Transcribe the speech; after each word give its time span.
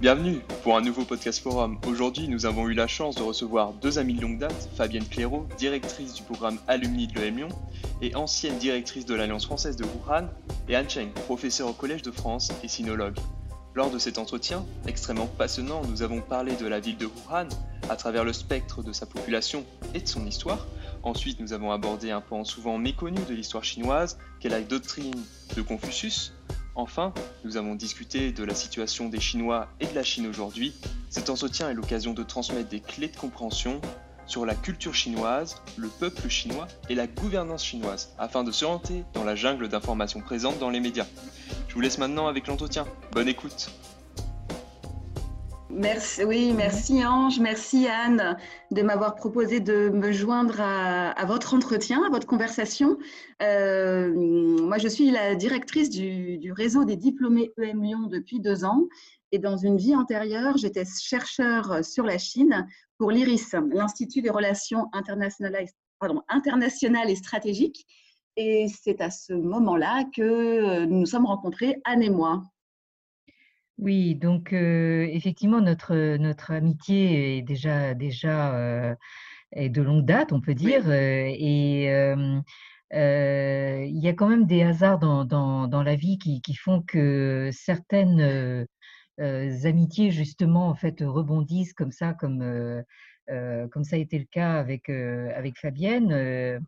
Bienvenue 0.00 0.42
pour 0.62 0.76
un 0.76 0.80
nouveau 0.80 1.04
podcast 1.04 1.42
forum. 1.42 1.76
Aujourd'hui, 1.88 2.28
nous 2.28 2.46
avons 2.46 2.68
eu 2.68 2.72
la 2.72 2.86
chance 2.86 3.16
de 3.16 3.22
recevoir 3.22 3.72
deux 3.72 3.98
amies 3.98 4.14
de 4.14 4.20
longue 4.20 4.38
date, 4.38 4.68
Fabienne 4.76 5.04
Clairaut, 5.04 5.48
directrice 5.58 6.14
du 6.14 6.22
programme 6.22 6.60
Alumni 6.68 7.08
de 7.08 7.18
l'EM 7.18 7.36
Lyon 7.36 7.48
et 8.00 8.14
ancienne 8.14 8.58
directrice 8.58 9.06
de 9.06 9.16
l'Alliance 9.16 9.46
française 9.46 9.74
de 9.74 9.84
Wuhan, 9.84 10.28
et 10.68 10.76
Anne 10.76 10.88
Cheng, 10.88 11.10
professeure 11.26 11.66
au 11.66 11.72
Collège 11.72 12.02
de 12.02 12.12
France 12.12 12.52
et 12.62 12.68
sinologue. 12.68 13.18
Lors 13.74 13.90
de 13.90 13.98
cet 13.98 14.18
entretien, 14.18 14.64
extrêmement 14.86 15.26
passionnant, 15.26 15.82
nous 15.88 16.02
avons 16.02 16.20
parlé 16.20 16.54
de 16.54 16.68
la 16.68 16.78
ville 16.78 16.96
de 16.96 17.06
Wuhan 17.06 17.48
à 17.90 17.96
travers 17.96 18.22
le 18.22 18.32
spectre 18.32 18.84
de 18.84 18.92
sa 18.92 19.04
population 19.04 19.64
et 19.94 20.00
de 20.00 20.06
son 20.06 20.24
histoire. 20.26 20.68
Ensuite, 21.02 21.40
nous 21.40 21.52
avons 21.52 21.72
abordé 21.72 22.12
un 22.12 22.20
pan 22.20 22.44
souvent 22.44 22.78
méconnu 22.78 23.18
de 23.28 23.34
l'histoire 23.34 23.64
chinoise, 23.64 24.16
qu'est 24.38 24.48
la 24.48 24.60
doctrine 24.60 25.24
de 25.56 25.62
Confucius. 25.62 26.34
Enfin, 26.78 27.12
nous 27.44 27.56
avons 27.56 27.74
discuté 27.74 28.30
de 28.30 28.44
la 28.44 28.54
situation 28.54 29.08
des 29.08 29.18
Chinois 29.18 29.66
et 29.80 29.86
de 29.88 29.94
la 29.96 30.04
Chine 30.04 30.28
aujourd'hui. 30.28 30.72
Cet 31.10 31.28
entretien 31.28 31.68
est 31.68 31.74
l'occasion 31.74 32.14
de 32.14 32.22
transmettre 32.22 32.68
des 32.68 32.78
clés 32.78 33.08
de 33.08 33.16
compréhension 33.16 33.80
sur 34.28 34.46
la 34.46 34.54
culture 34.54 34.94
chinoise, 34.94 35.60
le 35.76 35.88
peuple 35.88 36.28
chinois 36.28 36.68
et 36.88 36.94
la 36.94 37.08
gouvernance 37.08 37.64
chinoise, 37.64 38.14
afin 38.16 38.44
de 38.44 38.52
s'orienter 38.52 39.02
dans 39.12 39.24
la 39.24 39.34
jungle 39.34 39.66
d'informations 39.66 40.20
présentes 40.20 40.60
dans 40.60 40.70
les 40.70 40.78
médias. 40.78 41.06
Je 41.66 41.74
vous 41.74 41.80
laisse 41.80 41.98
maintenant 41.98 42.28
avec 42.28 42.46
l'entretien. 42.46 42.86
Bonne 43.10 43.26
écoute. 43.26 43.72
Merci, 45.70 46.24
oui, 46.24 46.54
merci 46.56 47.04
Ange, 47.04 47.40
merci 47.40 47.86
Anne 47.88 48.38
de 48.70 48.80
m'avoir 48.80 49.14
proposé 49.14 49.60
de 49.60 49.90
me 49.90 50.12
joindre 50.12 50.62
à, 50.62 51.24
votre 51.26 51.52
entretien, 51.52 52.02
à 52.06 52.08
votre 52.08 52.26
conversation. 52.26 52.96
Euh, 53.42 54.14
moi, 54.14 54.78
je 54.78 54.88
suis 54.88 55.10
la 55.10 55.34
directrice 55.34 55.90
du, 55.90 56.52
réseau 56.52 56.84
des 56.84 56.96
diplômés 56.96 57.52
EM 57.58 57.82
Lyon 57.82 58.06
depuis 58.08 58.40
deux 58.40 58.64
ans. 58.64 58.88
Et 59.30 59.38
dans 59.38 59.58
une 59.58 59.76
vie 59.76 59.94
antérieure, 59.94 60.56
j'étais 60.56 60.84
chercheur 60.86 61.84
sur 61.84 62.04
la 62.04 62.16
Chine 62.16 62.66
pour 62.96 63.10
l'IRIS, 63.10 63.54
l'Institut 63.70 64.22
des 64.22 64.30
relations 64.30 64.88
internationales, 64.94 65.66
internationales 66.28 67.10
et 67.10 67.16
stratégiques. 67.16 67.86
Et 68.36 68.68
c'est 68.68 69.02
à 69.02 69.10
ce 69.10 69.34
moment-là 69.34 70.04
que 70.16 70.86
nous 70.86 71.00
nous 71.00 71.06
sommes 71.06 71.26
rencontrés, 71.26 71.76
Anne 71.84 72.02
et 72.02 72.10
moi. 72.10 72.42
Oui, 73.78 74.16
donc 74.16 74.52
euh, 74.52 75.06
effectivement, 75.12 75.60
notre, 75.60 76.16
notre 76.16 76.50
amitié 76.50 77.38
est 77.38 77.42
déjà, 77.42 77.94
déjà 77.94 78.54
euh, 78.56 78.94
est 79.52 79.68
de 79.68 79.82
longue 79.82 80.04
date, 80.04 80.32
on 80.32 80.40
peut 80.40 80.54
dire. 80.54 80.82
Euh, 80.88 81.26
et 81.28 81.84
il 82.92 84.00
y 84.04 84.08
a 84.08 84.12
quand 84.14 84.28
même 84.28 84.46
des 84.46 84.62
hasards 84.62 84.98
dans, 84.98 85.24
dans, 85.24 85.68
dans 85.68 85.82
la 85.84 85.94
vie 85.94 86.18
qui, 86.18 86.40
qui, 86.42 86.54
font 86.54 86.82
que 86.82 87.50
certaines 87.52 88.66
amitiés, 89.18 90.10
justement, 90.10 90.68
en 90.68 90.74
fait, 90.74 91.00
rebondissent 91.00 91.74
comme 91.74 91.92
ça, 91.92 92.14
comme, 92.14 92.82
comme 93.28 93.84
ça 93.84 93.96
a 93.96 93.98
été 94.00 94.18
le 94.18 94.24
cas 94.24 94.54
avec, 94.54 94.88
avec 94.90 95.56
Fabienne 95.58 96.60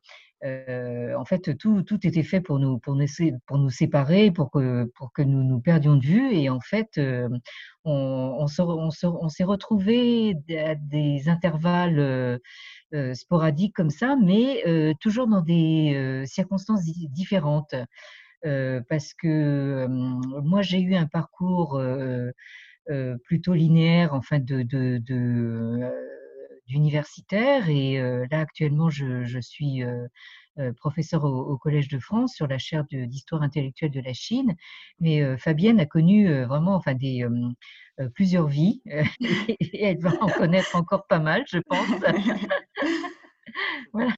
en 0.42 1.24
fait, 1.24 1.56
tout, 1.58 1.83
tout, 1.83 2.06
était 2.06 2.22
fait 2.22 2.41
pour 2.41 2.58
nous, 2.58 2.78
pour 2.78 2.94
nous, 2.94 3.70
séparer, 3.70 4.30
pour 4.30 4.50
que, 4.50 4.84
pour 4.96 5.12
que 5.12 5.22
nous 5.22 5.42
nous 5.44 5.60
perdions 5.60 5.96
de 5.96 6.05
vue. 6.05 6.33
Et 6.33 6.48
en 6.48 6.60
fait, 6.60 6.98
on, 7.84 8.46
on, 8.58 8.91
on 9.02 9.28
s'est 9.28 9.44
retrouvés 9.44 10.36
à 10.58 10.74
des 10.74 11.28
intervalles 11.28 12.41
sporadiques 13.14 13.74
comme 13.74 13.91
ça, 13.91 14.16
mais 14.16 14.64
toujours 15.00 15.27
dans 15.28 15.42
des 15.42 16.22
circonstances 16.27 16.84
différentes. 16.84 17.74
parce 18.42 19.14
que 19.14 19.86
moi, 19.88 20.62
j'ai 20.62 20.80
eu 20.80 20.95
un 20.95 21.07
parcours 21.07 21.80
plutôt 23.24 23.55
linéaire, 23.55 24.14
en 24.14 24.22
fait, 24.22 24.45
de, 24.45 24.62
de, 24.62 24.98
de 24.98 25.80
d'universitaire 26.70 27.69
et 27.69 27.98
là 28.31 28.41
actuellement 28.41 28.91
je, 28.91 29.39
suis 29.41 29.83
professeur 30.79 31.25
au, 31.25 31.57
Collège 31.58 31.89
de 31.89 31.98
France 31.98 32.35
sur 32.35 32.47
la 32.47 32.58
chaire 32.58 32.85
d'histoire 32.91 33.42
intellectuelle 33.42 33.91
de 33.91 34.01
la 34.01 34.13
Chine. 34.13 34.55
Mais 35.01 35.36
Fabienne 35.36 35.81
a 35.81 35.86
connu 35.86 36.33
vraiment 36.45 36.81
des, 36.95 37.27
plusieurs 38.14 38.47
vies 38.47 38.83
et 39.61 39.85
elle 39.85 39.98
va 39.98 40.13
en 40.20 40.29
connaître 40.29 40.77
encore 40.77 41.07
pas 41.07 41.19
mal, 41.19 41.45
je 41.48 41.58
pense. 41.58 41.89
voilà. 43.92 44.14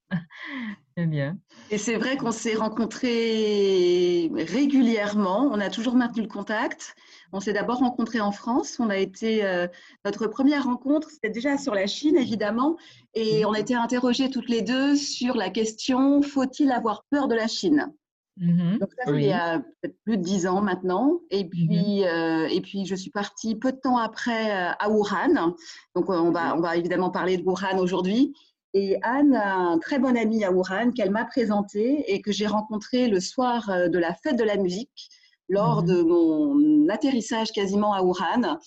Bien. 0.97 1.39
Et 1.71 1.79
c'est 1.79 1.97
vrai 1.97 2.17
qu'on 2.17 2.33
s'est 2.33 2.55
rencontrés 2.55 4.31
régulièrement. 4.35 5.49
On 5.53 5.61
a 5.61 5.71
toujours 5.71 5.95
maintenu 5.95 6.23
le 6.23 6.29
contact. 6.29 6.95
On 7.33 7.41
s'est 7.41 7.53
d'abord 7.53 7.79
rencontrés 7.79 8.21
en 8.21 8.33
France. 8.33 8.79
On 8.79 8.91
a 8.91 8.99
été 8.99 9.45
euh, 9.45 9.67
notre 10.05 10.27
première 10.27 10.65
rencontre, 10.65 11.11
c'était 11.11 11.31
déjà 11.31 11.57
sur 11.57 11.75
la 11.75 11.87
Chine 11.87 12.17
évidemment, 12.17 12.77
et 13.15 13.45
on 13.47 13.53
a 13.53 13.59
été 13.59 13.75
interrogés 13.75 14.31
toutes 14.31 14.49
les 14.49 14.63
deux 14.63 14.97
sur 14.97 15.35
la 15.37 15.51
question 15.51 16.23
faut-il 16.23 16.71
avoir 16.73 17.05
peur 17.11 17.29
de 17.29 17.35
la 17.35 17.49
Chine? 17.49 17.93
Mm-hmm. 18.41 18.79
Donc 18.79 18.89
ça, 18.97 19.13
il 19.13 19.25
y 19.25 19.33
a 19.33 19.59
peut-être 19.59 19.97
plus 20.05 20.17
de 20.17 20.23
dix 20.23 20.47
ans 20.47 20.63
maintenant. 20.63 21.21
Et 21.31 21.47
puis, 21.47 21.67
mm-hmm. 21.67 22.07
euh, 22.07 22.49
et 22.49 22.61
puis, 22.61 22.87
je 22.87 22.95
suis 22.95 23.11
partie 23.11 23.55
peu 23.55 23.73
de 23.73 23.77
temps 23.77 23.99
après 23.99 24.51
euh, 24.51 24.73
à 24.79 24.89
Wuhan. 24.89 25.55
Donc, 25.95 26.09
on 26.09 26.31
va, 26.31 26.57
on 26.57 26.61
va 26.61 26.77
évidemment 26.77 27.11
parler 27.11 27.37
de 27.37 27.43
Wuhan 27.43 27.79
aujourd'hui. 27.79 28.35
Et 28.75 28.97
Anne 29.03 29.35
a 29.35 29.55
un 29.55 29.79
très 29.79 29.99
bon 29.99 30.17
ami 30.17 30.45
à 30.45 30.51
Wuhan 30.51 30.93
qu'elle 30.93 31.11
m'a 31.11 31.25
présenté 31.25 32.05
et 32.13 32.23
que 32.23 32.33
j'ai 32.33 32.47
rencontré 32.47 33.09
le 33.09 33.21
soir 33.21 33.69
euh, 33.69 33.89
de 33.89 33.99
la 33.99 34.15
fête 34.15 34.37
de 34.37 34.45
la 34.45 34.57
musique 34.57 35.09
lors 35.49 35.83
mhm. 35.83 35.89
de 35.89 36.03
mon 36.03 36.89
atterrissage 36.89 37.53
quasiment 37.53 37.93
à 37.93 38.03
Wuhan. 38.03 38.59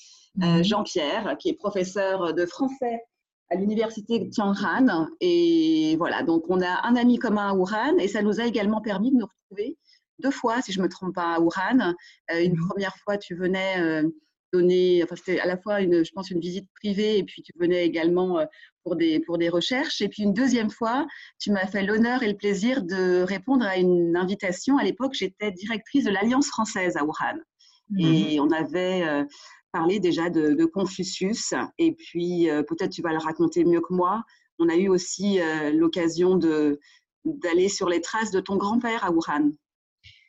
Euh, 0.44 0.58
mhm. 0.58 0.64
Jean-Pierre, 0.64 1.38
qui 1.40 1.50
est 1.50 1.54
professeur 1.54 2.34
de 2.34 2.46
français 2.46 3.02
à 3.50 3.56
l'université 3.56 4.20
de 4.20 4.30
Tianjin. 4.30 5.10
Et 5.22 5.96
voilà, 5.98 6.24
donc 6.24 6.44
on 6.50 6.62
a 6.62 6.86
un 6.88 6.96
ami 6.96 7.18
commun 7.18 7.50
à 7.50 7.54
Wuhan 7.54 7.98
et 7.98 8.08
ça 8.08 8.22
nous 8.22 8.40
a 8.40 8.46
également 8.46 8.82
permis 8.82 9.12
de 9.12 9.18
nous 9.18 9.28
retrouver 9.28 9.78
deux 10.20 10.32
fois, 10.32 10.62
si 10.62 10.72
je 10.72 10.80
ne 10.80 10.84
me 10.84 10.90
trompe 10.90 11.16
pas, 11.16 11.36
à 11.36 11.40
Wuhan. 11.40 11.96
Euh, 12.32 12.44
une 12.44 12.54
mhm. 12.54 12.68
première 12.68 12.96
fois, 12.98 13.18
tu 13.18 13.36
venais 13.36 14.04
donner, 14.56 15.04
enfin 15.04 15.16
c'était 15.16 15.40
à 15.40 15.46
la 15.46 15.58
fois 15.58 15.82
une, 15.82 16.04
je 16.06 16.12
pense, 16.12 16.30
une 16.30 16.40
visite 16.40 16.68
privée 16.76 17.18
et 17.18 17.24
puis 17.24 17.42
tu 17.42 17.52
venais 17.60 17.86
également 17.86 18.40
euh, 18.40 18.46
pour 18.84 18.96
des, 18.96 19.20
pour 19.20 19.38
des 19.38 19.50
recherches. 19.50 20.02
Et 20.02 20.10
puis 20.10 20.24
une 20.24 20.34
deuxième 20.34 20.70
fois, 20.70 21.06
tu 21.40 21.52
m'as 21.52 21.68
fait 21.68 21.84
l'honneur 21.84 22.24
et 22.24 22.28
le 22.28 22.38
plaisir 22.38 22.84
de 22.84 23.22
répondre 23.22 23.66
à 23.66 23.78
une 23.78 24.16
invitation. 24.16 24.78
À 24.78 24.84
l'époque, 24.84 25.14
j'étais 25.14 25.52
directrice 25.52 26.06
de 26.06 26.12
l'Alliance 26.12 26.48
française 26.48 26.96
à 26.98 27.04
Wuhan. 27.04 27.40
Et 28.00 28.40
on 28.40 28.50
avait 28.50 29.04
euh, 29.04 29.24
parlé 29.72 30.00
déjà 30.00 30.30
de, 30.30 30.66
Confucius. 30.66 31.54
Et 31.78 31.94
puis, 31.94 32.50
euh, 32.50 32.64
peut-être 32.64 32.92
tu 32.92 33.04
vas 33.04 33.12
le 33.12 33.20
raconter 33.20 33.64
mieux 33.64 33.82
que 33.82 33.94
moi. 33.94 34.24
On 34.58 34.70
a 34.70 34.76
eu 34.76 34.88
aussi 34.88 35.40
l'occasion 35.74 36.38
de 36.38 36.80
d'aller 37.26 37.70
sur 37.70 37.90
les 37.90 38.02
traces 38.02 38.32
de 38.32 38.40
ton 38.40 38.56
grand-père 38.56 39.04
à 39.04 39.12
Wuhan. 39.12 39.52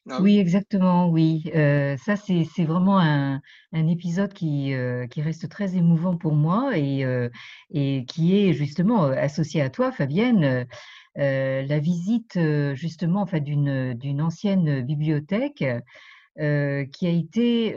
Ah 0.08 0.20
oui, 0.22 0.38
exactement, 0.38 1.08
oui. 1.08 1.42
Euh, 1.56 1.96
ça, 1.96 2.14
c'est 2.16 2.44
vraiment 2.64 3.00
un, 3.00 3.40
un 3.72 3.88
épisode 3.88 4.32
qui, 4.32 4.72
euh, 4.72 5.08
qui 5.08 5.20
reste 5.20 5.48
très 5.48 5.74
émouvant 5.74 6.16
pour 6.16 6.34
moi 6.34 6.78
et, 6.78 7.04
euh, 7.04 7.28
et 7.70 8.04
qui 8.06 8.36
est 8.38 8.52
justement 8.52 9.02
associé 9.06 9.62
à 9.62 9.68
toi, 9.68 9.90
Fabienne. 9.90 10.66
la 11.16 11.78
visite 11.80 12.38
justement 12.74 13.22
enfin, 13.22 13.40
d'une 13.40 14.22
ancienne 14.22 14.82
bibliothèque 14.82 15.64
qui 16.38 17.06
a 17.06 17.10
été 17.10 17.74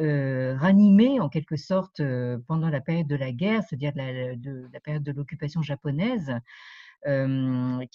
ranimée 0.56 1.20
en 1.20 1.30
quelque 1.30 1.56
sorte 1.56 2.00
pendant 2.48 2.70
la 2.70 2.82
période 2.82 3.08
de 3.08 3.16
la 3.16 3.32
guerre, 3.32 3.64
c'est-à-dire 3.68 3.94
la, 3.96 4.36
de, 4.36 4.70
la 4.72 4.80
période 4.80 5.04
de 5.04 5.12
l'occupation 5.14 5.64
japonaise, 5.64 6.32
qui 7.06 7.10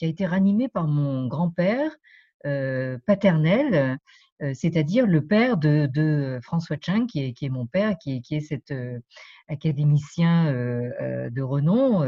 a 0.04 0.08
été 0.08 0.26
ranimée 0.26 0.68
par 0.68 0.88
mon 0.88 1.28
grand-père 1.28 1.92
paternel 3.06 3.74
euh, 3.74 3.96
c'est-à-dire 4.52 5.06
le 5.06 5.24
père 5.24 5.56
de, 5.56 6.38
François 6.42 6.76
Cheng, 6.80 7.06
qui 7.06 7.20
est, 7.20 7.48
mon 7.48 7.66
père, 7.66 7.96
qui 7.98 8.22
est, 8.30 8.40
cet 8.40 8.70
euh, 8.70 8.98
académicien 9.48 10.46
euh, 10.46 11.30
de 11.30 11.42
renom, 11.42 12.02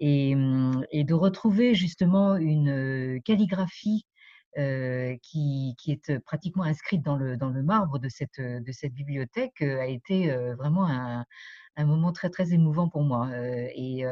et, 0.00 0.34
de 0.34 1.14
retrouver 1.14 1.74
justement 1.74 2.36
une 2.36 3.20
calligraphie 3.24 4.06
qui, 4.54 5.76
est 5.88 6.18
pratiquement 6.20 6.64
inscrite 6.64 7.02
dans 7.02 7.16
le, 7.16 7.62
marbre 7.62 7.98
de 7.98 8.08
cette, 8.08 8.92
bibliothèque 8.92 9.62
a 9.62 9.86
été 9.86 10.34
vraiment 10.58 10.86
un, 10.88 11.24
moment 11.78 12.12
très 12.12 12.30
très 12.30 12.52
émouvant 12.52 12.88
pour 12.88 13.02
moi 13.02 13.30
et, 13.74 14.04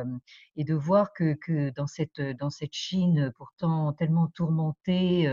de 0.56 0.74
voir 0.74 1.12
que, 1.12 1.70
dans 1.70 1.86
cette 1.86 2.20
dans 2.20 2.50
cette 2.50 2.72
Chine 2.72 3.32
pourtant 3.36 3.92
tellement 3.92 4.28
tourmentée 4.28 5.26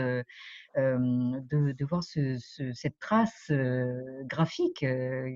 de, 0.75 1.71
de, 1.71 1.85
voir 1.85 2.03
cette 2.03 2.99
trace 2.99 3.51
graphique 4.25 4.85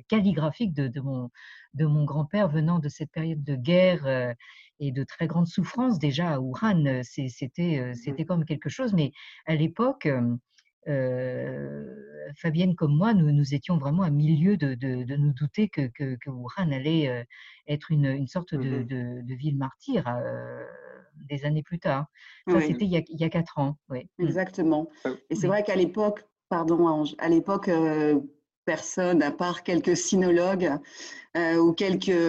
calligraphique 0.07 0.73
de, 0.73 0.87
de 0.87 1.01
mon 1.01 1.29
de 1.73 1.85
mon 1.85 2.03
grand-père 2.03 2.49
venant 2.49 2.79
de 2.79 2.89
cette 2.89 3.11
période 3.11 3.43
de 3.43 3.55
guerre 3.55 4.35
et 4.79 4.91
de 4.91 5.03
très 5.03 5.27
grande 5.27 5.47
souffrance 5.47 5.99
déjà 5.99 6.31
à 6.33 6.39
Wuhan 6.39 7.01
c'était 7.03 7.79
mmh 7.79 7.93
c'était 7.95 8.25
comme 8.25 8.45
quelque 8.45 8.69
chose 8.69 8.93
mais 8.93 9.11
à 9.45 9.55
l'époque 9.55 10.07
Fabienne 10.85 12.75
comme 12.75 12.95
moi, 12.95 13.13
nous, 13.13 13.31
nous 13.31 13.53
étions 13.53 13.77
vraiment 13.77 14.03
à 14.03 14.09
milieu 14.09 14.57
de, 14.57 14.73
de, 14.73 15.15
nous 15.15 15.33
douter 15.33 15.69
que, 15.69 15.87
que, 15.87 16.29
Wuhan 16.29 16.71
allait 16.71 17.25
être 17.67 17.91
une, 17.91 18.05
une 18.05 18.27
sorte 18.27 18.55
de, 18.55 18.79
mmh 18.79 19.23
de, 19.23 19.35
ville 19.35 19.57
martyre 19.57 20.05
des 21.29 21.45
années 21.45 21.63
plus 21.63 21.79
tard. 21.79 22.05
Ça, 22.49 22.61
c'était 22.61 22.85
il, 22.85 23.03
il, 23.09 23.19
y 23.19 23.23
a 23.23 23.29
quatre 23.29 23.59
ans. 23.59 23.77
Oui. 23.89 24.09
Mmh. 24.17 24.25
Exactement. 24.25 24.89
Et 25.29 25.35
c'est 25.35 25.47
vrai 25.47 25.63
qu'à 25.63 25.75
l'époque, 25.75 26.23
pardon 26.49 26.87
Ange, 26.87 27.15
à 27.19 27.29
l'époque, 27.29 27.69
personne, 28.73 29.21
à 29.21 29.31
part 29.31 29.63
quelques 29.63 29.97
sinologues 29.97 30.71
ou 31.35 31.73
quelques 31.73 32.21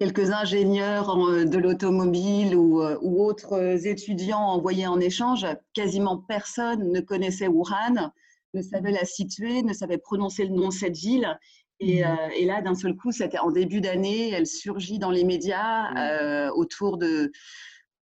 quelques 0.00 0.30
ingénieurs 0.30 1.10
euh, 1.10 1.44
de 1.44 1.58
l'automobile 1.58 2.56
ou, 2.56 2.82
euh, 2.82 2.96
ou, 3.02 3.22
autres 3.22 3.86
étudiants 3.86 4.40
envoyés 4.40 4.86
en 4.86 4.98
échange, 4.98 5.46
quasiment 5.74 6.16
personne 6.16 6.90
ne 6.90 7.00
connaissait 7.00 7.48
Wuhan, 7.48 8.10
ne 8.54 8.62
savait 8.62 8.92
la 8.92 9.04
situer, 9.04 9.62
ne 9.62 9.74
savait 9.74 9.98
prononcer 9.98 10.46
le 10.46 10.54
nom 10.54 10.68
de 10.68 10.72
cette 10.72 10.96
ville. 10.96 11.38
Et, 11.80 12.02
mmh. 12.02 12.06
euh, 12.06 12.28
et 12.34 12.46
là, 12.46 12.62
d'un 12.62 12.74
seul 12.74 12.96
coup, 12.96 13.12
c'était 13.12 13.38
en 13.38 13.50
début 13.50 13.82
d'année, 13.82 14.30
elle 14.30 14.46
surgit 14.46 14.98
dans 14.98 15.10
les 15.10 15.24
médias 15.24 15.90
mmh. 15.90 16.52
autour 16.54 16.96
de, 16.96 17.30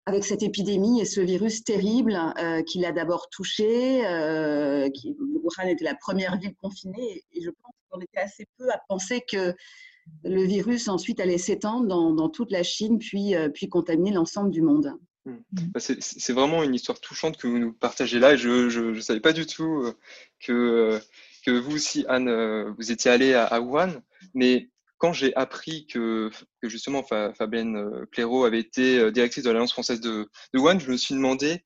avec 0.06 0.24
cette 0.24 0.44
épidémie 0.44 1.02
et 1.02 1.06
ce 1.06 1.22
virus 1.22 1.64
terrible 1.64 2.18
qui 2.68 2.80
l'a 2.80 2.92
d'abord 2.92 3.30
touché. 3.30 4.02
qui, 4.94 5.16
Wuhan 5.20 5.68
était 5.68 5.86
la 5.86 5.96
première 5.96 6.38
ville 6.38 6.56
confinée 6.56 7.24
et 7.34 7.42
je 7.42 7.50
pense 7.50 7.74
qu'on 7.90 8.02
était 8.02 8.20
assez 8.20 8.48
peu 8.58 8.70
à 8.72 8.80
penser 8.88 9.22
que 9.30 9.56
le 10.24 10.44
virus 10.44 10.88
ensuite 10.88 11.20
allait 11.20 11.38
s'étendre 11.38 11.88
dans, 12.14 12.30
toute 12.30 12.52
la 12.52 12.64
Chine, 12.64 13.00
puis, 13.00 13.36
euh, 13.36 13.50
puis 13.50 13.70
contaminer 13.70 14.12
l'ensemble 14.12 14.52
du 14.52 14.62
monde. 14.62 14.94
Hmm. 15.26 15.38
Bah, 15.74 15.80
c'est 15.80 16.34
vraiment 16.34 16.64
une 16.64 16.74
histoire 16.74 17.00
touchante 17.00 17.38
que 17.38 17.48
vous 17.48 17.60
nous 17.60 17.74
partagez 17.74 18.20
là. 18.20 18.36
Je 18.36 18.80
ne 18.80 19.02
savais 19.02 19.20
pas 19.20 19.34
du 19.34 19.46
tout 19.46 19.84
euh, 19.84 19.94
que, 20.40 20.52
euh, 20.52 21.00
que 21.46 21.52
vous 21.52 21.76
aussi, 21.76 22.06
Anne, 22.08 22.74
vous 22.78 22.92
étiez 22.92 23.12
allée 23.12 23.34
à, 23.34 23.62
Wuhan. 23.62 24.02
Mais 24.34 24.70
quand 25.02 25.14
j'ai 25.14 25.36
appris 25.36 25.88
que, 25.88 26.30
justement 26.64 27.04
Fabienne 27.04 28.06
Clairaut 28.12 28.46
avait 28.46 28.60
été 28.60 29.12
directrice 29.12 29.44
de 29.44 29.50
l'Alliance 29.50 29.74
française 29.74 30.00
de, 30.00 30.30
de, 30.54 30.60
Wuhan, 30.60 30.80
je 30.80 30.92
me 30.92 30.98
suis 30.98 31.16
demandé 31.16 31.66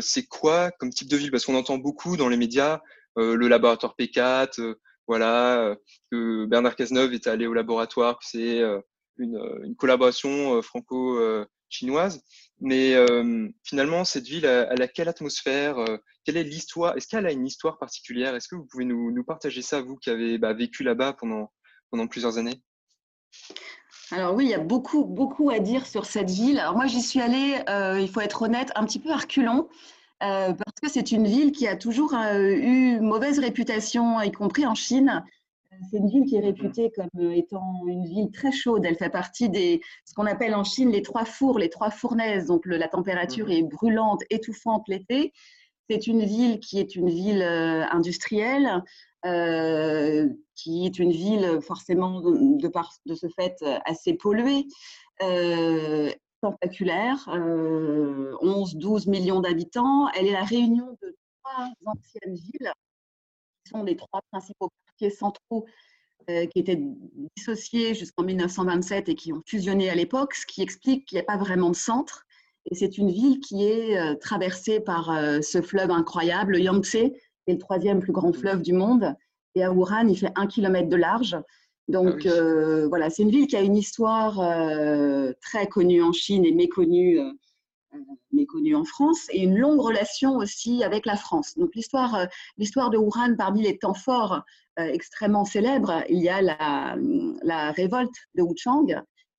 c'est 0.00 0.26
quoi 0.26 0.70
comme 0.78 0.90
type 0.90 1.08
de 1.08 1.16
ville? 1.16 1.30
Parce 1.30 1.46
qu'on 1.46 1.56
entend 1.56 1.78
beaucoup 1.78 2.16
dans 2.16 2.28
les 2.28 2.36
médias 2.36 2.80
le 3.16 3.48
laboratoire 3.48 3.94
P4, 3.98 4.76
voilà, 5.06 5.60
euh, 5.60 5.76
que 6.10 6.46
Bernard 6.46 6.76
Cazeneuve 6.76 7.12
est 7.12 7.26
allé 7.26 7.46
au 7.46 7.54
laboratoire, 7.54 8.18
que 8.18 8.24
c'est 8.26 8.60
euh, 8.60 8.80
une, 9.18 9.36
euh, 9.36 9.74
collaboration 9.76 10.62
franco-chinoise. 10.62 12.22
Mais 12.60 12.94
finalement, 13.64 14.04
cette 14.04 14.24
ville, 14.24 14.44
elle, 14.44 14.80
a 14.80 14.88
quelle 14.88 15.08
atmosphère 15.08 15.76
Quelle 16.24 16.36
est 16.36 16.44
l'histoire? 16.44 16.96
Est-ce 16.96 17.08
qu'elle 17.08 17.26
a 17.26 17.32
une 17.32 17.46
histoire 17.46 17.78
particulière? 17.78 18.34
Est-ce 18.34 18.48
que 18.48 18.54
vous 18.54 18.64
pouvez 18.64 18.84
nous, 18.84 19.24
partager 19.24 19.60
ça, 19.60 19.82
vous 19.82 19.96
qui 19.96 20.08
avez 20.08 20.38
bah, 20.38 20.54
vécu 20.54 20.82
là-bas 20.84 21.14
pendant 21.14 21.50
plusieurs 22.08 22.38
années? 22.38 22.62
Alors 24.10 24.34
oui, 24.34 24.44
il 24.44 24.50
y 24.50 24.54
a 24.54 24.58
beaucoup, 24.58 25.04
beaucoup 25.04 25.50
à 25.50 25.58
dire 25.58 25.86
sur 25.86 26.04
cette 26.04 26.30
ville. 26.30 26.58
Alors 26.58 26.76
moi, 26.76 26.86
j'y 26.86 27.00
suis 27.00 27.20
allée, 27.20 27.56
il 28.00 28.08
faut 28.08 28.20
être 28.20 28.42
honnête, 28.42 28.70
un 28.76 28.84
petit 28.84 29.00
peu 29.00 29.10
à 29.10 29.16
reculons. 29.16 29.68
Euh, 30.24 30.52
parce 30.52 30.80
que 30.80 30.88
c'est 30.88 31.12
une 31.12 31.26
ville 31.26 31.52
qui 31.52 31.66
a 31.66 31.76
toujours 31.76 32.14
euh, 32.14 32.54
eu 32.56 33.00
mauvaise 33.00 33.38
réputation, 33.38 34.20
y 34.22 34.32
compris 34.32 34.64
en 34.64 34.74
Chine. 34.74 35.24
Euh, 35.72 35.76
c'est 35.90 35.98
une 35.98 36.08
ville 36.08 36.24
qui 36.24 36.36
est 36.36 36.40
réputée 36.40 36.90
comme 36.94 37.32
étant 37.32 37.82
une 37.86 38.06
ville 38.06 38.30
très 38.30 38.52
chaude. 38.52 38.84
Elle 38.86 38.96
fait 38.96 39.10
partie 39.10 39.50
des 39.50 39.80
ce 40.06 40.14
qu'on 40.14 40.26
appelle 40.26 40.54
en 40.54 40.64
Chine 40.64 40.90
les 40.90 41.02
trois 41.02 41.24
fours, 41.24 41.58
les 41.58 41.68
trois 41.68 41.90
fournaises. 41.90 42.46
Donc 42.46 42.64
la 42.64 42.88
température 42.88 43.50
est 43.50 43.62
brûlante, 43.62 44.22
étouffante 44.30 44.84
l'été. 44.88 45.32
C'est 45.88 46.06
une 46.06 46.24
ville 46.24 46.60
qui 46.60 46.78
est 46.78 46.96
une 46.96 47.10
ville 47.10 47.42
industrielle, 47.42 48.82
qui 49.22 50.86
est 50.86 50.98
une 50.98 51.12
ville 51.12 51.60
forcément 51.60 52.20
de, 52.20 52.68
par, 52.68 52.92
de 53.06 53.14
ce 53.14 53.26
fait 53.28 53.56
assez 53.84 54.14
polluée 54.14 54.66
spectaculaire, 56.50 57.24
11-12 57.28 59.08
millions 59.08 59.40
d'habitants. 59.40 60.08
Elle 60.10 60.26
est 60.26 60.32
la 60.32 60.44
réunion 60.44 60.96
de 61.02 61.16
trois 61.42 61.68
anciennes 61.86 62.34
villes, 62.34 62.72
qui 63.64 63.70
sont 63.70 63.82
les 63.82 63.96
trois 63.96 64.20
principaux 64.30 64.70
quartiers 64.86 65.10
centraux 65.10 65.66
euh, 66.30 66.46
qui 66.46 66.58
étaient 66.58 66.80
dissociés 67.36 67.94
jusqu'en 67.94 68.24
1927 68.24 69.08
et 69.08 69.14
qui 69.14 69.32
ont 69.32 69.42
fusionné 69.46 69.90
à 69.90 69.94
l'époque, 69.94 70.34
ce 70.34 70.46
qui 70.46 70.62
explique 70.62 71.06
qu'il 71.06 71.16
n'y 71.16 71.20
a 71.20 71.24
pas 71.24 71.36
vraiment 71.36 71.70
de 71.70 71.76
centre. 71.76 72.24
Et 72.70 72.74
c'est 72.74 72.98
une 72.98 73.10
ville 73.10 73.40
qui 73.40 73.64
est 73.64 73.98
euh, 73.98 74.14
traversée 74.14 74.80
par 74.80 75.10
euh, 75.10 75.40
ce 75.42 75.60
fleuve 75.60 75.90
incroyable, 75.90 76.52
le 76.52 76.60
Yangtze, 76.60 76.90
qui 76.90 77.10
est 77.46 77.52
le 77.52 77.58
troisième 77.58 78.00
plus 78.00 78.12
grand 78.12 78.32
fleuve 78.32 78.62
du 78.62 78.72
monde. 78.72 79.14
Et 79.54 79.62
à 79.62 79.72
Wuhan, 79.72 80.08
il 80.08 80.18
fait 80.18 80.32
un 80.34 80.46
kilomètre 80.46 80.88
de 80.88 80.96
large. 80.96 81.36
Donc 81.88 82.22
ah 82.24 82.30
euh, 82.30 82.88
voilà, 82.88 83.10
c'est 83.10 83.22
une 83.22 83.30
ville 83.30 83.46
qui 83.46 83.56
a 83.56 83.60
une 83.60 83.76
histoire 83.76 84.36
très 85.42 85.66
connue 85.66 86.02
en 86.02 86.12
Chine 86.12 86.46
et 86.46 86.52
méconnue, 86.52 87.20
méconnue 88.32 88.74
en 88.74 88.84
France, 88.84 89.26
et 89.30 89.42
une 89.42 89.58
longue 89.58 89.80
relation 89.80 90.36
aussi 90.38 90.82
avec 90.82 91.04
la 91.04 91.16
France. 91.16 91.58
Donc 91.58 91.74
l'histoire, 91.74 92.26
l'histoire 92.56 92.88
de 92.88 92.96
Wuhan, 92.96 93.36
parmi 93.36 93.62
les 93.62 93.76
temps 93.76 93.94
forts 93.94 94.40
extrêmement 94.78 95.44
célèbres, 95.44 96.02
il 96.08 96.22
y 96.22 96.30
a 96.30 96.40
la, 96.40 96.96
la 97.42 97.70
révolte 97.72 98.16
de 98.34 98.42
Wuchang, 98.42 98.86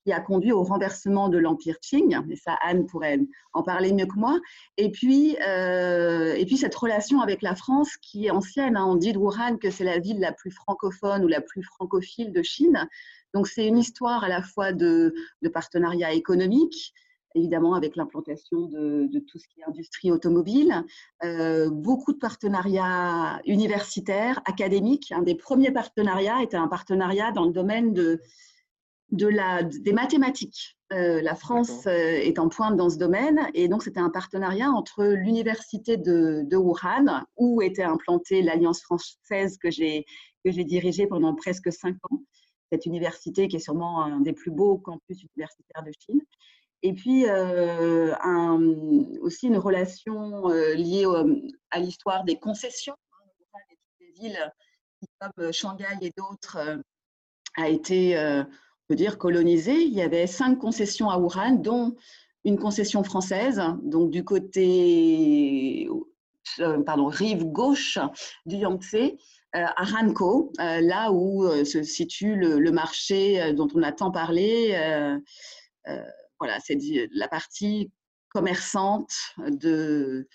qui 0.06 0.14
a 0.14 0.20
conduit 0.20 0.52
au 0.52 0.62
renversement 0.62 1.30
de 1.30 1.40
l'Empire 1.40 1.80
Qing, 1.80 2.16
et 2.30 2.36
ça 2.36 2.56
Anne 2.64 2.86
pourrait 2.86 3.20
en 3.54 3.64
parler 3.64 3.92
mieux 3.92 4.06
que 4.06 4.16
moi, 4.16 4.40
et 4.78 4.92
puis, 4.92 5.36
euh, 5.48 6.36
et 6.36 6.46
puis 6.46 6.58
cette 6.58 6.76
relation 6.76 7.22
avec 7.22 7.42
la 7.42 7.56
France 7.56 7.98
qui 7.98 8.28
est 8.28 8.32
ancienne, 8.32 8.78
hein. 8.78 8.86
on 8.86 8.96
dit 8.96 9.14
de 9.14 9.18
Wuhan 9.18 9.58
que 9.58 9.72
c'est 9.72 9.84
la 9.84 9.98
ville 9.98 10.20
la 10.20 10.32
plus 10.32 10.52
francophone 10.52 11.26
ou 11.26 11.28
la 11.28 11.42
plus 11.42 11.64
francophile 11.64 12.32
de 12.32 12.44
Chine, 12.44 12.88
donc 13.34 13.48
c'est 13.48 13.66
une 13.66 13.80
histoire 13.80 14.24
à 14.24 14.30
la 14.30 14.44
fois 14.44 14.74
de, 14.74 15.16
de 15.42 15.50
partenariat 15.50 16.14
économique, 16.14 16.94
évidemment 17.34 17.74
avec 17.74 17.96
l'implantation 17.96 18.68
de, 18.68 19.20
tout 19.28 19.40
ce 19.40 19.48
qui 19.48 19.60
est 19.60 19.64
industrie 19.66 20.12
automobile, 20.12 20.84
euh, 21.24 21.70
beaucoup 21.72 22.14
de 22.14 22.18
partenariats 22.20 23.42
universitaires, 23.46 24.40
académiques. 24.46 25.12
Un 25.12 25.24
des 25.24 25.36
premiers 25.36 25.72
partenariats 25.72 26.44
était 26.44 26.58
un 26.58 26.68
partenariat 26.68 27.32
dans 27.32 27.46
le 27.46 27.52
domaine 27.52 27.94
de 27.94 28.22
de 29.16 29.28
la, 29.28 29.64
des 29.64 29.94
mathématiques. 29.94 30.78
Euh, 30.94 31.20
la 31.22 31.34
France 31.34 31.88
euh, 31.88 31.90
est 31.90 32.38
en 32.38 32.48
pointe 32.48 32.78
dans 32.78 32.92
ce 32.92 32.98
domaine 32.98 33.50
et 33.56 33.68
donc 33.68 33.82
c'était 33.82 34.00
un 34.00 34.12
partenariat 34.12 34.70
entre 34.70 35.04
l'université 35.04 35.98
de, 35.98 36.44
de, 36.46 36.58
Wuhan, 36.58 37.26
où 37.38 37.64
était 37.64 37.84
implantée 37.84 38.44
l'Alliance 38.44 38.84
française 38.84 39.58
que 39.58 39.72
j'ai 39.72 40.06
dirigée 40.46 41.08
pendant 41.08 41.34
presque 41.34 41.74
cinq 41.74 41.96
ans, 42.12 42.22
cette 42.72 42.86
université 42.86 43.48
qui 43.48 43.56
est 43.56 43.60
sûrement 43.60 44.04
un 44.04 44.22
des 44.22 44.34
plus 44.34 44.52
beaux 44.52 44.78
campus 44.78 45.24
universitaires 45.24 45.84
de 45.84 45.92
Chine. 46.00 46.22
Et 46.84 46.94
puis 46.94 47.26
euh, 47.28 48.14
un, 48.22 48.62
aussi 49.22 49.48
une 49.48 49.58
relation 49.58 50.50
liée 50.50 51.08
à 51.72 51.80
l'histoire 51.80 52.26
des 52.26 52.38
concessions. 52.38 52.96
Wuhan 53.12 53.60
est 53.72 53.74
une 53.74 54.08
des 54.08 54.22
villes 54.22 54.54
qui, 55.00 55.08
comme 55.20 55.52
Shanghai 55.52 55.98
et 56.02 56.12
d'autres, 56.16 56.60
a 57.58 57.70
été 57.70 58.16
peut 58.88 58.96
dire 58.96 59.18
colonisé. 59.18 59.84
Il 59.84 59.94
y 59.94 60.02
avait 60.02 60.28
cinq 60.28 60.58
concessions 60.58 61.10
à 61.10 61.18
Wuhan, 61.18 61.56
dont 61.56 61.96
une 62.46 62.60
concession 62.60 63.04
française, 63.04 63.62
donc 63.82 64.12
du 64.12 64.24
côté, 64.24 65.90
euh, 66.60 66.84
pardon, 66.84 67.08
rive 67.08 67.44
gauche 67.44 67.98
du 68.46 68.58
Yangtze, 68.58 68.94
euh, 68.94 69.10
à 69.54 69.84
Hanko, 69.84 70.54
euh, 70.60 70.80
là 70.82 71.12
où 71.12 71.48
se 71.66 71.82
situe 71.82 72.36
le, 72.36 72.72
marché 72.72 73.54
dont 73.54 73.68
on 73.74 73.82
a 73.82 73.92
tant 73.92 74.12
parlé. 74.12 74.78
voilà, 76.40 76.60
c'est 76.64 76.78
la 77.12 77.28
partie 77.28 77.92
commerçante 78.30 79.14
de, 79.48 80.28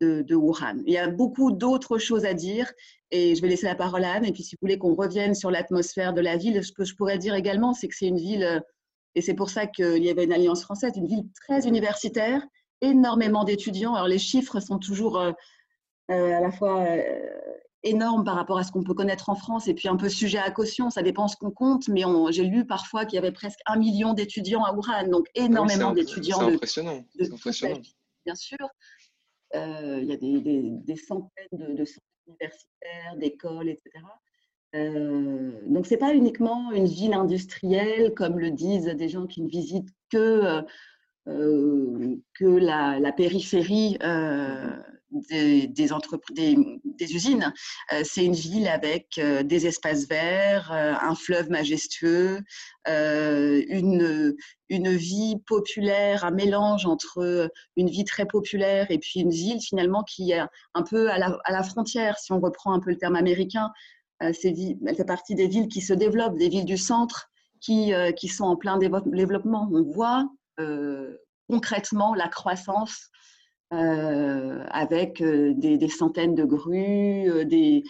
de, 0.00 0.34
Wuhan. 0.34 0.82
Il 0.86 0.92
y 0.92 0.98
a 0.98 1.08
beaucoup 1.08 1.52
d'autres 1.52 1.98
choses 1.98 2.24
à 2.24 2.34
dire 2.34 2.72
et 3.10 3.34
je 3.34 3.42
vais 3.42 3.48
laisser 3.48 3.66
la 3.66 3.74
parole 3.74 4.04
à 4.04 4.14
Anne. 4.14 4.24
Et 4.24 4.32
puis, 4.32 4.42
si 4.42 4.56
vous 4.56 4.60
voulez 4.62 4.78
qu'on 4.78 4.94
revienne 4.94 5.34
sur 5.34 5.50
l'atmosphère 5.50 6.12
de 6.12 6.20
la 6.20 6.36
ville, 6.36 6.64
ce 6.64 6.72
que 6.72 6.84
je 6.84 6.94
pourrais 6.96 7.18
dire 7.18 7.34
également, 7.34 7.74
c'est 7.74 7.88
que 7.88 7.94
c'est 7.94 8.06
une 8.06 8.18
ville, 8.18 8.62
et 9.14 9.20
c'est 9.20 9.34
pour 9.34 9.50
ça 9.50 9.66
qu'il 9.66 10.02
y 10.02 10.10
avait 10.10 10.24
une 10.24 10.32
alliance 10.32 10.62
française, 10.62 10.92
une 10.96 11.06
ville 11.06 11.24
très 11.40 11.68
universitaire, 11.68 12.42
énormément 12.80 13.44
d'étudiants. 13.44 13.94
Alors, 13.94 14.08
les 14.08 14.18
chiffres 14.18 14.60
sont 14.60 14.78
toujours 14.78 15.18
euh, 15.18 15.32
euh, 16.10 16.36
à 16.36 16.40
la 16.40 16.50
fois 16.50 16.80
euh, 16.80 17.02
énormes 17.82 18.24
par 18.24 18.34
rapport 18.34 18.58
à 18.58 18.64
ce 18.64 18.72
qu'on 18.72 18.82
peut 18.82 18.94
connaître 18.94 19.28
en 19.28 19.34
France 19.34 19.68
et 19.68 19.74
puis 19.74 19.88
un 19.88 19.96
peu 19.96 20.08
sujet 20.08 20.38
à 20.38 20.50
caution. 20.50 20.88
Ça 20.88 21.02
dépend 21.02 21.28
ce 21.28 21.36
qu'on 21.36 21.50
compte, 21.50 21.88
mais 21.88 22.02
j'ai 22.30 22.44
lu 22.44 22.66
parfois 22.66 23.04
qu'il 23.04 23.16
y 23.16 23.18
avait 23.18 23.32
presque 23.32 23.60
un 23.66 23.76
million 23.76 24.14
d'étudiants 24.14 24.64
à 24.64 24.72
Wuhan, 24.72 25.08
donc 25.08 25.26
ah 25.36 25.40
énormément 25.40 25.92
d'étudiants. 25.92 26.38
C'est 26.38 26.54
impressionnant. 26.54 27.04
impressionnant. 27.20 27.80
Bien 28.24 28.34
sûr. 28.34 28.58
Il 29.54 30.04
y 30.04 30.12
a 30.12 30.16
des, 30.16 30.96
centaines 30.96 31.74
de 31.74 31.84
centres 31.84 32.06
universitaires, 32.26 33.16
d'écoles, 33.16 33.68
etc. 33.68 33.90
Euh, 34.74 35.52
donc, 35.66 35.86
ce 35.86 35.94
n'est 35.94 35.98
pas 35.98 36.14
uniquement 36.14 36.72
une 36.72 36.86
ville 36.86 37.14
industrielle, 37.14 38.14
comme 38.14 38.38
le 38.38 38.50
disent 38.50 38.86
des 38.86 39.08
gens 39.08 39.26
qui 39.26 39.42
ne 39.42 39.48
visitent 39.48 39.90
que, 40.10 40.16
euh, 40.16 40.62
euh, 41.28 42.16
que 42.34 42.46
la, 42.46 43.12
périphérie 43.12 43.98
des, 45.28 45.66
des, 45.66 46.56
des 46.84 47.14
usines. 47.14 47.52
c'est 48.04 48.24
une 48.24 48.34
ville 48.34 48.68
avec 48.68 49.20
des 49.44 49.66
espaces 49.66 50.06
verts, 50.08 50.72
un 50.72 51.14
fleuve 51.14 51.50
majestueux, 51.50 52.40
une, 52.86 54.34
une 54.68 54.90
vie 54.90 55.36
populaire, 55.46 56.24
un 56.24 56.30
mélange 56.30 56.86
entre 56.86 57.50
une 57.76 57.88
vie 57.88 58.04
très 58.04 58.26
populaire 58.26 58.90
et 58.90 58.98
puis 58.98 59.20
une 59.20 59.30
ville 59.30 59.60
finalement 59.60 60.02
qui 60.02 60.32
est 60.32 60.40
un 60.74 60.82
peu 60.82 61.10
à 61.10 61.18
la, 61.18 61.38
à 61.44 61.52
la 61.52 61.62
frontière, 61.62 62.18
si 62.18 62.32
on 62.32 62.40
reprend 62.40 62.72
un 62.72 62.80
peu 62.80 62.90
le 62.90 62.98
terme 62.98 63.16
américain. 63.16 63.70
elle 64.18 64.34
fait 64.34 65.04
partie 65.06 65.34
des 65.34 65.48
villes 65.48 65.68
qui 65.68 65.80
se 65.80 65.92
développent, 65.92 66.38
des 66.38 66.48
villes 66.48 66.64
du 66.64 66.78
centre 66.78 67.28
qui, 67.60 67.92
qui 68.16 68.28
sont 68.28 68.44
en 68.44 68.56
plein 68.56 68.78
développement. 68.78 69.68
On 69.72 69.82
voit 69.82 70.28
concrètement 71.52 72.14
la 72.14 72.28
croissance 72.28 72.96
euh, 72.98 73.31
avec 73.72 75.20
euh, 75.22 75.54
des, 75.54 75.88
centaines 75.88 76.34
de 76.34 76.44
grues, 76.44 77.30
euh, 77.30 77.44
des, 77.44 77.84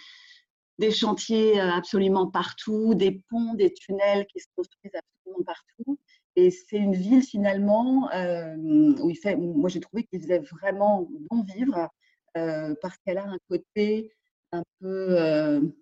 des, 0.78 0.90
chantiers 0.90 1.58
absolument 1.60 2.28
partout, 2.28 2.94
des 2.94 3.22
ponts, 3.28 3.54
des 3.54 3.72
tunnels 3.72 4.26
qui 4.26 4.40
se 4.40 4.46
construisent 4.56 4.94
absolument 4.94 5.44
partout. 5.44 5.98
Et 6.36 6.50
c'est 6.50 6.76
une 6.76 6.94
ville 6.94 7.22
finalement 7.22 8.08
où 8.14 9.10
il 9.10 9.16
fait, 9.16 9.36
moi 9.36 9.68
j'ai 9.68 9.80
trouvé 9.80 10.04
qu'il 10.04 10.22
faisait 10.22 10.38
vraiment 10.38 11.06
bon 11.30 11.42
vivre 11.42 11.90
parce 12.32 12.96
qu'elle 13.04 13.18
a 13.18 13.26
un 13.26 13.36
côté 13.50 14.14
un 14.50 14.62
peu, 14.80 15.74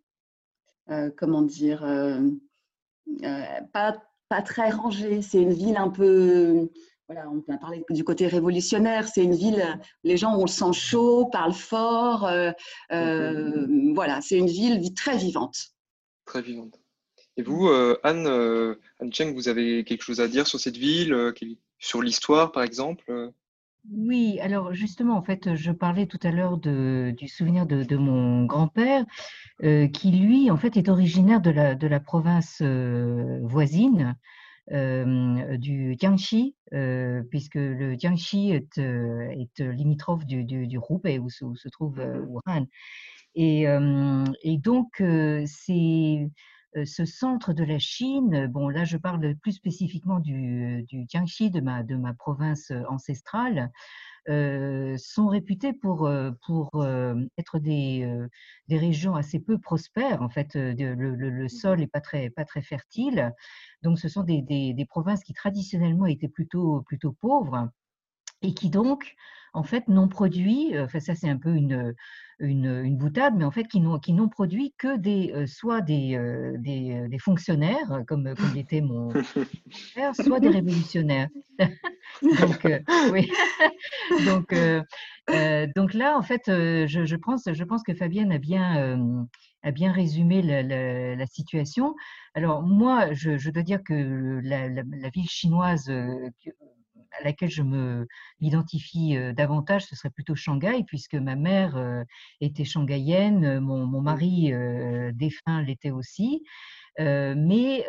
comment 1.16 1.42
dire, 1.42 1.86
pas, 3.72 4.02
pas 4.28 4.42
très 4.42 4.70
rangé. 4.70 5.22
C'est 5.22 5.40
une 5.40 5.52
ville 5.52 5.76
un 5.76 5.90
peu 5.90 6.68
voilà, 7.12 7.28
on 7.28 7.52
a 7.52 7.58
parlé 7.58 7.84
du 7.90 8.04
côté 8.04 8.28
révolutionnaire. 8.28 9.08
C'est 9.08 9.24
une 9.24 9.34
ville, 9.34 9.64
les 10.04 10.16
gens 10.16 10.36
ont 10.36 10.44
le 10.44 10.48
sang 10.48 10.72
chaud, 10.72 11.26
parlent 11.26 11.52
fort. 11.52 12.24
Euh, 12.24 12.52
euh, 12.92 13.66
voilà, 13.96 14.20
c'est 14.20 14.38
une 14.38 14.46
ville 14.46 14.94
très 14.94 15.16
vivante. 15.16 15.72
Très 16.24 16.40
vivante. 16.40 16.78
Et 17.36 17.42
vous, 17.42 17.66
euh, 17.66 17.98
Anne, 18.04 18.28
Anne 18.28 19.12
Cheng, 19.12 19.34
vous 19.34 19.48
avez 19.48 19.82
quelque 19.82 20.02
chose 20.02 20.20
à 20.20 20.28
dire 20.28 20.46
sur 20.46 20.60
cette 20.60 20.76
ville, 20.76 21.34
sur 21.80 22.00
l'histoire, 22.00 22.52
par 22.52 22.62
exemple 22.62 23.32
oui, 23.90 24.38
alors 24.40 24.74
justement, 24.74 25.16
en 25.16 25.22
fait, 25.22 25.54
je 25.54 25.72
parlais 25.72 26.04
tout 26.04 26.18
à 26.22 26.30
l'heure 26.30 26.58
du 26.58 27.28
souvenir 27.28 27.64
de, 27.64 27.96
mon 27.96 28.44
grand-père, 28.44 29.06
qui 29.58 30.10
lui, 30.10 30.50
en 30.50 30.58
fait, 30.58 30.76
est 30.76 30.90
originaire 30.90 31.40
de 31.40 31.48
la, 31.48 31.74
de 31.74 31.86
la 31.86 31.98
province 31.98 32.60
voisine, 32.60 34.16
euh, 34.20 34.22
du 34.68 35.96
Jiangxi, 35.98 36.56
puisque 37.30 37.54
le 37.56 37.96
Jiangxi 37.98 38.50
est, 38.50 38.78
est 38.78 39.60
limitrophe 39.60 40.24
du, 40.26 40.44
du, 40.44 40.66
du 40.66 40.78
où 40.78 41.30
se, 41.30 41.44
où 41.44 41.56
se 41.56 41.68
trouve 41.68 42.00
Wuhan. 42.28 42.66
Et, 43.34 43.66
et 44.42 44.58
donc, 44.58 45.02
c'est 45.46 46.30
ce 46.84 47.04
centre 47.04 47.52
de 47.52 47.64
la 47.64 47.78
Chine, 47.78 48.46
bon 48.46 48.68
là 48.68 48.84
je 48.84 48.96
parle 48.96 49.34
plus 49.36 49.52
spécifiquement 49.52 50.20
du, 50.20 50.84
du 50.88 51.04
Jiangxi, 51.08 51.50
de 51.50 51.60
ma, 51.60 51.82
de 51.82 51.96
ma 51.96 52.14
province 52.14 52.72
ancestrale, 52.88 53.70
euh, 54.28 54.96
sont 54.98 55.28
réputées 55.28 55.72
pour, 55.72 56.06
euh, 56.06 56.30
pour 56.46 56.70
euh, 56.76 57.14
être 57.38 57.58
des, 57.58 58.06
des 58.68 58.78
régions 58.78 59.14
assez 59.14 59.40
peu 59.40 59.58
prospères. 59.58 60.22
En 60.22 60.28
fait, 60.28 60.54
le, 60.54 60.94
le, 60.94 61.44
mmh 61.44 61.48
sol 61.48 61.80
n'est 61.80 61.86
pas 61.86 62.00
très, 62.00 62.30
pas 62.30 62.44
très 62.44 62.62
fertile. 62.62 63.32
Donc, 63.82 63.98
ce 63.98 64.08
sont 64.08 64.22
des, 64.22 64.42
des, 64.42 64.74
des, 64.74 64.84
provinces 64.84 65.24
qui 65.24 65.32
traditionnellement 65.32 66.06
étaient 66.06 66.28
plutôt, 66.28 66.82
plutôt 66.82 67.12
pauvres 67.12 67.70
et 68.42 68.54
qui 68.54 68.70
donc, 68.70 69.16
en 69.52 69.62
fait, 69.62 69.88
n'ont 69.88 70.08
produit, 70.08 70.78
enfin 70.78 71.00
ça 71.00 71.14
c'est 71.14 71.28
un 71.28 71.38
peu 71.38 71.54
une, 71.54 71.94
une, 72.40 72.96
boutade, 72.96 73.34
mais 73.36 73.44
en 73.44 73.50
fait 73.50 73.64
qui 73.64 73.80
n'ont, 73.80 74.28
produit 74.28 74.74
que 74.78 74.96
des, 74.96 75.32
euh, 75.34 75.46
soit 75.46 75.80
des, 75.80 76.16
euh, 76.16 76.54
des, 76.58 76.92
euh, 76.92 77.18
fonctionnaires, 77.18 78.02
comme, 78.06 78.34
comme 78.34 78.54
l'était 78.54 78.80
mon 78.80 79.08
père, 79.94 80.14
soit 80.14 80.40
des 80.40 80.48
révolutionnaires. 80.48 81.28
donc, 82.22 82.66
donc, 84.26 84.54
donc 85.76 85.94
là, 85.94 86.16
en 86.16 86.22
fait, 86.22 86.42
je, 86.46 87.04
je, 87.04 87.16
pense, 87.16 87.48
je 87.52 87.64
pense 87.64 87.82
que 87.82 87.94
Fabienne 87.94 88.32
a 88.32 88.38
bien, 88.38 89.26
a 89.62 89.70
bien 89.70 89.92
résumé 89.92 90.42
la, 90.42 91.26
situation. 91.26 91.94
Alors 92.34 92.62
moi, 92.62 93.12
je, 93.12 93.50
dois 93.50 93.62
dire 93.62 93.82
que 93.84 94.40
la 94.42 95.10
ville 95.10 95.28
chinoise 95.28 95.90
à 97.18 97.24
laquelle 97.24 97.50
je 97.50 97.62
me 97.62 98.06
m'identifie 98.40 99.16
davantage, 99.34 99.86
ce 99.86 99.96
serait 99.96 100.10
plutôt 100.10 100.34
Shanghai, 100.34 100.84
puisque 100.86 101.14
ma 101.14 101.36
mère 101.36 102.04
était 102.40 102.64
shanghaïenne, 102.64 103.60
mon, 103.60 103.86
mon 103.86 104.00
mari 104.00 104.52
défunt 105.14 105.62
l'était 105.62 105.90
aussi. 105.90 106.42
mais 106.98 107.86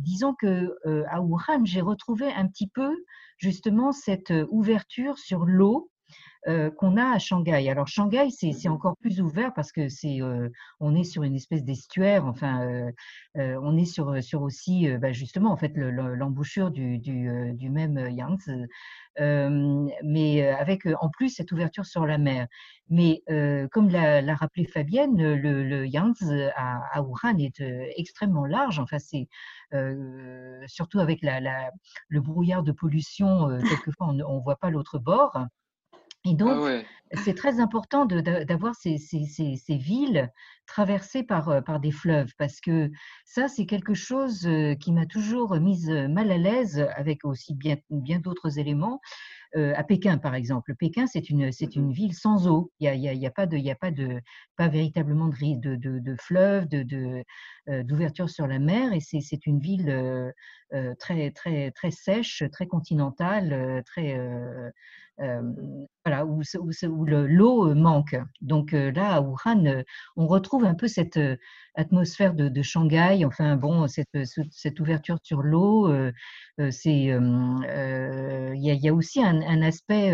disons 0.00 0.34
que 0.34 0.76
à 1.08 1.20
Wuhan, 1.20 1.64
j'ai 1.64 1.80
retrouvé 1.80 2.32
un 2.32 2.46
petit 2.46 2.68
peu 2.68 3.04
justement 3.38 3.92
cette 3.92 4.32
ouverture 4.50 5.18
sur 5.18 5.44
l'eau 5.44 5.90
euh, 6.48 6.70
qu'on 6.70 6.96
a 6.96 7.04
à 7.16 7.18
Shanghai. 7.18 7.68
Alors 7.68 7.86
Shanghai, 7.86 8.28
c'est 8.30 8.68
encore 8.68 8.96
plus 8.96 9.20
ouvert 9.20 9.52
parce 9.52 9.72
que 9.72 9.90
c'est, 9.90 10.22
euh, 10.22 10.48
on 10.80 10.94
est 10.94 11.04
sur 11.04 11.22
une 11.22 11.34
espèce 11.34 11.64
d'estuaire. 11.64 12.24
Enfin, 12.24 12.66
euh, 13.36 13.58
on 13.62 13.76
est 13.76 13.84
sur 13.84 14.22
sur 14.22 14.40
aussi, 14.42 14.88
bah, 14.98 15.12
justement, 15.12 15.52
en 15.52 15.56
fait, 15.58 15.72
l'embouchure 15.76 16.70
du, 16.70 16.98
du, 16.98 17.68
même 17.70 17.98
Yangtze. 18.10 18.50
mais 19.18 20.48
avec 20.48 20.86
en 21.00 21.10
plus 21.10 21.28
cette 21.30 21.52
ouverture 21.52 21.84
sur 21.84 22.06
la 22.06 22.16
mer. 22.18 22.46
Mais 22.88 23.22
comme 23.70 23.90
l'a 23.90 24.34
rappelé 24.34 24.64
Fabienne, 24.64 25.16
le, 25.34 25.62
le 25.62 25.86
Yangtze 25.86 26.32
à, 26.56 26.80
à, 26.92 27.02
Wuhan 27.02 27.38
est 27.38 27.62
extrêmement 27.96 28.46
large. 28.46 28.78
Enfin, 28.78 28.98
c'est 28.98 29.28
surtout 30.66 31.00
avec 31.00 31.20
le 31.22 32.20
brouillard 32.20 32.62
de 32.62 32.72
pollution, 32.72 33.48
quelquefois 33.68 34.08
on 34.08 34.14
ne 34.14 34.42
voit 34.42 34.56
pas 34.56 34.70
l'autre 34.70 34.98
bord. 34.98 35.36
Et 36.26 36.30
ah 36.32 36.34
donc, 36.34 36.84
c'est 37.24 37.34
très 37.34 37.60
important 37.60 38.04
d'avoir 38.04 38.74
ces, 38.74 38.98
ces, 38.98 39.24
ces, 39.24 39.76
villes 39.76 40.30
traversées 40.66 41.22
par, 41.22 41.48
euh, 41.48 41.60
par 41.60 41.80
des 41.80 41.90
fleuves, 41.90 42.32
parce 42.38 42.60
que 42.60 42.90
ça, 43.24 43.48
c'est 43.48 43.66
quelque 43.66 43.94
chose 43.94 44.46
euh, 44.46 44.74
qui 44.74 44.92
m'a 44.92 45.06
toujours 45.06 45.56
mise 45.56 45.88
mal 45.88 46.30
à 46.30 46.36
l'aise, 46.36 46.86
avec 46.94 47.24
aussi 47.24 47.54
bien, 47.54 47.76
bien 47.90 48.20
d'autres 48.20 48.58
éléments. 48.58 49.00
Euh, 49.56 49.72
à 49.76 49.82
Pékin, 49.82 50.18
par 50.18 50.36
exemple. 50.36 50.76
Pékin, 50.76 51.08
c'est 51.08 51.28
une, 51.28 51.50
c'est 51.50 51.74
une 51.74 51.90
ville 51.90 52.14
sans 52.14 52.46
eau. 52.46 52.70
Il 52.78 52.88
n'y 53.00 53.08
a, 53.08 53.14
y 53.14 53.26
a, 53.26 53.30
pas 53.30 53.46
de, 53.46 53.56
y 53.56 53.70
a 53.70 53.74
pas 53.74 53.90
de, 53.90 54.20
pas 54.56 54.68
véritablement 54.68 55.26
de, 55.26 55.58
de, 55.58 55.74
de, 55.74 55.98
de 55.98 56.16
fleuve, 56.16 56.68
de, 56.68 56.84
de, 56.84 57.24
d'ouverture 57.82 58.30
sur 58.30 58.46
la 58.46 58.60
mer, 58.60 58.92
et 58.92 59.00
c'est, 59.00 59.20
c'est 59.20 59.46
une 59.46 59.58
ville 59.58 60.32
très, 61.00 61.32
très, 61.32 61.70
très 61.72 61.90
sèche, 61.90 62.44
très 62.52 62.66
continentale, 62.68 63.82
très 63.86 64.16
voilà, 66.04 66.24
où, 66.24 66.40
où, 66.40 67.04
l'eau 67.04 67.74
manque. 67.74 68.16
Donc 68.40 68.72
là, 68.72 69.14
à 69.14 69.20
Wuhan, 69.20 69.82
on 70.16 70.26
retrouve 70.26 70.64
un 70.64 70.74
peu 70.74 70.88
cette 70.88 71.18
atmosphère 71.74 72.34
de, 72.34 72.48
de 72.48 72.62
Shanghai, 72.62 73.24
enfin 73.24 73.56
bon, 73.56 73.86
cette, 73.86 74.08
cette 74.50 74.80
ouverture 74.80 75.18
sur 75.22 75.42
l'eau. 75.42 75.92
c'est, 76.70 76.94
il 76.94 78.54
y, 78.54 78.76
y, 78.76 78.88
a 78.88 78.94
aussi 78.94 79.22
un, 79.22 79.40
un 79.42 79.62
aspect 79.62 80.12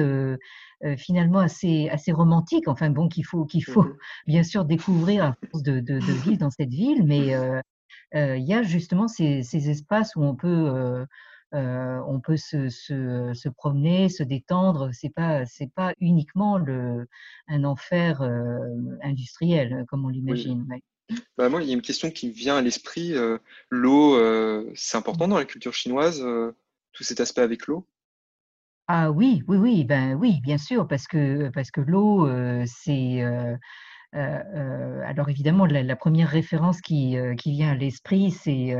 finalement 0.96 1.40
assez, 1.40 1.88
assez 1.90 2.12
romantique, 2.12 2.68
enfin 2.68 2.90
bon, 2.90 3.08
qu'il 3.08 3.24
faut, 3.24 3.44
qu'il 3.44 3.64
faut 3.64 3.84
mmh 3.84 3.96
bien 4.26 4.42
sûr 4.42 4.64
découvrir 4.64 5.24
à 5.24 5.34
force 5.50 5.62
de, 5.62 5.80
de, 5.80 5.94
de 5.94 6.12
vivre 6.24 6.38
dans 6.38 6.50
cette 6.50 6.70
ville, 6.70 7.04
mais 7.04 7.32
il 8.14 8.44
y 8.44 8.54
a 8.54 8.62
justement 8.62 9.08
ces, 9.08 9.42
ces, 9.42 9.70
espaces 9.70 10.16
où 10.16 10.22
on 10.22 10.34
peut 10.34 10.48
euh, 10.48 11.04
on 11.56 12.20
peut 12.20 12.36
se, 12.36 12.68
se, 12.68 13.48
promener, 13.48 14.08
se 14.08 14.22
détendre. 14.22 14.90
C'est 14.92 15.10
pas 15.10 15.44
c'est 15.46 15.72
pas 15.72 15.92
uniquement 16.00 16.58
le, 16.58 17.06
un 17.48 17.64
enfer 17.64 18.22
euh, 18.22 18.58
industriel 19.02 19.84
comme 19.88 20.04
on 20.04 20.08
l'imagine. 20.08 20.66
Bah, 21.38 21.48
moi, 21.48 21.62
il 21.62 21.68
y 21.68 21.70
a 21.70 21.74
une 21.74 21.82
question 21.82 22.10
qui 22.10 22.28
me 22.28 22.32
vient 22.32 22.56
à 22.56 22.62
l'esprit. 22.62 23.14
Euh, 23.14 23.38
l'eau, 23.70 24.18
c'est 24.74 24.96
important 24.96 25.28
dans 25.28 25.38
la 25.38 25.44
culture 25.44 25.74
chinoise, 25.74 26.24
tout 26.92 27.04
cet 27.04 27.20
aspect 27.20 27.42
avec 27.42 27.66
l'eau? 27.66 27.86
Ah 28.88 29.10
oui, 29.10 29.42
oui, 29.48 29.56
oui, 29.56 29.84
ben 29.84 30.14
oui, 30.14 30.40
bien 30.42 30.58
sûr, 30.58 30.86
parce 30.86 31.08
que 31.08 31.48
parce 31.50 31.72
que 31.72 31.80
l'eau, 31.80 32.28
c'est 32.66 33.24
alors 34.12 35.28
évidemment 35.28 35.66
la, 35.66 35.96
première 35.96 36.28
référence 36.28 36.80
qui, 36.80 37.16
qui 37.38 37.52
vient 37.52 37.72
à 37.72 37.74
l'esprit, 37.74 38.30
c'est 38.30 38.74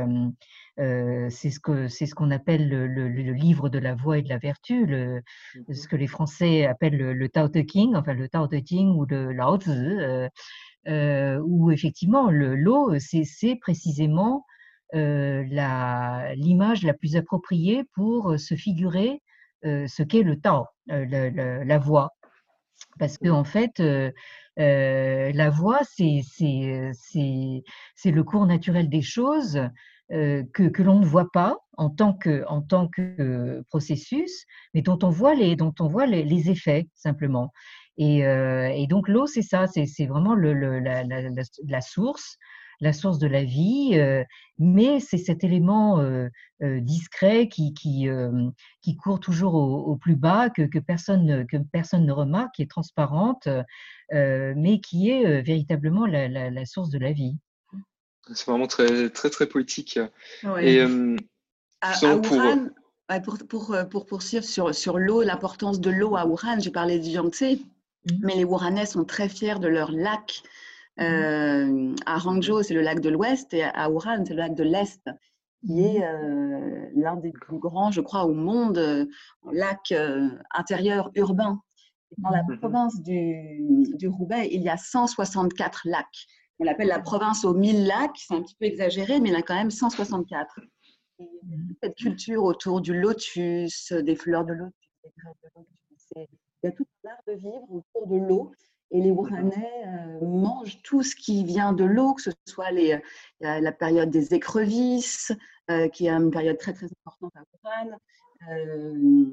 euh, 0.79 1.27
c'est 1.31 1.49
ce 1.49 1.59
que 1.59 1.87
c'est 1.87 2.05
ce 2.05 2.13
qu'on 2.13 2.29
appelle 2.29 2.69
le, 2.69 2.87
le, 2.87 3.33
livre 3.33 3.67
de 3.69 3.79
la 3.79 3.95
voix 3.95 4.19
et 4.19 4.21
de 4.21 4.29
la 4.29 4.37
vertu, 4.37 4.85
le, 4.85 5.23
mmh 5.55 5.73
ce 5.73 5.87
que 5.87 5.95
les 5.95 6.07
Français 6.07 6.65
appellent 6.65 6.97
le, 6.97 7.29
Tao 7.29 7.47
Te 7.47 7.59
King, 7.59 7.95
enfin 7.95 8.13
le 8.13 8.29
Tao 8.29 8.47
Te 8.47 8.59
Ching 8.63 8.95
ou 8.95 9.05
le 9.05 9.31
Lao 9.31 9.57
Tzu, 9.57 9.71
euh, 9.71 10.29
euh, 10.87 11.39
où 11.45 11.71
effectivement 11.71 12.29
l'eau 12.29 12.93
c'est 12.99 13.55
précisément 13.59 14.45
euh, 14.93 15.43
l'image 16.35 16.83
la, 16.83 16.93
plus 16.93 17.15
appropriée 17.15 17.83
pour 17.95 18.39
se 18.39 18.55
figurer 18.55 19.21
ce 19.63 20.03
qu'est 20.03 20.23
le 20.23 20.39
Tao, 20.39 20.65
la, 20.87 21.29
la, 21.29 21.79
voix, 21.79 22.11
parce 22.99 23.17
que 23.17 23.29
en 23.29 23.43
fait 23.43 23.81
la 24.57 25.49
voix, 25.49 25.79
c'est 25.83 26.21
le 28.05 28.21
cours 28.23 28.45
naturel 28.45 28.89
des 28.89 29.01
choses 29.01 29.61
que, 30.09 30.67
que 30.69 30.83
l'on 30.83 30.99
ne 30.99 31.05
voit 31.05 31.31
pas 31.31 31.57
en 31.77 31.89
tant 31.89 32.13
que, 32.13 32.43
en 32.47 32.61
tant 32.61 32.87
que 32.87 33.63
processus, 33.69 34.45
mais 34.73 34.81
dont 34.81 34.99
on 35.03 35.09
voit 35.09 35.35
les, 35.35 35.55
dont 35.55 35.73
on 35.79 35.87
voit 35.87 36.05
les, 36.05 36.23
les 36.23 36.49
effets 36.49 36.89
simplement. 36.95 37.51
Et, 37.97 38.19
et 38.19 38.87
donc 38.87 39.07
l'eau, 39.07 39.27
c'est 39.27 39.41
ça, 39.41 39.65
c'est 39.67 40.05
vraiment 40.05 40.35
le, 40.35 40.53
la, 40.79 41.03
la, 41.03 41.21
la, 41.67 41.81
source 41.81 42.37
la 42.79 42.93
source 42.93 43.17
de 43.17 43.27
la 43.27 43.43
vie, 43.43 43.91
euh, 43.93 44.23
mais 44.59 44.99
c'est 44.99 45.17
cet 45.17 45.43
élément 45.43 45.99
euh, 45.99 46.27
euh, 46.61 46.79
discret 46.79 47.47
qui, 47.47 47.73
qui, 47.73 48.07
qui, 48.81 48.95
court 48.95 49.19
toujours 49.19 49.55
au, 49.55 49.95
plus 49.95 50.15
bas, 50.15 50.49
que, 50.49 50.63
que, 50.63 50.79
personne, 50.79 51.45
que 51.47 51.57
personne 51.71 52.05
ne 52.05 52.11
remarque, 52.11 52.55
qui 52.55 52.61
est 52.61 52.69
transparente, 52.69 53.47
mais 54.11 54.79
qui 54.79 55.09
est 55.09 55.41
véritablement 55.41 56.05
la, 56.05 56.27
la, 56.27 56.65
source 56.65 56.89
de 56.89 56.99
la 56.99 57.11
vie. 57.11 57.37
C'est 58.33 58.45
vraiment 58.45 58.67
très, 58.67 59.09
très, 59.09 59.29
très 59.29 59.47
poétique. 59.47 59.99
Et, 60.59 60.81
à, 63.09 63.19
pour, 63.19 63.37
pour, 63.47 63.75
pour, 63.89 64.05
poursuivre 64.05 64.43
sur, 64.43 64.75
sur 64.75 64.99
l'eau, 64.99 65.21
l'importance 65.21 65.79
de 65.79 65.89
l'eau 65.89 66.17
à 66.17 66.25
Wuhan, 66.25 66.59
j'ai 66.59 66.71
parlé 66.71 66.99
du 66.99 67.09
Yangtze, 67.09 67.41
mmh. 67.41 68.11
mais 68.21 68.35
les 68.35 68.43
Wuhanais 68.43 68.85
sont 68.85 69.05
très 69.05 69.29
fiers 69.29 69.59
de 69.59 69.67
leur 69.67 69.91
lac. 69.91 70.43
Euh, 70.99 71.95
à 72.05 72.17
Hangzhou, 72.17 72.63
c'est 72.63 72.73
le 72.73 72.81
lac 72.81 72.99
de 72.99 73.09
l'Ouest, 73.09 73.53
et 73.53 73.63
à 73.63 73.89
Wuhan, 73.89 74.25
c'est 74.25 74.33
le 74.33 74.39
lac 74.39 74.55
de 74.55 74.63
l'Est, 74.63 75.09
qui 75.61 75.81
est 75.81 75.99
mmh. 75.99 76.03
euh, 76.03 76.89
l'un 76.95 77.15
des 77.17 77.31
plus 77.31 77.59
grands, 77.59 77.91
je 77.91 78.01
crois, 78.01 78.25
au 78.25 78.33
monde, 78.33 78.77
euh, 78.77 79.05
lac 79.51 79.93
intérieur 80.53 81.11
urbain. 81.15 81.61
Dans 82.17 82.29
la 82.29 82.43
mmh. 82.43 82.59
province 82.59 83.01
du, 83.01 83.93
du, 83.95 84.07
Roubaix, 84.07 84.47
il 84.51 84.61
y 84.61 84.69
a 84.69 84.77
164 84.77 85.81
lacs. 85.85 86.05
On 86.59 86.63
l'appelle 86.63 86.87
la 86.87 86.99
province 86.99 87.45
aux 87.45 87.53
1000 87.53 87.85
lacs, 87.85 88.17
c'est 88.17 88.33
un 88.33 88.41
petit 88.41 88.55
peu 88.55 88.65
exagéré, 88.65 89.19
mais 89.19 89.29
il 89.29 89.33
y 89.33 89.35
a 89.35 89.41
quand 89.41 89.55
même 89.55 89.69
164. 89.69 90.59
cette 91.83 91.95
culture 91.95 92.43
autour 92.43 92.81
du 92.81 92.99
lotus, 92.99 93.91
des 93.91 94.15
fleurs 94.15 94.45
de 94.45 94.53
lotus, 94.53 94.73
des 95.03 95.11
graines 95.17 95.33
de 95.43 95.49
lotus, 95.59 96.07
il 96.15 96.27
y 96.63 96.67
a 96.67 96.71
tout 96.71 96.87
l'art 97.03 97.21
de 97.27 97.33
vivre 97.33 97.65
autour 97.69 98.07
de 98.07 98.15
l'eau 98.15 98.51
et 98.91 99.01
les 99.01 99.11
Wuhanais 99.11 99.71
euh, 99.85 100.25
mangent 100.25 100.81
tout 100.83 101.03
ce 101.03 101.15
qui 101.15 101.43
vient 101.43 101.73
de 101.73 101.83
l'eau, 101.83 102.13
que 102.13 102.21
ce 102.21 102.31
soit 102.45 102.71
les, 102.71 102.99
la 103.41 103.71
période 103.71 104.09
des 104.09 104.33
écrevisses, 104.33 105.31
euh, 105.69 105.89
qui 105.89 106.07
est 106.07 106.11
une 106.11 106.31
période 106.31 106.57
très 106.57 106.73
très 106.73 106.87
importante 107.05 107.33
à 107.35 107.43
Wuhan, 107.63 107.97
euh, 108.49 109.25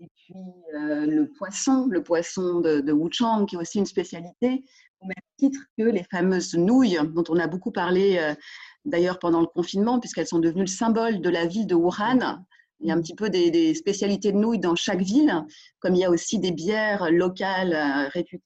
et 0.00 0.08
puis 0.16 0.34
le 0.72 1.26
poisson, 1.26 1.88
le 1.90 2.02
poisson 2.02 2.60
de, 2.60 2.80
de 2.80 2.92
Wuchang, 2.92 3.46
qui 3.46 3.56
est 3.56 3.58
aussi 3.58 3.78
une 3.78 3.86
spécialité, 3.86 4.64
au 5.00 5.06
même 5.06 5.14
titre 5.36 5.60
que 5.76 5.84
les 5.84 6.04
fameuses 6.10 6.54
nouilles, 6.54 6.98
dont 7.12 7.24
on 7.28 7.38
a 7.38 7.46
beaucoup 7.46 7.72
parlé 7.72 8.34
d'ailleurs 8.84 9.18
pendant 9.18 9.40
le 9.40 9.46
confinement, 9.46 10.00
puisqu'elles 10.00 10.28
sont 10.28 10.38
devenues 10.38 10.62
le 10.62 10.66
symbole 10.66 11.20
de 11.20 11.28
la 11.28 11.46
ville 11.46 11.66
de 11.66 11.74
Wuhan. 11.74 12.44
Il 12.80 12.88
y 12.88 12.90
a 12.90 12.94
un 12.94 13.00
petit 13.00 13.14
peu 13.14 13.30
des, 13.30 13.50
des, 13.50 13.74
spécialités 13.74 14.32
de 14.32 14.38
nouilles 14.38 14.58
dans 14.58 14.74
chaque 14.74 15.02
ville, 15.02 15.44
comme 15.78 15.94
il 15.94 16.00
y 16.00 16.04
a 16.04 16.10
aussi 16.10 16.40
des 16.40 16.50
bières 16.50 17.10
locales 17.12 18.08
réputées 18.12 18.42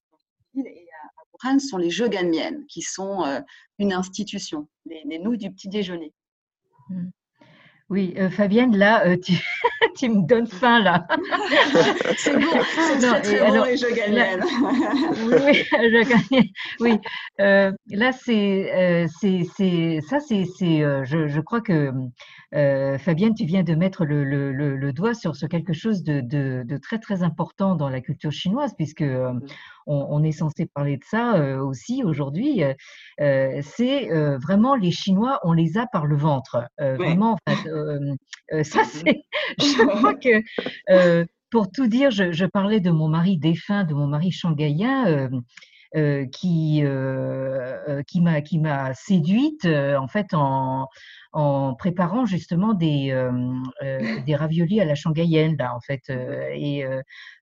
et 0.64 0.88
à 1.02 1.44
Wuhan 1.44 1.58
sont 1.58 1.76
les 1.76 1.90
jeux 1.90 2.08
Ganmian, 2.08 2.62
qui 2.68 2.82
sont 2.82 3.24
euh, 3.24 3.40
une 3.78 3.92
institution, 3.92 4.68
les, 4.86 5.18
nouilles 5.18 5.38
du 5.38 5.50
petit 5.50 5.68
déjeuner. 5.68 6.12
Hmm. 6.88 7.10
Oui, 7.88 8.14
euh, 8.18 8.30
Fabienne, 8.30 8.76
là, 8.76 9.06
euh, 9.06 9.16
tu, 9.16 9.34
tu, 9.96 10.08
me 10.08 10.26
donnes 10.26 10.48
faim, 10.48 10.82
là. 10.82 11.06
c'est 12.16 12.36
bon, 12.36 12.50
c'est 12.74 12.98
très, 12.98 13.22
très 13.22 13.46
bon, 13.46 13.62
les 13.62 13.76
jeux 13.76 13.92
Ganmian. 13.92 14.40
oui, 16.80 16.80
oui, 16.80 16.98
là, 17.38 18.10
c'est, 18.12 19.06
c'est, 19.20 20.00
ça, 20.08 20.18
c'est, 20.18 20.44
je, 20.58 21.28
je, 21.28 21.40
crois 21.40 21.60
que 21.60 21.92
Fabienne, 22.98 23.34
tu 23.34 23.44
viens 23.44 23.62
de 23.62 23.76
mettre 23.76 24.04
le, 24.04 24.92
doigt 24.92 25.14
sur, 25.14 25.32
quelque 25.48 25.72
chose 25.72 26.02
de, 26.02 26.78
très 26.78 26.98
très 26.98 27.22
important 27.22 27.76
dans 27.76 27.88
la 27.88 28.00
culture 28.00 28.32
chinoise, 28.32 28.74
puisque 28.76 29.04
euh, 29.88 29.92
on, 29.92 30.22
est 30.22 30.32
censé 30.32 30.66
parler 30.66 30.96
de 30.96 31.04
ça 31.04 31.36
euh, 31.36 31.58
aussi 31.58 32.02
aujourd'hui. 32.04 32.62
c'est 33.18 34.08
vraiment 34.38 34.74
les 34.74 34.90
Chinois, 34.90 35.40
on 35.44 35.52
les 35.52 35.78
a 35.78 35.86
par 35.86 36.06
le 36.06 36.16
ventre. 36.16 36.68
Vraiment, 36.78 37.38
ça 37.46 38.84
c'est. 38.84 39.22
Je 39.58 39.86
crois 39.86 40.14
que 40.14 41.26
pour 41.50 41.70
tout 41.70 41.86
dire, 41.86 42.10
je, 42.10 42.44
parlais 42.44 42.80
de 42.80 42.90
mon 42.90 43.08
mari 43.08 43.38
défunt, 43.38 43.84
de 43.84 43.94
mon 43.94 44.06
mari 44.06 44.30
shanghaïen. 44.30 45.30
Qui 46.32 46.82
qui 48.06 48.20
m'a 48.20 48.40
qui 48.42 48.58
m'a 48.58 48.94
séduite 48.94 49.66
en 49.66 50.08
fait 50.08 50.34
en 50.34 50.88
en 51.36 51.74
préparant 51.74 52.24
justement 52.24 52.72
des, 52.72 53.10
euh, 53.10 53.30
euh, 53.82 54.20
des 54.24 54.34
raviolis 54.34 54.80
à 54.80 54.86
la 54.86 54.94
shanghaïenne 54.94 55.54
là 55.58 55.74
en 55.76 55.80
fait 55.80 56.08
euh, 56.08 56.48
et 56.54 56.82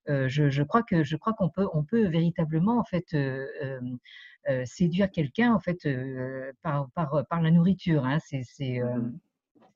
je, 0.07 0.49
je, 0.49 0.63
crois 0.63 0.83
que 0.83 1.01
je 1.03 1.15
crois 1.15 1.31
qu'on 1.31 1.49
peut 1.49 1.67
on 1.73 1.83
peut 1.83 2.05
véritablement 2.07 2.77
en 2.77 2.83
fait 2.83 3.15
séduire 4.65 5.09
quelqu'un 5.11 5.53
en 5.53 5.59
fait 5.61 5.87
par, 6.61 6.89
par, 6.93 7.25
par 7.29 7.41
la 7.41 7.51
nourriture 7.51 8.05
hein, 8.05 8.17
c'est 8.19 8.79
mmh 8.79 9.17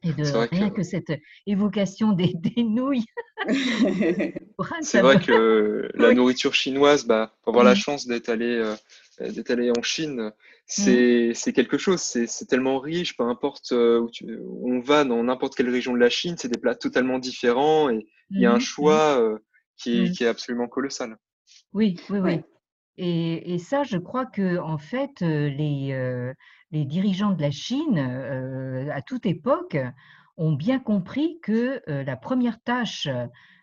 et 0.03 0.13
de 0.13 0.23
rien 0.23 0.69
que... 0.69 0.83
cette 0.83 1.11
évocation 1.45 2.13
des, 2.13 2.33
des 2.55 2.63
nouilles. 2.63 3.05
c'est 4.81 5.01
vrai 5.01 5.19
que 5.19 5.89
la 5.93 6.13
nourriture 6.13 6.53
chinoise, 6.53 7.05
bah, 7.05 7.35
pour 7.43 7.53
avoir 7.53 7.65
la 7.65 7.75
chance 7.75 8.07
d'être 8.07 8.29
allé, 8.29 8.61
d'être 9.19 9.51
allé 9.51 9.71
en 9.71 9.81
Chine, 9.81 10.31
Mmh. 10.77 11.33
c'est 11.33 11.53
quelque 11.53 11.79
chose, 11.79 11.99
c'est 11.99 12.45
tellement 12.47 12.77
riche, 12.77 13.17
peu 13.17 13.23
importe 13.23 13.71
euh, 13.71 14.07
où, 14.21 14.71
on 14.71 14.79
va 14.81 15.03
dans 15.03 15.23
n'importe 15.23 15.55
quelle 15.55 15.69
région 15.69 15.93
de 15.93 15.97
la 15.97 16.11
Chine, 16.11 16.35
c'est 16.37 16.47
des 16.47 16.59
plats 16.59 16.75
totalement 16.75 17.17
différents 17.17 17.89
et 17.89 18.05
il 18.29 18.39
y 18.39 18.45
a 18.45 18.51
un 18.51 18.57
mmh, 18.57 18.61
choix 18.61 19.19
euh, 19.19 19.39
qui, 19.77 20.01
mmh. 20.01 20.11
qui, 20.11 20.23
est, 20.25 20.27
absolument 20.27 20.67
colossal. 20.67 21.17
Oui, 21.73 21.99
oui, 22.11 22.19
oui. 22.19 22.41
Et, 23.01 23.53
et, 23.53 23.57
ça, 23.59 23.83
je 23.83 23.97
crois 23.97 24.25
que 24.25 24.57
en 24.59 24.77
fait, 24.77 25.21
euh, 25.21 25.49
les, 25.49 26.33
les 26.71 26.85
dirigeants 26.85 27.31
de 27.31 27.41
la 27.41 27.51
Chine, 27.51 27.97
à 28.91 29.01
toute 29.01 29.25
époque, 29.25 29.77
ont 30.37 30.53
bien 30.53 30.79
compris 30.79 31.39
que 31.41 31.81
la 31.87 32.15
première 32.15 32.61
tâche 32.61 33.07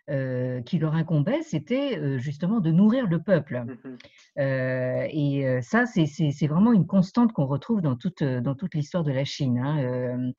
euh, 0.09 0.63
qui 0.63 0.79
leur 0.79 0.95
incombait, 0.95 1.43
c'était 1.43 1.99
euh, 1.99 2.17
justement 2.17 2.61
de 2.61 2.71
nourrir 2.71 3.09
le 3.09 3.21
peuple. 3.21 3.65
Mmh 3.67 3.97
euh, 4.39 5.07
et 5.11 5.63
ça, 5.63 5.85
c'est 5.87 6.47
vraiment 6.47 6.73
une 6.75 6.87
constante 6.87 7.33
qu'on 7.33 7.47
retrouve 7.47 7.81
dans 7.81 7.97
toute, 7.97 8.23
dans 8.23 8.55
toute 8.55 8.75
l'histoire 8.75 9.03
de 9.03 9.11
la 9.11 9.25
Chine, 9.25 9.59
hein, 9.59 10.33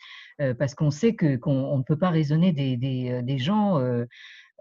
parce 0.59 0.75
qu'on 0.75 0.91
sait 0.91 1.15
qu'on 1.15 1.77
ne 1.77 1.83
peut 1.83 1.97
pas 1.97 2.11
raisonner 2.11 2.51
des, 2.51 2.77
des, 2.77 3.23
des 3.23 3.37
gens 3.39 3.81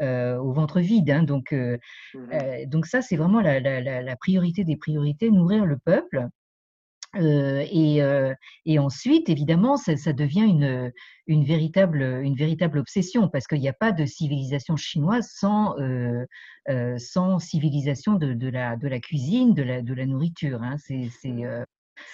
au 0.00 0.52
ventre 0.52 0.80
vide. 0.80 1.10
Hein, 1.10 1.22
donc, 1.22 1.52
mmh 1.52 2.66
donc 2.66 2.86
ça, 2.86 3.02
c'est 3.02 3.16
vraiment 3.16 3.40
la, 3.40 3.60
la, 3.60 3.80
la, 3.80 4.16
priorité 4.16 4.64
des 4.64 4.76
priorités, 4.76 5.30
nourrir 5.30 5.64
le 5.64 5.78
peuple. 5.78 6.28
Euh, 7.14 7.64
et, 7.70 8.02
euh, 8.02 8.34
et, 8.64 8.78
ensuite, 8.78 9.28
évidemment, 9.28 9.76
ça, 9.76 9.96
ça, 9.96 10.12
devient 10.12 10.44
une, 10.44 10.92
une, 11.26 11.44
véritable, 11.44 12.02
une 12.02 12.34
véritable 12.34 12.78
obsession 12.78 13.28
parce 13.28 13.46
qu'il 13.46 13.60
n'y 13.60 13.68
a 13.68 13.72
pas 13.72 13.92
de 13.92 14.04
civilisation 14.04 14.76
chinoise 14.76 15.28
sans, 15.32 15.78
euh, 15.78 16.24
euh 16.68 16.98
sans 16.98 17.38
civilisation 17.38 18.14
de, 18.14 18.34
de, 18.34 18.48
la, 18.48 18.76
de 18.76 18.88
la 18.88 19.00
cuisine, 19.00 19.54
de 19.54 19.62
la, 19.62 19.82
de 19.82 19.94
la 19.94 20.06
nourriture. 20.06 20.62
Hein. 20.62 20.76
C'est 20.78 21.08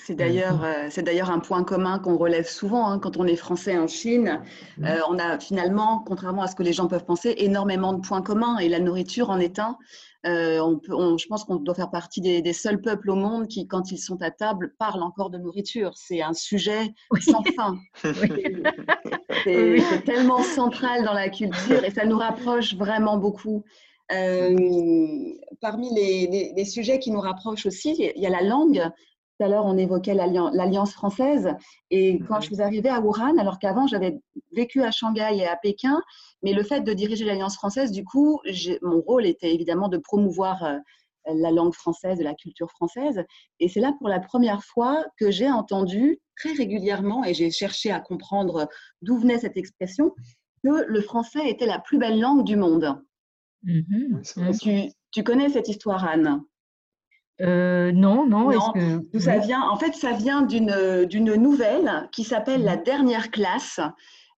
c'est 0.05 0.15
d'ailleurs, 0.15 0.65
c'est 0.91 1.03
d'ailleurs 1.03 1.31
un 1.31 1.41
point 1.41 1.65
commun 1.65 1.99
qu'on 1.99 2.17
relève 2.17 2.49
souvent 2.49 2.89
hein, 2.89 2.99
quand 2.99 3.17
on 3.17 3.27
est 3.27 3.37
français 3.37 3.79
en 3.79 3.87
Chine. 3.87 4.41
Euh, 4.85 4.99
on 5.09 5.19
a 5.19 5.39
finalement, 5.39 6.03
contrairement 6.07 6.43
à 6.43 6.47
ce 6.47 6.55
que 6.55 6.63
les 6.63 6.73
gens 6.73 6.89
peuvent 6.89 7.05
penser, 7.05 7.35
énormément 7.39 7.93
de 7.93 8.01
points 8.01 8.23
communs 8.23 8.59
et 8.59 8.69
la 8.69 8.81
nourriture 8.81 9.31
en 9.31 9.39
est 9.39 9.59
un. 9.59 9.77
Euh, 10.25 10.61
on 10.61 10.79
peut, 10.79 10.95
je 11.19 11.27
pense 11.27 11.45
qu'on 11.45 11.57
doit 11.57 11.75
faire 11.75 11.91
partie 11.91 12.21
des, 12.21 12.53
seuls 12.53 12.81
peuples 12.81 13.11
au 13.11 13.17
monde 13.17 13.49
qui, 13.49 13.67
quand 13.67 13.91
ils 13.91 13.99
sont 13.99 14.23
à 14.23 14.31
table, 14.31 14.73
parlent 14.79 15.03
encore 15.03 15.31
de 15.31 15.39
nourriture. 15.39 15.93
C'est 15.97 16.23
un 16.23 16.33
sujet 16.33 16.95
sans 17.21 17.43
fin. 17.57 17.77
C'est 19.45 20.05
tellement 20.05 20.43
central 20.43 21.05
dans 21.05 21.15
la 21.15 21.29
culture 21.29 21.85
et 21.85 21.91
ça 21.91 22.05
nous 22.05 22.19
rapproche 22.19 22.75
vraiment 22.77 23.17
beaucoup. 23.19 23.65
Euh, 24.13 24.55
parmi 25.61 25.93
les, 25.95 26.53
les, 26.55 26.65
sujets 26.65 26.99
qui 26.99 27.11
nous 27.11 27.21
rapprochent 27.21 27.67
aussi, 27.67 28.13
il 28.15 28.23
y 28.23 28.27
a 28.27 28.31
la 28.31 28.43
langue. 28.43 28.83
Tout 29.43 29.47
à 29.47 29.51
l'heure, 29.51 29.67
on 29.67 29.77
évoquait 29.77 30.15
l'Alliance 30.15 30.93
française. 30.93 31.57
Et 31.91 32.21
quand 32.29 32.41
je 32.41 32.47
suis 32.47 32.63
arrivée 32.63 32.91
à 32.91 33.01
Wuhan, 33.01 33.39
alors 33.39 33.59
qu'avant, 33.59 33.89
j'avais 33.89 34.21
vécu 34.53 34.85
à 34.85 34.93
Shanghai 34.93 35.31
et 35.35 35.49
à 35.49 35.57
Pékin, 35.57 36.01
mais 36.45 36.53
le 36.53 36.63
fait 36.63 36.83
de 36.83 36.93
diriger 36.93 37.25
l'Alliance 37.25 37.57
française, 37.57 37.91
du 37.91 38.05
coup, 38.05 38.41
mon 38.83 39.01
rôle 39.01 39.27
était 39.27 39.53
évidemment 39.53 39.89
de 39.89 39.99
promouvoir 39.99 40.63
euh, 40.63 40.79
la 41.27 41.51
langue 41.51 41.75
française, 41.75 42.21
la 42.21 42.35
culture 42.35 42.71
française. 42.71 43.25
Et 43.59 43.69
c'est 43.69 43.81
là 43.81 43.93
pour 43.99 44.09
la 44.09 44.21
première 44.21 44.63
fois 44.63 45.05
que 45.19 45.33
j'ai 45.33 45.51
entendu 45.51 46.21
très 46.37 46.53
régulièrement, 46.53 47.25
et 47.25 47.35
j'ai 47.35 47.51
cherché 47.51 47.91
à 47.91 47.99
comprendre 47.99 48.69
d'où 49.01 49.19
venait 49.19 49.39
cette 49.39 49.57
expression, 49.57 50.15
que 50.63 50.85
le 50.87 51.01
français 51.01 51.49
était 51.49 51.67
la 51.67 51.81
plus 51.81 51.99
belle 51.99 52.21
langue 52.21 52.45
du 52.45 52.55
monde. 52.55 52.97
Mm-hmm. 53.65 54.61
tu, 54.61 54.93
tu, 55.11 55.25
connais 55.25 55.49
cette 55.49 55.69
histoire, 55.69 56.05
Anne? 56.05 56.45
Non, 57.41 58.27
non. 58.27 58.51
Est-ce 58.51 59.01
que... 59.11 59.19
ça 59.19 59.39
vient, 59.39 59.63
en 59.63 59.77
fait, 59.77 59.95
ça 59.95 60.13
vient 60.13 60.43
d'une 60.43 61.35
nouvelle 61.37 62.09
qui 62.13 62.25
s'appelle 62.25 62.65
La 62.65 62.77
dernière 62.77 63.31
classe. 63.31 63.81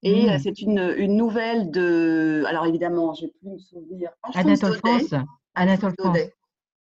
Et 0.07 0.29
mmh. 0.29 0.39
c'est 0.39 0.61
une, 0.61 0.95
une, 0.99 1.17
nouvelle 1.17 1.71
de. 1.71 2.45
Alors 2.47 2.67
évidemment, 2.67 3.15
je 3.15 3.25
n'ai 3.25 3.33
plus 3.41 3.49
me 3.49 3.59
souvenir. 3.59 4.11
Anatole 4.35 4.77
France. 4.77 5.15
Anatole 5.55 5.95
France. 5.99 6.19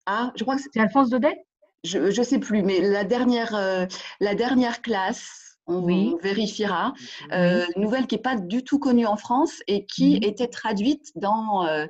Ah, 0.05 0.31
je 0.37 0.45
crois 0.45 0.57
que 0.57 0.63
c'est 0.63 0.79
Alphonse 0.79 1.09
Daudet? 1.09 1.47
Je 1.85 1.99
ne 1.99 2.25
sais 2.25 2.39
plus, 2.39 2.63
mais 2.63 2.81
la 2.81 3.05
dernière, 3.05 3.89
la 4.21 4.35
dernière 4.35 4.83
classe, 4.83 5.49
on, 5.69 6.17
vérifiera. 6.17 6.95
Euh, 7.33 7.65
nouvelle 7.77 8.07
qui 8.07 8.17
n'est 8.17 8.23
pas 8.23 8.37
du 8.37 8.65
tout 8.65 8.79
connue 8.79 9.07
en 9.07 9.17
France 9.17 9.63
et 9.67 9.87
qui 9.87 10.17
mhm. 10.17 10.23
était 10.25 10.49
traduite 10.49 11.13
dans, 11.15 11.67
euh, 11.67 11.87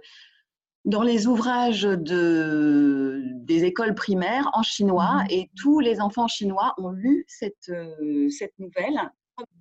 dans 0.88 1.02
les 1.02 1.26
ouvrages 1.26 1.82
de, 1.82 3.22
des 3.44 3.64
écoles 3.64 3.94
primaires 3.94 4.48
en 4.54 4.62
chinois. 4.62 5.22
Mhm. 5.24 5.26
Et 5.30 5.50
tous 5.54 5.80
les 5.80 6.00
enfants 6.00 6.28
chinois 6.28 6.74
ont 6.78 6.90
lu 6.90 7.24
cette, 7.28 7.68
euh, 7.68 8.28
cette 8.30 8.58
nouvelle. 8.58 8.98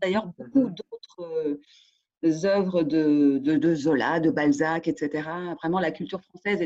D'ailleurs, 0.02 0.26
beaucoup 0.38 0.70
d'autres 0.70 1.60
œuvres 2.24 2.84
de, 2.84 3.76
Zola, 3.76 4.20
de 4.20 4.32
Balzac, 4.32 4.88
etc. 4.88 5.30
Vraiment, 5.62 5.80
la 5.80 5.92
culture 5.92 6.22
française 6.22 6.62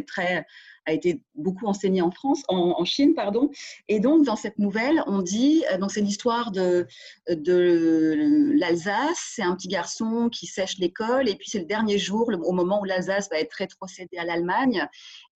a 0.86 0.94
été 0.94 1.22
beaucoup 1.36 1.68
enseignée 1.68 2.02
en 2.02 2.12
France, 2.12 2.44
en, 2.48 2.84
Chine, 2.86 3.14
pardon. 3.14 3.50
Et 3.88 4.00
donc, 4.00 4.26
dans 4.26 4.36
cette 4.36 4.58
nouvelle, 4.58 5.04
on 5.08 5.22
dit, 5.22 5.64
euh, 5.72 5.78
donc 5.78 5.92
c'est 5.92 6.02
l'histoire 6.02 6.52
de, 6.52 6.88
l'Alsace. 7.28 9.34
C'est 9.36 9.44
un 9.44 9.56
petit 9.56 9.68
garçon 9.68 10.30
qui 10.30 10.48
sèche 10.48 10.78
l'école, 10.78 11.30
et 11.30 11.36
puis 11.36 11.50
c'est 11.50 11.60
le 11.60 11.66
dernier 11.66 11.98
jour, 11.98 12.30
au 12.44 12.54
moment 12.54 12.82
où 12.82 12.86
l'Alsace 12.86 13.30
va 13.30 13.40
être 13.40 13.54
rétrocédée 13.54 14.18
à 14.18 14.26
l'Allemagne. 14.26 14.88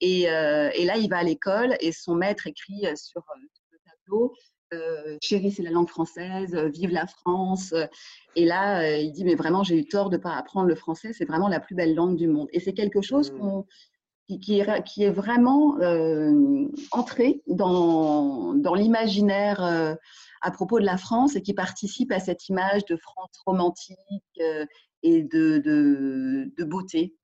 Et, 0.01 0.30
euh, 0.30 0.69
là, 0.86 0.97
il 0.97 1.10
va 1.10 1.17
à 1.17 1.23
l'école, 1.23 1.75
et 1.80 1.91
son 1.91 2.15
maître 2.15 2.47
écrit 2.47 2.86
euh, 2.86 2.95
sur 2.95 3.23
le 3.39 3.78
tableau 3.86 4.34
euh, 4.73 5.17
chérie, 5.21 5.51
c'est 5.51 5.63
la 5.63 5.71
langue 5.71 5.89
française, 5.89 6.56
euh, 6.56 6.69
vive 6.69 6.91
la 6.91 7.08
France. 7.08 7.73
Et 8.36 8.45
là, 8.45 8.82
euh, 8.82 8.97
il 8.97 9.12
dit, 9.12 9.23
mais 9.23 9.36
vraiment, 9.36 9.63
j'ai 9.63 9.78
eu 9.78 9.86
tort 9.86 10.10
de 10.10 10.17
ne 10.17 10.21
pas 10.21 10.36
apprendre 10.36 10.67
le 10.67 10.75
français, 10.75 11.13
c'est 11.13 11.25
vraiment 11.25 11.47
la 11.47 11.60
plus 11.60 11.75
belle 11.75 11.95
langue 11.95 12.15
du 12.15 12.28
monde. 12.28 12.47
Et 12.51 12.60
c'est 12.60 12.73
quelque 12.73 13.01
chose 13.01 13.32
mmh. 13.32 14.39
qui, 14.41 14.60
est, 14.60 14.84
qui, 14.84 15.04
est, 15.04 15.12
vraiment 15.12 15.78
entré 16.91 17.41
dans, 17.47 18.54
dans 18.56 18.73
l'imaginaire 18.73 19.62
à 20.41 20.51
propos 20.51 20.80
de 20.80 20.86
la 20.86 20.97
France 20.97 21.36
et 21.36 21.41
qui 21.41 21.54
participe 21.54 22.12
à 22.12 22.19
cette 22.19 22.49
image 22.49 22.86
de 22.86 22.97
France 22.97 23.32
romantique 23.45 24.41
et 25.04 25.23
de, 25.23 25.60
de, 25.60 26.51
de 26.58 26.63
beauté. 26.63 27.15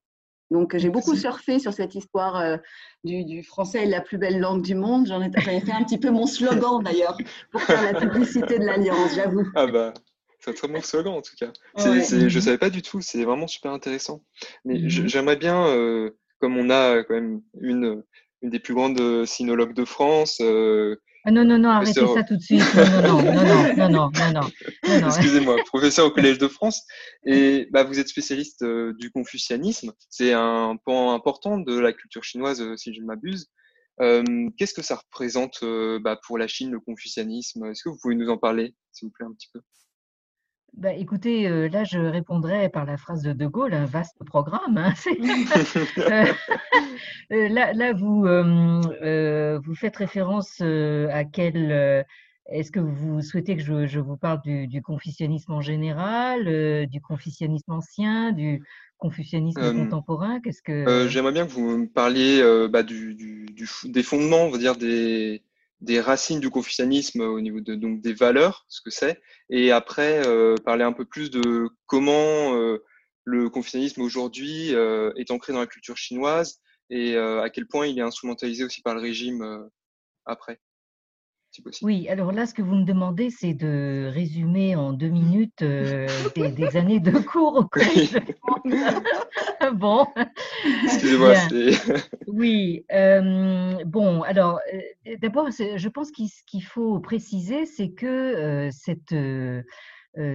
Donc, 0.52 0.76
j'ai 0.76 0.90
beaucoup 0.90 1.16
surfé 1.16 1.58
sur 1.58 1.72
cette 1.72 1.94
histoire 1.94 2.36
euh, 2.36 2.56
du, 3.04 3.42
français 3.42 3.84
est 3.84 3.86
la 3.86 4.00
plus 4.00 4.18
belle 4.18 4.38
langue 4.38 4.62
du 4.62 4.74
monde. 4.74 5.06
J'en 5.06 5.22
ai, 5.22 5.30
fait 5.32 5.72
un 5.72 5.82
petit 5.82 5.98
peu 5.98 6.10
mon 6.10 6.26
slogan 6.26 6.82
d'ailleurs 6.82 7.16
pour 7.50 7.62
faire 7.62 7.82
la 7.82 7.98
publicité 7.98 8.58
de 8.58 8.64
l'Alliance, 8.64 9.14
j'avoue. 9.14 9.46
Ah 9.54 9.66
bah, 9.66 9.94
c'est 10.38 10.50
un 10.50 10.54
très 10.54 10.68
bon 10.68 10.82
slogan 10.82 11.14
en 11.14 11.22
tout 11.22 11.34
cas. 11.38 11.52
je 11.76 12.24
ne 12.24 12.40
savais 12.40 12.58
pas 12.58 12.70
du 12.70 12.82
tout, 12.82 13.00
c'est 13.00 13.24
vraiment 13.24 13.46
super 13.46 13.72
intéressant. 13.72 14.22
Mais 14.64 14.78
mhm. 14.78 15.08
j'aimerais 15.08 15.36
bien, 15.36 15.66
euh, 15.66 16.10
comme 16.38 16.56
on 16.56 16.70
a 16.70 17.02
quand 17.04 17.14
même 17.14 17.42
une, 17.60 18.02
une 18.42 18.50
des 18.50 18.60
plus 18.60 18.74
grandes 18.74 19.24
sinologues 19.24 19.74
de 19.74 19.84
France, 19.84 20.38
euh, 20.40 20.96
non, 21.30 21.44
non, 21.44 21.58
non, 21.58 21.68
arrêtez 21.68 21.92
ça 21.92 22.24
tout 22.24 22.36
de 22.36 22.42
suite. 22.42 22.62
Non, 22.74 23.22
non, 23.22 23.32
non, 23.32 23.76
non, 23.76 23.88
non, 23.88 24.10
non, 24.32 24.40
non, 25.00 25.06
Excusez-moi, 25.06 25.56
professeur 25.66 26.06
au 26.06 26.10
Collège 26.10 26.38
de 26.38 26.48
France. 26.48 26.82
Et 27.24 27.68
bah, 27.70 27.84
vous 27.84 28.00
êtes 28.00 28.08
spécialiste 28.08 28.62
euh, 28.62 28.92
du 28.98 29.10
confucianisme. 29.10 29.92
C'est 30.08 30.32
un 30.32 30.76
point 30.84 31.14
important 31.14 31.58
de 31.58 31.78
la 31.78 31.92
culture 31.92 32.24
chinoise, 32.24 32.60
euh, 32.60 32.76
si 32.76 32.92
je 32.92 33.00
ne 33.00 33.06
m'abuse. 33.06 33.50
Euh, 34.00 34.24
Qu'est-ce 34.56 34.74
que 34.74 34.82
ça 34.82 34.96
représente 34.96 35.62
euh, 35.62 36.00
bah, 36.00 36.18
pour 36.26 36.38
la 36.38 36.48
Chine, 36.48 36.72
le 36.72 36.80
confucianisme 36.80 37.66
Est-ce 37.66 37.84
que 37.84 37.88
vous 37.88 37.98
pouvez 38.00 38.14
nous 38.14 38.28
en 38.28 38.38
parler, 38.38 38.74
s'il 38.92 39.06
vous 39.06 39.12
plaît, 39.12 39.26
un 39.26 39.32
petit 39.32 39.48
peu 39.52 39.60
bah, 40.74 40.94
écoutez, 40.94 41.46
euh, 41.48 41.68
là, 41.68 41.84
je 41.84 41.98
répondrai 41.98 42.70
par 42.70 42.86
la 42.86 42.96
phrase 42.96 43.22
de 43.22 43.32
De 43.32 43.46
Gaulle, 43.46 43.74
un 43.74 43.84
vaste 43.84 44.24
programme. 44.24 44.78
Hein, 44.78 44.94
euh, 45.98 46.24
euh, 47.32 47.48
là, 47.48 47.74
là, 47.74 47.92
vous, 47.92 48.22
vous 48.22 49.74
faites 49.74 49.96
référence 49.96 50.60
à 50.62 51.24
quel. 51.24 52.06
Est-ce 52.50 52.72
que 52.72 52.80
vous 52.80 53.22
souhaitez 53.22 53.56
que 53.56 53.62
je, 53.62 53.86
je 53.86 54.00
vous 54.00 54.16
parle 54.16 54.40
du, 54.42 54.66
du, 54.66 54.82
confucianisme 54.82 55.52
en 55.52 55.60
général, 55.60 56.86
du 56.88 57.00
confucianisme 57.00 57.72
ancien, 57.72 58.32
du 58.32 58.62
confucianisme 58.98 59.74
contemporain? 59.74 60.40
Qu'est-ce 60.40 60.62
que 60.62 61.06
J'aimerais 61.08 61.32
bien 61.32 61.46
que 61.46 61.52
vous 61.52 61.78
me 61.78 61.86
parliez 61.86 62.42
bah, 62.70 62.82
du, 62.82 63.14
du, 63.14 63.46
des 63.84 64.02
fondements, 64.02 64.44
on 64.44 64.50
va 64.50 64.58
dire 64.58 64.76
des, 64.76 65.42
des 65.82 66.00
racines 66.00 66.40
du 66.40 66.48
confucianisme 66.48 67.20
au 67.20 67.40
niveau 67.40 67.60
de, 67.60 67.74
donc 67.74 68.00
des 68.00 68.14
valeurs, 68.14 68.64
ce 68.68 68.80
que 68.80 68.90
c'est, 68.90 69.20
et 69.50 69.72
après 69.72 70.26
euh, 70.26 70.54
parler 70.64 70.84
un 70.84 70.92
peu 70.92 71.04
plus 71.04 71.30
de 71.30 71.68
comment 71.86 72.54
euh, 72.56 72.78
le 73.24 73.50
confucianisme 73.50 74.00
aujourd'hui 74.00 74.74
euh, 74.74 75.12
est 75.16 75.32
ancré 75.32 75.52
dans 75.52 75.58
la 75.60 75.66
culture 75.66 75.96
chinoise 75.96 76.60
et 76.88 77.16
à 77.16 77.48
quel 77.48 77.66
point 77.66 77.86
il 77.86 77.98
est 77.98 78.02
instrumentalisé 78.02 78.64
aussi 78.64 78.82
par 78.82 78.94
le 78.94 79.00
régime 79.00 79.70
après. 80.26 80.60
Oui, 81.82 82.08
alors 82.08 82.32
là, 82.32 82.46
ce 82.46 82.54
que 82.54 82.62
vous 82.62 82.74
me 82.74 82.84
demandez, 82.84 83.28
c'est 83.30 83.52
de 83.52 84.10
résumer 84.12 84.74
en 84.74 84.92
deux 84.92 85.08
minutes 85.08 85.62
euh, 85.62 86.06
des, 86.36 86.76
années 86.76 87.00
de 87.00 87.10
cours 87.18 87.56
au 87.56 87.64
collège. 87.64 88.16
bon. 89.74 90.06
Excusez-moi. 90.84 91.34
oui. 92.26 92.86
Euh, 92.92 93.84
bon, 93.84 94.22
alors, 94.22 94.60
euh, 95.06 95.16
d'abord, 95.20 95.50
je 95.50 95.88
pense 95.88 96.10
qu'il 96.10 96.64
faut 96.64 97.00
préciser, 97.00 97.66
c'est 97.66 97.90
que 97.90 98.70
cette 98.72 99.14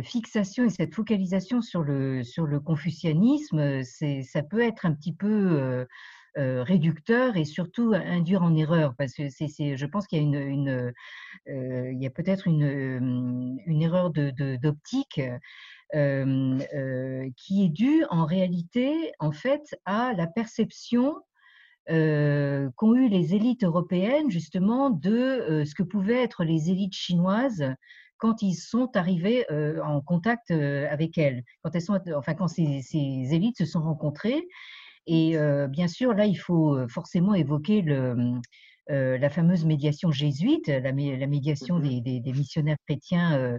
fixation 0.03 0.65
et 0.65 0.69
cette 0.69 0.93
focalisation 0.93 1.62
sur 1.62 1.82
le, 1.82 2.23
sur 2.23 2.45
le 2.45 2.60
confucianisme, 2.60 3.82
ça 3.84 4.43
peut 4.43 4.62
être 4.62 4.86
un 4.86 4.93
petit 4.93 5.13
peu 5.13 5.88
euh, 6.38 6.62
réducteur 6.62 7.36
et 7.36 7.45
surtout 7.45 7.93
induire 7.95 8.43
en 8.43 8.56
erreur 8.56 8.93
parce 8.95 9.13
que 9.13 9.28
c'est, 9.30 9.76
je 9.76 9.86
pense 9.88 10.06
qu'il 10.06 10.19
y 10.19 10.21
a 10.21 10.39
une, 10.39 10.93
euh, 11.50 12.06
a 12.06 12.10
peut-être 12.12 12.45
une, 12.45 12.63
euh, 12.63 13.00
une 13.65 13.82
erreur 13.82 14.12
de, 14.12 14.56
d'optique 14.58 15.21
qui 15.93 17.63
est 17.65 17.69
due 17.69 18.04
en 18.12 18.26
réalité 18.26 19.13
en 19.17 19.32
fait 19.32 19.80
à 19.86 20.13
la 20.13 20.28
perception 20.28 21.15
qu'ont 21.88 22.95
eu 22.95 23.08
les 23.08 23.34
élites 23.34 23.63
européennes 23.63 24.30
justement 24.30 24.91
de 24.91 25.63
ce 25.65 25.73
que 25.73 25.84
pouvaient 25.84 26.21
être 26.21 26.43
les 26.43 26.69
élites 26.69 26.93
chinoises 26.93 27.73
quand 28.17 28.43
ils 28.43 28.56
sont 28.56 28.95
arrivés 28.95 29.45
en 29.82 30.02
contact 30.02 30.52
avec 30.52 31.17
elles, 31.17 31.43
quand 31.63 31.73
elles 31.73 31.82
sont, 31.82 31.97
enfin 32.15 32.36
quand 32.36 32.50
ces 32.50 32.84
élites 32.93 33.58
se 33.58 33.65
sont 33.65 33.82
rencontrées 33.82 34.43
et 35.08 35.38
bien 35.70 35.88
sûr, 35.88 36.13
là, 36.13 36.26
il 36.26 36.36
faut 36.36 36.88
forcément 36.89 37.34
évoquer 37.34 37.82
le, 37.82 38.39
la 38.89 39.30
fameuse 39.30 39.65
médiation 39.65 40.12
jésuite, 40.12 40.67
la, 40.67 40.91
médiation 40.91 41.80
mmh 41.80 42.02
des, 42.02 42.34
missionnaires 42.34 42.78
chrétiens 42.86 43.58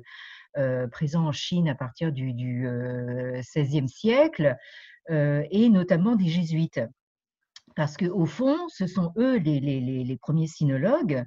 présents 0.93 1.27
en 1.27 1.33
Chine 1.33 1.69
à 1.69 1.75
partir 1.75 2.13
du, 2.13 2.33
XVIe 3.57 3.89
siècle, 3.89 4.57
et 5.11 5.69
notamment 5.71 6.17
des 6.17 6.29
jésuites. 6.29 6.81
Parce 7.77 7.97
qu'au 7.97 8.27
fond, 8.27 8.57
ce 8.69 8.87
sont 8.87 9.13
eux 9.17 9.39
les, 9.39 10.19
premiers 10.21 10.49
sinologues, 10.49 11.25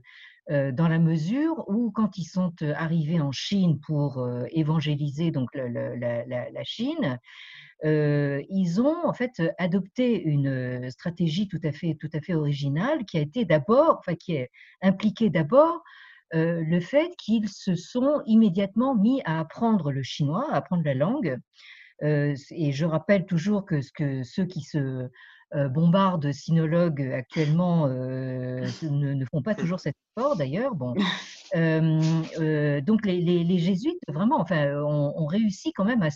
dans 0.49 0.87
la 0.87 0.99
mesure 0.99 1.63
où, 1.67 1.91
quand 1.91 2.17
ils 2.17 2.25
sont 2.25 2.53
arrivés 2.75 3.21
en 3.21 3.31
Chine 3.31 3.79
pour 3.79 4.27
évangéliser 4.51 5.31
donc 5.31 5.49
la 5.55 6.63
Chine, 6.63 7.17
ils 7.83 8.81
ont 8.81 9.05
en 9.05 9.13
fait 9.13 9.41
adopté 9.57 10.21
une 10.21 10.89
stratégie 10.91 11.47
tout 11.47 11.59
à 11.63 11.71
fait, 11.71 11.95
tout 11.99 12.09
à 12.13 12.21
fait 12.21 12.33
originale 12.33 13.05
qui 13.05 13.17
a 13.17 13.21
été 13.21 13.45
d'abord, 13.45 13.97
enfin 13.99 14.15
qui 14.15 14.33
est 14.33 14.49
impliquée 14.81 15.29
d'abord 15.29 15.81
le 16.33 16.79
fait 16.79 17.09
qu'ils 17.17 17.49
se 17.49 17.75
sont 17.75 18.21
immédiatement 18.25 18.95
mis 18.95 19.21
à 19.25 19.39
apprendre 19.39 19.91
le 19.91 20.03
chinois, 20.03 20.47
à 20.51 20.57
apprendre 20.57 20.83
la 20.85 20.93
langue. 20.93 21.37
et 22.01 22.71
je 22.71 22.85
rappelle 22.85 23.25
toujours 23.25 23.65
que, 23.65 23.81
ce 23.81 23.91
que 23.91 24.23
ceux 24.23 24.45
qui 24.45 24.61
se 24.61 25.09
euh, 25.53 25.67
bombardent 25.67 26.31
sinologues 26.31 27.01
actuellement 27.13 27.85
euh, 27.87 28.65
ne, 28.83 29.25
font 29.25 29.41
pas 29.41 29.53
toujours 29.53 29.81
cet 29.81 29.95
effort 30.15 30.37
d'ailleurs. 30.37 30.75
Bon. 30.75 30.93
Euh, 31.53 32.79
donc 32.79 33.05
les, 33.05 33.59
jésuites 33.59 33.99
vraiment 34.07 34.39
enfin, 34.39 34.73
ont, 34.85 35.25
réussi 35.25 35.73
quand 35.73 35.83
même 35.83 36.01
à, 36.01 36.09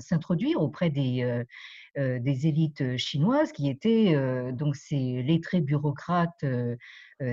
s'introduire 0.00 0.60
auprès 0.60 0.90
des, 0.90 1.44
des 1.94 2.46
élites 2.48 2.96
chinoises 2.96 3.52
qui 3.52 3.70
étaient 3.70 4.16
donc 4.50 4.74
ces 4.74 5.22
lettrés 5.22 5.60
bureaucrates 5.60 6.44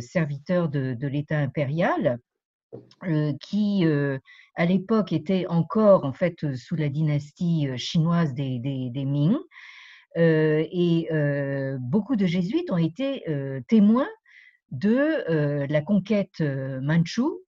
serviteurs 0.02 0.69
de, 0.69 1.08
l'État 1.08 1.39
impérial. 1.39 2.19
qui 3.41 3.86
à 4.54 4.65
l'époque 4.67 5.12
étaient 5.12 5.48
encore 5.48 6.06
en 6.06 6.13
fait 6.13 6.56
sous 6.56 6.76
la 6.76 6.89
dynastie 6.89 7.76
chinoise 7.76 8.36
des, 8.36 8.60
des 8.60 9.06
Ming, 9.06 9.36
euh, 9.36 9.39
et 10.15 11.10
beaucoup 11.80 12.15
de 12.15 12.26
jésuites 12.26 12.72
ont 12.72 12.78
été 12.78 13.24
témoins 13.67 14.10
de 14.72 15.65
la 15.69 15.82
conquête 15.82 16.41
manchoue 16.41 17.39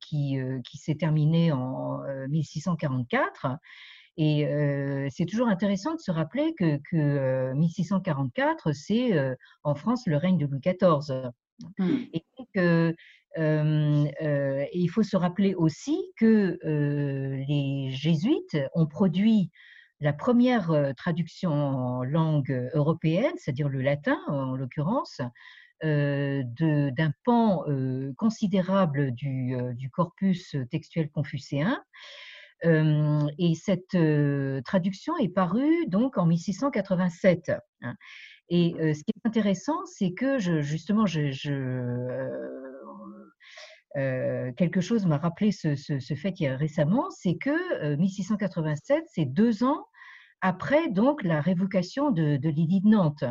qui, 0.00 0.38
qui 0.64 0.78
s'est 0.78 0.96
terminée 0.96 1.52
en 1.52 2.00
1644 2.28 3.46
et 4.16 4.46
c'est 5.10 5.26
toujours 5.26 5.48
intéressant 5.48 5.94
de 5.94 6.00
se 6.00 6.10
rappeler 6.10 6.54
que, 6.58 6.78
que 6.90 7.52
1644, 7.54 8.72
c'est 8.72 9.12
en 9.62 9.74
France 9.74 10.02
le 10.06 10.16
règne 10.16 10.38
de 10.38 10.46
Louis 10.46 10.60
XIV. 10.60 11.30
Mmh. 11.78 11.88
Et 12.14 12.24
que 12.54 12.94
il 13.36 14.88
faut 14.88 15.02
se 15.02 15.16
rappeler 15.16 15.54
aussi 15.54 15.98
que 16.18 16.58
les 17.48 17.90
jésuites 17.90 18.58
ont 18.74 18.86
produit 18.86 19.50
la 20.00 20.12
première 20.12 20.94
traduction 20.96 21.52
en 21.52 22.04
langue 22.04 22.70
européenne, 22.74 23.32
c'est-à-dire 23.36 23.68
le 23.68 23.82
latin 23.82 24.18
en 24.28 24.56
l'occurrence, 24.56 25.20
d'un 25.82 27.12
pan 27.24 27.64
considérable 28.16 29.12
du, 29.12 29.90
corpus 29.92 30.56
textuel 30.70 31.10
confucéen. 31.10 31.82
et 32.64 33.54
cette 33.54 33.96
traduction 34.64 35.16
est 35.18 35.28
parue 35.28 35.86
donc 35.86 36.18
en 36.18 36.26
1687. 36.26 37.52
Hein. 37.82 37.94
Et 38.50 38.74
ce 38.78 39.04
qui 39.04 39.12
est 39.16 39.28
intéressant, 39.28 39.86
c'est 39.86 40.12
que 40.12 40.38
justement, 40.38 41.06
je, 41.06 41.30
quelque 43.94 44.80
chose 44.80 45.06
m'a 45.06 45.18
rappelé 45.18 45.52
ce, 45.52 45.74
ce, 45.74 46.14
fait 46.14 46.38
il 46.40 46.44
y 46.44 46.46
a 46.46 46.56
récemment, 46.56 47.10
c'est 47.10 47.36
que 47.36 47.96
1687, 47.96 49.04
c'est 49.08 49.24
deux 49.24 49.64
ans 49.64 49.86
après 50.40 50.88
donc 50.90 51.22
la 51.22 51.40
révocation 51.40 52.10
de, 52.10 52.36
de 52.36 52.48
l'Édit 52.48 52.80
de 52.80 52.88
Nantes 52.88 53.24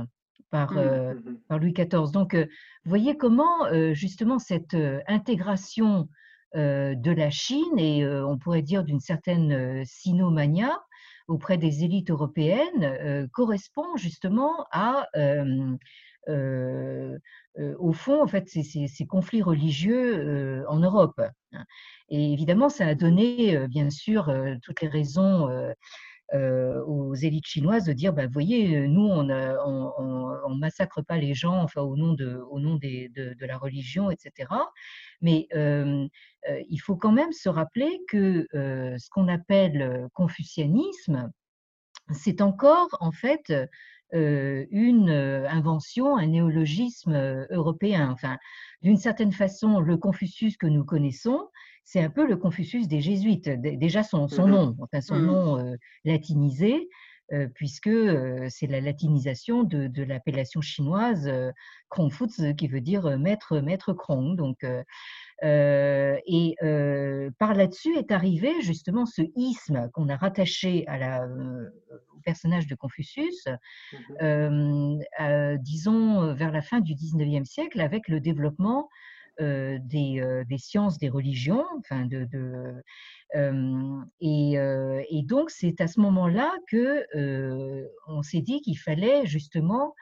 par, 0.52 0.74
mmh, 0.74 0.80
mmh, 0.80 1.13
mmh. 1.13 1.38
par 1.48 1.60
Louis 1.60 1.74
XIV. 1.74 2.12
Donc, 2.12 2.36
vous 2.36 2.45
voyez 2.86 3.17
comment 3.17 3.72
justement 3.93 4.39
cette 4.39 4.76
intégration 5.08 6.10
de 6.56 7.12
la 7.12 7.30
Chine 7.30 7.78
et 7.78 8.06
on 8.08 8.38
pourrait 8.38 8.63
dire 8.63 8.84
d'une 8.84 9.00
certaine 9.00 9.86
sinomania 9.86 10.82
auprès 11.28 11.58
des 11.58 11.84
élites 11.84 12.10
européennes 12.10 13.30
correspond 13.32 13.95
justement 13.98 14.65
à 14.72 15.08
au 16.27 17.93
fond, 17.93 18.21
en 18.21 18.27
fait, 18.27 18.47
ces, 18.49 19.05
conflits 19.08 19.41
religieux 19.41 20.65
en 20.67 20.79
Europe. 20.79 21.21
Et 22.10 22.34
évidemment, 22.34 22.69
ça 22.69 22.88
a 22.88 22.95
donné, 22.95 23.67
bien 23.67 23.89
sûr, 23.89 24.34
toutes 24.63 24.82
les 24.82 24.88
raisons 24.88 25.47
aux 26.34 27.15
élites 27.15 27.47
chinoises 27.47 27.86
de 27.86 27.93
dire, 27.93 28.13
bah, 28.13 28.27
vous 28.27 28.34
voyez, 28.34 28.88
nous, 28.88 29.08
on 29.08 29.23
ne 29.23 30.60
massacre 30.60 31.01
pas 31.01 31.17
les 31.17 31.34
gens 31.34 31.62
enfin, 31.62 31.82
au 31.82 31.95
nom, 31.95 32.13
de, 32.13 32.39
au 32.49 32.60
nom 32.60 32.75
de, 32.75 33.45
la 33.45 33.58
religion, 33.58 34.12
etc. 34.12 34.49
Mais 35.21 35.47
il 35.53 36.77
faut 36.77 36.95
quand 36.95 37.12
même 37.12 37.32
se 37.32 37.49
rappeler 37.49 37.99
que 38.08 38.47
ce 38.53 39.10
qu'on 39.10 39.27
appelle 39.27 40.08
confucianisme, 40.13 41.32
c'est 42.12 42.41
encore 42.41 42.89
en 42.99 43.12
fait 43.12 43.53
une 44.13 45.10
invention, 45.10 46.17
un 46.17 46.28
néologisme 46.28 47.45
européen. 47.50 48.10
Enfin, 48.12 48.38
d'une 48.82 48.98
certaine 48.98 49.32
façon, 49.32 49.80
le 49.80 49.98
Confucius 49.98 50.58
que 50.58 50.67
nous 50.67 50.84
connaissons, 50.84 51.48
c'est 51.84 52.02
un 52.02 52.10
peu 52.10 52.28
le 52.28 52.38
Confucius 52.38 52.88
des 52.88 53.02
jésuites. 53.02 53.50
Déjà 53.50 54.04
son, 54.04 54.28
son 54.28 54.48
mmh 54.48 54.52
nom, 54.52 54.76
enfin 54.82 55.02
son 55.02 55.15
mmh 55.15 55.26
nom 55.26 55.76
latinisé, 56.06 56.89
puisque 57.56 57.89
c'est 58.50 58.67
la 58.67 58.82
latinisation 58.82 59.63
de, 59.63 60.04
l'appellation 60.04 60.62
chinoise 60.62 61.32
Krongfutz, 61.89 62.41
qui 62.58 62.67
veut 62.67 62.82
dire 62.82 63.17
maître, 63.17 63.60
maître 63.60 63.93
Krong. 63.93 64.36
Donc, 64.36 64.65
et 65.41 66.56
par 67.38 67.54
là-dessus 67.54 67.95
est 67.97 68.12
arrivé 68.12 68.62
justement 68.62 69.06
ce 69.06 69.21
isme 69.36 69.89
qu'on 69.93 70.10
a 70.10 70.17
rattaché 70.17 70.86
à 70.88 70.97
la, 70.97 71.28
au 72.15 72.19
personnage 72.23 72.67
de 72.67 72.75
Confucius, 72.75 73.47
mmh 74.21 74.99
disons 75.62 76.34
vers 76.34 76.52
la 76.52 76.62
fin 76.62 76.80
du 76.82 76.93
19e 76.93 77.45
siècle, 77.45 77.82
avec 77.82 78.08
le 78.08 78.19
développement 78.19 78.89
des, 79.39 79.80
des, 80.47 80.58
sciences 80.58 80.97
des 80.97 81.08
religions, 81.08 81.65
enfin 81.80 82.06
de, 82.06 82.25
de 82.25 82.84
et, 84.19 84.54
et, 84.54 85.23
donc 85.23 85.49
c'est 85.49 85.80
à 85.80 85.88
ce 85.88 85.99
moment-là 86.02 86.52
que 86.67 87.06
on 88.08 88.21
s'est 88.21 88.41
dit 88.41 88.62
qu'il 88.62 88.78
fallait 88.78 89.25
justement 89.25 89.95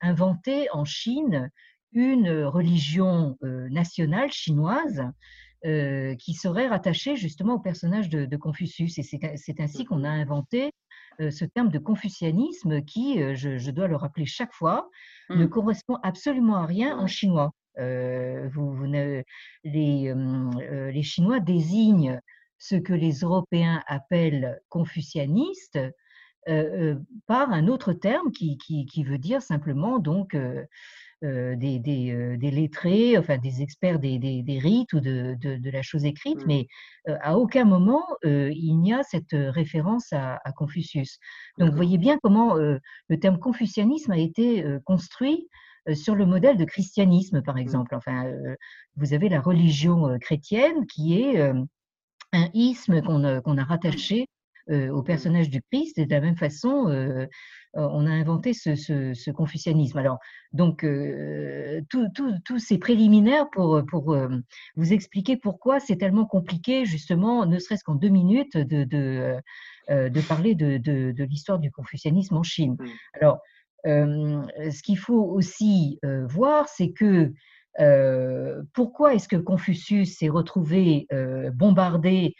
inventer 0.00 0.68
en 0.70 0.84
Chine 0.84 1.50
une 1.92 2.44
religion 2.44 3.36
nationale 3.42 4.30
chinoise 4.30 5.02
qui 5.62 6.34
serait 6.34 6.66
rattachée 6.66 7.16
justement 7.16 7.54
au 7.54 7.60
personnage 7.60 8.08
de, 8.08 8.36
Confucius. 8.36 8.98
Et 8.98 9.02
c'est 9.02 9.60
ainsi 9.60 9.84
qu'on 9.84 10.04
a 10.04 10.10
inventé 10.10 10.72
ce 11.18 11.44
terme 11.44 11.68
de 11.68 11.78
confucianisme 11.78 12.82
qui, 12.82 13.18
je, 13.36 13.70
dois 13.70 13.86
le 13.86 13.96
rappeler 13.96 14.26
chaque 14.26 14.52
fois, 14.52 14.88
ne 15.30 15.44
mmh. 15.44 15.50
correspond 15.50 15.96
absolument 16.02 16.56
à 16.56 16.66
rien 16.66 16.98
en 16.98 17.06
chinois. 17.06 17.52
Vous, 17.76 18.84
les, 18.84 19.24
les, 19.64 21.02
Chinois 21.02 21.40
désignent 21.40 22.20
ce 22.58 22.76
que 22.76 22.92
les 22.92 23.20
Européens 23.20 23.82
appellent 23.86 24.60
confucianistes 24.68 25.78
par 27.26 27.50
un 27.52 27.68
autre 27.68 27.92
terme 27.92 28.30
qui, 28.32 28.58
qui, 28.58 28.86
qui 28.86 29.04
veut 29.04 29.18
dire 29.18 29.42
simplement 29.42 29.98
donc 29.98 30.36
euh, 31.24 31.54
des, 31.54 31.78
des, 31.78 32.10
euh, 32.10 32.36
des, 32.36 32.50
lettrés, 32.50 33.16
enfin 33.16 33.38
des 33.38 33.62
experts 33.62 34.00
des, 34.00 34.18
des 34.18 34.58
rites 34.58 34.92
ou 34.92 34.98
de, 34.98 35.36
de, 35.40 35.70
la 35.70 35.82
chose 35.82 36.04
écrite, 36.04 36.40
mmh. 36.40 36.48
mais 36.48 36.66
euh, 37.08 37.16
à 37.20 37.38
aucun 37.38 37.64
moment 37.64 38.04
il 38.24 38.76
n'y 38.80 38.92
a 38.92 39.04
cette 39.04 39.32
référence 39.32 40.12
à, 40.12 40.40
Confucius. 40.56 41.18
Donc 41.58 41.70
vous 41.70 41.76
voyez 41.76 41.98
bien 41.98 42.18
comment 42.22 42.54
le 42.54 42.80
terme 43.20 43.38
confucianisme 43.38 44.10
a 44.10 44.18
été 44.18 44.64
construit 44.84 45.48
sur 45.94 46.14
le 46.14 46.26
modèle 46.26 46.56
de 46.56 46.64
christianisme, 46.64 47.40
par 47.42 47.54
mmh. 47.54 47.58
exemple. 47.58 47.94
Enfin, 47.94 48.26
vous 48.96 49.14
avez 49.14 49.28
la 49.28 49.40
religion 49.40 50.18
chrétienne 50.20 50.86
qui 50.86 51.20
est 51.20 51.40
un 51.40 52.48
isme 52.52 53.00
qu'on 53.02 53.24
a 53.24 53.64
rattaché 53.64 54.26
au 54.70 55.02
personnage 55.02 55.50
du 55.50 55.60
Christ, 55.62 55.98
et 55.98 56.06
de 56.06 56.10
la 56.10 56.20
même 56.20 56.36
façon, 56.36 57.28
on 57.74 58.06
a 58.06 58.10
inventé 58.10 58.52
ce, 58.52 59.30
confucianisme. 59.30 59.98
Alors, 59.98 60.18
donc, 60.52 60.86
tous 61.88 62.58
ces 62.58 62.78
préliminaires 62.78 63.50
pour, 63.50 63.82
pour 63.86 64.16
vous 64.76 64.92
expliquer 64.92 65.36
pourquoi 65.36 65.80
c'est 65.80 65.96
tellement 65.96 66.26
compliqué, 66.26 66.84
justement, 66.84 67.46
ne 67.46 67.58
serait-ce 67.58 67.84
qu'en 67.84 67.94
deux 67.94 68.08
minutes, 68.08 68.56
de, 68.56 68.84
de, 68.84 69.36
de 69.88 70.20
parler 70.28 70.54
de, 70.54 70.76
de 70.78 71.24
l'histoire 71.24 71.58
du 71.58 71.70
confucianisme 71.70 72.36
en 72.36 72.42
Chine. 72.42 72.76
Mmh. 72.78 72.86
Alors, 73.20 73.40
ce 73.84 74.82
qu'il 74.82 74.98
faut 74.98 75.24
aussi 75.24 75.98
voir, 76.28 76.68
c'est 76.68 76.92
que 76.92 77.32
pourquoi 78.74 79.14
est-ce 79.14 79.28
que 79.28 79.36
Confucius 79.36 80.18
s'est 80.18 80.28
retrouvé 80.28 81.06
bombardé 81.54 82.34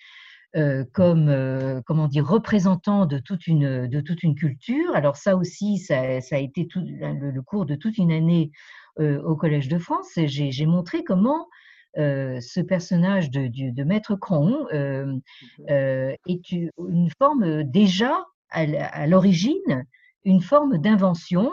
euh, 0.54 0.84
comme 0.92 1.30
euh, 1.30 1.80
comment 1.86 2.08
dire 2.08 2.26
représentant 2.26 3.06
de 3.06 3.16
toute 3.16 3.46
une 3.46 3.86
de 3.86 4.00
toute 4.02 4.22
une 4.22 4.34
culture. 4.34 4.94
Alors 4.94 5.16
ça 5.16 5.34
aussi, 5.34 5.78
ça, 5.78 6.20
ça 6.20 6.36
a 6.36 6.38
été 6.40 6.66
tout, 6.66 6.82
le, 6.84 7.40
cours 7.40 7.64
de 7.64 7.74
toute 7.74 7.96
une 7.96 8.12
année 8.12 8.50
euh, 9.00 9.22
au 9.22 9.34
Collège 9.34 9.68
de 9.68 9.78
France. 9.78 10.10
J'ai 10.16 10.66
montré 10.66 11.04
comment 11.04 11.48
ce 11.96 12.60
personnage 12.60 13.30
de, 13.30 13.48
de, 13.48 13.84
Maître 13.84 14.14
Cron 14.14 14.66
mmh 14.72 15.20
est 16.26 16.52
une 16.52 17.10
forme 17.18 17.64
déjà 17.64 18.26
à 18.50 19.06
l'origine 19.06 19.86
une 20.24 20.40
forme 20.40 20.78
d'invention 20.78 21.50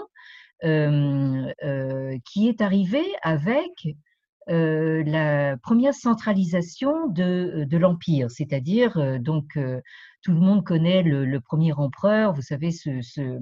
qui 0.62 2.47
est 2.49 2.62
arrivée 2.62 3.07
avec 3.21 3.71
euh, 4.49 5.03
la 5.05 5.57
première 5.57 5.93
centralisation 5.93 7.07
de, 7.07 7.65
de 7.65 7.77
l'empire, 7.77 8.31
c'est-à-dire 8.31 8.97
euh, 8.97 9.19
donc 9.19 9.57
euh, 9.57 9.79
tout 10.23 10.31
le 10.31 10.39
monde 10.39 10.63
connaît 10.65 11.03
le, 11.03 11.39
premier 11.39 11.73
empereur, 11.73 12.33
vous 12.33 12.41
savez 12.41 12.71
ce, 12.71 13.01
ce 13.01 13.39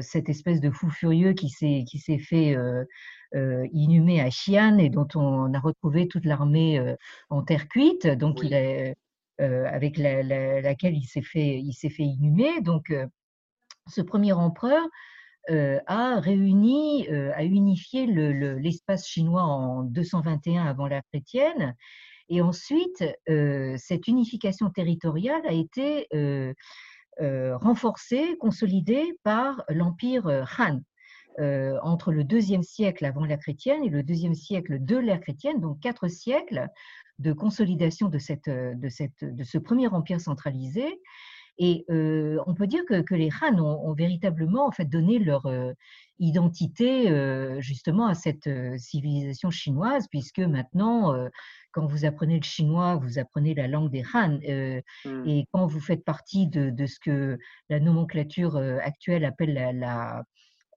cette 0.00 0.28
espèce 0.28 0.60
de 0.60 0.70
fou 0.70 0.88
furieux 0.88 1.32
qui 1.32 1.48
s'est 1.48 1.84
qui 1.88 1.98
s'est 1.98 2.20
fait 2.20 2.56
inhumer 3.72 4.20
à 4.20 4.28
Xi'an 4.28 4.78
et 4.78 4.88
dont 4.88 5.08
on 5.16 5.52
a 5.52 5.58
retrouvé 5.58 6.06
toute 6.06 6.24
l'armée 6.24 6.80
en 7.28 7.42
terre 7.42 7.66
cuite, 7.66 8.06
donc 8.06 8.38
il 8.44 8.94
avec 9.40 9.98
la, 9.98 10.22
laquelle 10.62 10.94
il 10.94 11.06
s'est 11.06 11.22
fait 11.22 11.58
il 11.58 11.72
s'est 11.72 11.90
fait 11.90 12.04
inhumer. 12.04 12.60
Donc 12.60 12.94
ce 13.88 14.00
premier 14.00 14.32
empereur 14.32 14.84
euh, 14.84 14.88
a 15.48 16.20
réuni, 16.20 17.08
euh, 17.10 17.32
a 17.34 17.44
unifié 17.44 18.06
l'espace 18.06 19.06
chinois 19.06 19.42
en 19.42 19.82
221 19.82 20.64
avant 20.64 20.86
l'ère 20.86 21.02
chrétienne. 21.10 21.74
Et 22.28 22.40
ensuite, 22.40 23.04
euh, 23.28 23.76
cette 23.76 24.08
unification 24.08 24.70
territoriale 24.70 25.42
a 25.46 25.52
été 25.52 26.08
renforcée, 27.18 28.36
consolidée 28.40 29.18
par 29.22 29.62
l'empire 29.68 30.26
Han. 30.58 30.80
entre 31.82 32.12
le 32.12 32.24
deuxième 32.24 32.62
siècle 32.62 33.04
avant 33.04 33.24
l'ère 33.24 33.38
chrétienne 33.38 33.84
et 33.84 33.88
le 33.88 34.02
deuxième 34.02 34.34
siècle 34.34 34.78
de 34.80 34.96
l'ère 34.96 35.20
chrétienne, 35.20 35.60
donc 35.60 35.80
quatre 35.80 36.08
siècles 36.08 36.68
de 37.18 37.32
consolidation 37.32 38.08
de, 38.08 38.18
cette, 38.18 38.48
de, 38.48 38.88
cette, 38.88 39.24
de 39.24 39.44
ce 39.44 39.58
premier 39.58 39.88
empire 39.88 40.20
centralisé. 40.20 41.00
Et 41.58 41.84
on 41.88 42.54
peut 42.54 42.66
dire 42.66 42.84
que, 42.86 43.14
les 43.14 43.30
Han 43.40 43.58
ont, 43.58 43.92
véritablement 43.94 44.66
en 44.66 44.72
fait 44.72 44.86
donné 44.86 45.18
leur 45.18 45.48
identité 46.18 47.08
justement 47.60 48.06
à 48.06 48.14
cette 48.14 48.48
civilisation 48.78 49.50
chinoise, 49.50 50.08
puisque 50.08 50.40
maintenant, 50.40 51.14
quand 51.72 51.86
vous 51.86 52.04
apprenez 52.04 52.38
le 52.38 52.44
chinois, 52.44 52.96
vous 52.96 53.18
apprenez 53.18 53.54
la 53.54 53.68
langue 53.68 53.90
des 53.90 54.04
Han, 54.14 54.38
mmh. 54.38 55.28
et 55.28 55.46
quand 55.52 55.66
vous 55.66 55.80
faites 55.80 56.04
partie 56.04 56.48
de, 56.48 56.86
ce 56.86 56.98
que 56.98 57.38
la 57.68 57.78
nomenclature 57.78 58.56
actuelle 58.56 59.24
appelle 59.24 59.54
la, 59.54 60.24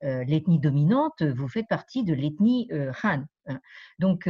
l'ethnie 0.02 0.60
dominante, 0.60 1.22
vous 1.22 1.48
faites 1.48 1.68
partie 1.68 2.04
de 2.04 2.14
l'ethnie 2.14 2.70
Han. 3.02 3.24
Hein. 3.46 3.60
Donc, 3.98 4.28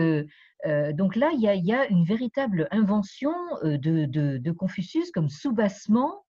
donc 0.95 1.15
là, 1.15 1.31
il 1.35 1.41
y, 1.41 1.73
a, 1.75 1.87
une 1.89 2.05
véritable 2.05 2.69
invention 2.71 3.35
de, 3.63 4.07
de 4.07 4.51
Confucius 4.51 5.11
comme 5.11 5.29
soubassement 5.29 6.25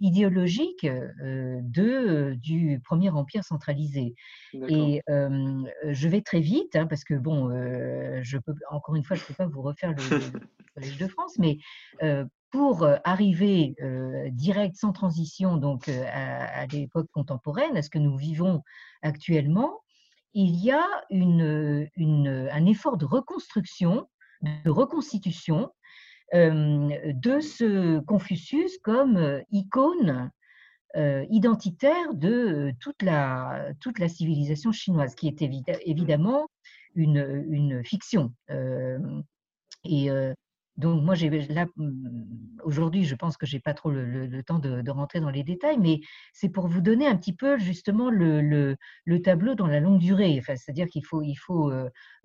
idéologique 0.00 0.86
de, 0.86 2.34
du 2.34 2.80
premier 2.84 3.10
empire 3.10 3.44
centralisé. 3.44 4.14
Et 4.52 5.02
je 5.08 6.08
vais 6.08 6.22
très 6.22 6.40
vite, 6.40 6.76
hein, 6.76 6.86
parce 6.86 7.04
que, 7.04 7.14
bon, 7.14 7.50
je 8.22 8.38
peux, 8.38 8.54
encore 8.70 8.96
une 8.96 9.04
fois, 9.04 9.16
je 9.16 9.22
ne 9.22 9.26
peux 9.26 9.34
pas 9.34 9.46
vous 9.46 9.62
refaire 9.62 9.92
le, 9.92 9.96
Collège 10.74 10.98
de 10.98 11.08
France, 11.08 11.38
mais 11.38 11.58
pour 12.50 12.86
arriver 13.04 13.74
direct, 14.32 14.76
sans 14.76 14.92
transition, 14.92 15.56
donc 15.56 15.88
à, 15.88 16.66
l'époque 16.66 17.08
contemporaine, 17.12 17.76
à 17.76 17.82
ce 17.82 17.90
que 17.90 17.98
nous 17.98 18.16
vivons 18.16 18.62
actuellement, 19.02 19.80
il 20.38 20.62
y 20.62 20.70
a 20.70 20.86
une, 21.08 21.88
une, 21.96 22.48
un 22.52 22.66
effort 22.66 22.98
de 22.98 23.06
reconstruction, 23.06 24.06
de 24.42 24.70
reconstitution 24.70 25.70
de 26.32 27.40
ce 27.40 28.00
Confucius 28.00 28.78
comme 28.78 29.42
icône 29.50 30.30
identitaire 31.30 32.14
de 32.14 32.72
toute 32.80 33.02
la, 33.02 33.68
toute 33.80 33.98
la 33.98 34.08
civilisation 34.08 34.72
chinoise, 34.72 35.14
qui 35.14 35.28
est 35.28 35.40
mmh. 35.40 35.62
évidemment 35.84 36.48
une, 36.94 37.44
une 37.50 37.84
fiction. 37.84 38.32
et 39.84 40.10
donc 40.76 41.02
moi, 41.02 41.14
là 41.14 41.66
mmh, 41.76 42.60
aujourd'hui, 42.64 43.04
je 43.04 43.14
pense 43.14 43.36
que 43.36 43.46
j'ai 43.46 43.60
pas 43.60 43.74
trop 43.74 43.90
le, 43.90 44.42
temps 44.42 44.58
de, 44.58 44.90
rentrer 44.90 45.20
dans 45.20 45.30
les 45.30 45.42
détails, 45.42 45.78
mais 45.78 46.00
c'est 46.32 46.48
pour 46.50 46.68
vous 46.68 46.80
donner 46.80 47.06
un 47.06 47.16
petit 47.16 47.32
peu 47.32 47.58
justement 47.58 48.10
le, 48.10 48.40
le, 48.42 49.22
tableau 49.22 49.54
dans 49.54 49.66
la 49.66 49.80
longue 49.80 49.98
durée. 49.98 50.36
Enfin, 50.38 50.54
c'est-à-dire 50.56 50.86
qu'il 50.88 51.04
faut, 51.04 51.22
il 51.22 51.36
faut 51.36 51.72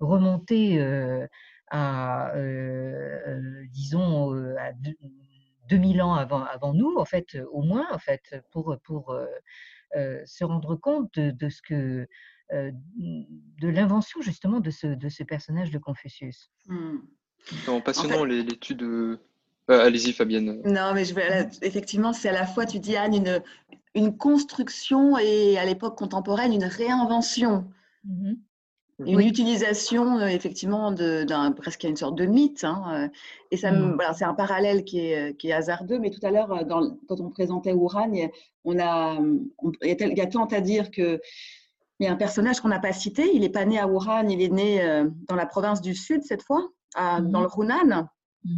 remonter 0.00 0.78
à, 1.72 2.34
euh, 2.36 3.64
disons, 3.70 4.34
euh, 4.34 4.54
à 4.58 4.72
2000 5.70 6.02
ans 6.02 6.14
avant, 6.14 6.44
avant 6.44 6.74
nous, 6.74 6.96
en 6.98 7.06
fait, 7.06 7.38
au 7.50 7.62
moins, 7.62 7.86
en 7.90 7.98
fait, 7.98 8.36
pour, 8.52 8.76
pour 8.84 9.16
euh, 9.96 10.20
se 10.26 10.44
rendre 10.44 10.76
compte 10.76 11.18
de, 11.18 11.48
ce 11.48 11.62
que 11.62 12.06
de 12.52 13.68
l'invention 13.68 14.20
justement 14.20 14.60
de 14.60 14.70
ce, 14.70 14.86
de 14.86 15.08
ce 15.08 15.22
personnage 15.22 15.70
de 15.70 15.78
Confucius. 15.78 16.50
Mmh. 16.66 16.98
passionnant 17.82 18.24
l'étude. 18.24 19.18
Allez-y, 19.66 20.12
Fabienne. 20.12 20.60
Non, 20.66 20.92
mais 20.92 21.06
je 21.06 21.14
effectivement, 21.64 22.12
c'est 22.12 22.28
à 22.28 22.32
la 22.32 22.46
fois, 22.46 22.66
tu 22.66 22.78
dis 22.78 22.96
Anne, 22.96 23.14
une, 23.14 23.42
une 23.94 24.18
construction 24.18 25.16
et 25.16 25.56
à 25.56 25.64
l'époque 25.64 25.96
contemporaine, 25.96 26.52
une 26.52 26.64
réinvention. 26.64 27.66
Mmh 28.04 28.34
une 29.06 29.20
utilisation 29.20 30.18
euh, 30.18 30.26
effectivement 30.26 30.92
d'un 30.92 31.52
presque 31.52 31.84
une 31.84 31.96
sorte 31.96 32.16
de 32.16 32.26
mythe. 32.26 32.64
Hein, 32.64 32.84
euh, 32.92 33.08
et 33.50 33.56
ça, 33.56 33.72
mmh. 33.72 33.94
voilà, 33.94 34.12
c'est 34.12 34.24
un 34.24 34.34
parallèle 34.34 34.84
qui 34.84 35.00
est, 35.00 35.36
qui 35.36 35.48
est, 35.48 35.52
hasardeux. 35.52 35.98
Mais 35.98 36.10
tout 36.10 36.24
à 36.24 36.30
l'heure, 36.30 36.52
euh, 36.52 36.64
quand 37.08 37.20
on 37.20 37.30
présentait 37.30 37.72
Ouran, 37.72 38.12
on 38.64 38.78
a, 38.78 39.18
il 39.82 40.18
y 40.18 40.20
a 40.20 40.26
tant 40.26 40.46
à 40.46 40.60
dire 40.60 40.90
que 40.90 41.20
il 42.00 42.06
y 42.06 42.08
a 42.08 42.12
un 42.12 42.16
personnage 42.16 42.60
qu'on 42.60 42.68
n'a 42.68 42.80
pas 42.80 42.92
cité. 42.92 43.30
Il 43.32 43.40
n'est 43.40 43.48
pas 43.48 43.64
né 43.64 43.78
à 43.78 43.86
Wuhan, 43.86 44.28
il 44.28 44.42
est 44.42 44.48
né 44.48 45.04
dans 45.28 45.36
la 45.36 45.46
province 45.46 45.80
du 45.80 45.94
Sud 45.94 46.22
cette 46.24 46.42
fois, 46.42 46.68
à, 46.96 47.20
dans 47.20 47.40
mmh. 47.40 47.42
le 47.42 47.62
Hunan. 47.62 48.08
Mmh. 48.44 48.50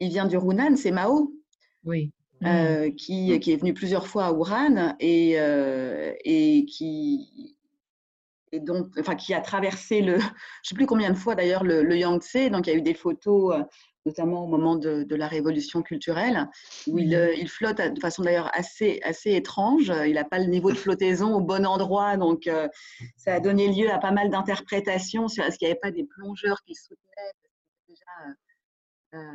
Il 0.00 0.08
vient 0.10 0.26
du 0.26 0.36
Hunan, 0.36 0.76
c'est 0.76 0.92
Mao. 0.92 1.32
Oui. 1.84 2.12
qui, 2.96 3.40
qui, 3.40 3.52
est 3.52 3.56
venu 3.56 3.74
plusieurs 3.74 4.06
fois 4.06 4.26
à 4.26 4.32
Wuhan 4.32 4.94
et, 5.00 5.32
et 6.24 6.64
qui, 6.66 7.55
et 8.52 8.60
donc, 8.60 8.88
enfin, 8.98 9.14
qui 9.14 9.34
a 9.34 9.40
traversé 9.40 10.00
le, 10.00 10.18
je 10.18 10.24
ne 10.24 10.30
sais 10.62 10.74
plus 10.74 10.86
combien 10.86 11.10
de 11.10 11.16
fois 11.16 11.34
d'ailleurs, 11.34 11.64
le, 11.64 11.96
Yangtze. 11.96 12.50
Donc, 12.50 12.66
il 12.66 12.70
y 12.70 12.72
a 12.72 12.76
eu 12.76 12.82
des 12.82 12.94
photos, 12.94 13.54
euh, 13.54 13.62
notamment 14.06 14.44
au 14.44 14.46
moment 14.46 14.76
de, 14.76 15.14
la 15.14 15.26
révolution 15.26 15.82
culturelle, 15.82 16.48
où 16.86 16.98
il, 16.98 17.14
euh, 17.14 17.34
il, 17.34 17.48
flotte 17.48 17.78
de 17.78 18.00
façon 18.00 18.22
d'ailleurs 18.22 18.50
assez, 18.54 19.00
assez 19.02 19.32
étrange. 19.34 19.92
Il 20.06 20.14
n'a 20.14 20.24
pas 20.24 20.38
le 20.38 20.46
niveau 20.46 20.70
de 20.70 20.76
flottaison 20.76 21.34
au 21.34 21.40
bon 21.40 21.66
endroit. 21.66 22.16
Donc, 22.16 22.46
euh, 22.46 22.68
ça 23.16 23.34
a 23.34 23.40
donné 23.40 23.68
lieu 23.68 23.90
à 23.90 23.98
pas 23.98 24.12
mal 24.12 24.30
d'interprétations 24.30 25.28
sur 25.28 25.44
est-ce 25.44 25.58
qu'il 25.58 25.66
n'y 25.66 25.72
avait 25.72 25.80
pas 25.80 25.90
des 25.90 26.04
plongeurs 26.04 26.62
qui 26.62 26.74
soutenaient. 26.74 27.32
Déjà, 27.88 28.04
euh, 28.28 28.32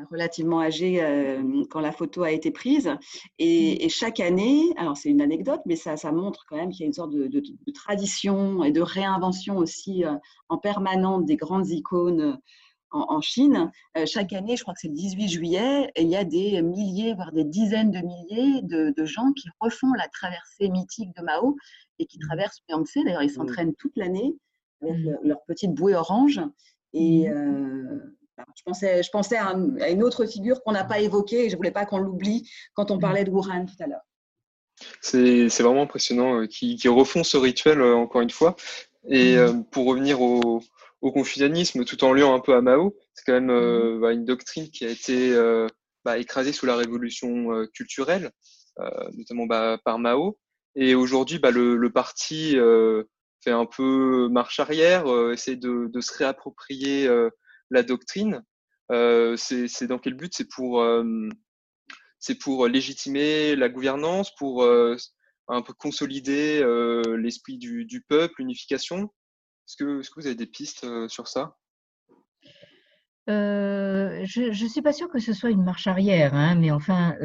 relativement 0.09 0.61
âgé 0.61 1.03
euh, 1.03 1.63
quand 1.69 1.79
la 1.79 1.91
photo 1.91 2.23
a 2.23 2.31
été 2.31 2.51
prise. 2.51 2.87
Mmh. 2.87 2.97
Et, 3.39 3.89
chaque 3.89 4.19
année, 4.19 4.73
alors 4.77 4.97
c'est 4.97 5.09
une 5.09 5.21
anecdote, 5.21 5.61
mais 5.65 5.75
ça, 5.75 5.97
ça 5.97 6.11
montre 6.11 6.45
quand 6.47 6.55
même 6.55 6.69
qu'il 6.69 6.81
y 6.81 6.83
a 6.83 6.87
une 6.87 6.93
sorte 6.93 7.11
de, 7.11 7.71
tradition 7.73 8.63
et 8.63 8.71
de 8.71 8.81
réinvention 8.81 9.57
aussi 9.57 10.05
euh, 10.05 10.13
en 10.49 10.57
permanente 10.57 11.25
des 11.25 11.35
grandes 11.35 11.69
icônes 11.69 12.37
en, 12.93 13.21
Chine. 13.21 13.71
chaque 14.05 14.33
année, 14.33 14.57
je 14.57 14.63
crois 14.63 14.73
que 14.73 14.81
c'est 14.81 14.89
le 14.89 14.93
18 14.93 15.29
juillet, 15.29 15.89
et 15.95 16.01
il 16.01 16.09
y 16.09 16.17
a 16.17 16.25
des 16.25 16.61
milliers, 16.61 17.13
voire 17.13 17.31
des 17.31 17.45
dizaines 17.45 17.89
de 17.89 17.99
milliers 17.99 18.61
de, 18.63 19.05
gens 19.05 19.31
qui 19.31 19.47
refont 19.61 19.93
la 19.93 20.09
traversée 20.09 20.67
mythique 20.67 21.15
de 21.15 21.23
Mao 21.23 21.55
et 21.99 22.05
qui 22.05 22.17
mmh. 22.17 22.27
traversent 22.27 22.61
Yangtze. 22.67 22.95
D'ailleurs, 23.05 23.23
ils 23.23 23.27
mmh. 23.27 23.35
s'entraînent 23.35 23.75
toute 23.75 23.95
l'année 23.95 24.35
avec 24.81 24.97
leur 25.23 25.41
petite 25.47 25.73
bouée 25.73 25.95
orange. 25.95 26.41
Et, 26.91 27.29
je 28.55 28.63
pensais, 28.63 29.03
je 29.03 29.09
pensais 29.09 29.37
à, 29.37 29.53
une 29.89 30.03
autre 30.03 30.25
figure 30.25 30.63
qu'on 30.63 30.71
n'a 30.71 30.83
pas 30.83 30.99
évoquée 30.99 31.45
et 31.45 31.49
je 31.49 31.55
ne 31.55 31.57
voulais 31.57 31.71
pas 31.71 31.85
qu'on 31.85 31.99
l'oublie 31.99 32.49
quand 32.73 32.91
on 32.91 32.99
parlait 32.99 33.23
de 33.23 33.31
Wuhan 33.31 33.65
tout 33.65 33.83
à 33.83 33.87
l'heure. 33.87 34.01
C'est 35.01 35.47
vraiment 35.59 35.83
impressionnant 35.83 36.41
euh, 36.41 36.47
qui, 36.47 36.77
refont 36.87 37.23
ce 37.23 37.37
rituel 37.37 37.81
euh, 37.81 37.95
encore 37.95 38.21
une 38.21 38.29
fois. 38.29 38.55
Et 39.09 39.35
mm. 39.35 39.39
euh, 39.39 39.53
pour 39.71 39.85
revenir 39.85 40.21
au, 40.21 40.61
confucianisme, 41.01 41.83
tout 41.83 42.03
en 42.03 42.13
liant 42.13 42.35
un 42.35 42.39
peu 42.39 42.55
à 42.55 42.61
Mao, 42.61 42.95
c'est 43.13 43.25
quand 43.25 43.39
même 43.39 43.51
mm. 43.51 44.01
bah, 44.01 44.13
une 44.13 44.25
doctrine 44.25 44.69
qui 44.69 44.85
a 44.85 44.89
été 44.89 45.35
bah, 46.05 46.17
écrasée 46.17 46.53
sous 46.53 46.65
la 46.65 46.75
révolution 46.75 47.65
culturelle, 47.73 48.31
notamment 49.13 49.45
bah, 49.45 49.79
par 49.83 49.99
Mao. 49.99 50.37
Et 50.75 50.95
aujourd'hui, 50.95 51.39
le, 51.43 51.89
parti 51.89 52.55
fait 53.43 53.51
un 53.51 53.65
peu 53.65 54.29
marche 54.29 54.59
arrière, 54.59 55.05
essaie 55.31 55.55
de, 55.55 55.89
de, 55.91 56.01
se 56.01 56.15
réapproprier 56.15 57.09
la 57.71 57.83
doctrine, 57.83 58.43
euh, 58.91 59.35
c'est 59.37 59.87
dans 59.87 59.97
quel 59.97 60.13
but? 60.13 60.33
C'est 60.35 60.49
pour, 60.49 60.81
euh, 60.81 61.29
c'est 62.19 62.35
pour 62.35 62.67
légitimer 62.67 63.55
la 63.55 63.69
gouvernance, 63.69 64.35
pour 64.35 64.63
euh, 64.63 64.95
un 65.47 65.61
peu 65.61 65.73
consolider 65.73 66.63
l'esprit 67.17 67.57
du, 67.57 68.05
peuple, 68.07 68.35
l'unification? 68.39 69.11
Est-ce 69.67 69.77
que, 69.77 70.01
est 70.01 70.09
que, 70.09 70.19
vous 70.19 70.27
avez 70.27 70.35
des 70.35 70.45
pistes 70.45 70.85
sur 71.07 71.27
ça? 71.27 71.57
Je 73.27 74.63
ne 74.63 74.69
suis 74.69 74.81
pas 74.81 74.93
sûre 74.93 75.09
que 75.09 75.19
ce 75.19 75.33
soit 75.33 75.51
une 75.51 75.63
marche 75.63 75.87
arrière, 75.87 76.33
hein, 76.33 76.55
mais 76.55 76.71
enfin, 76.71 77.15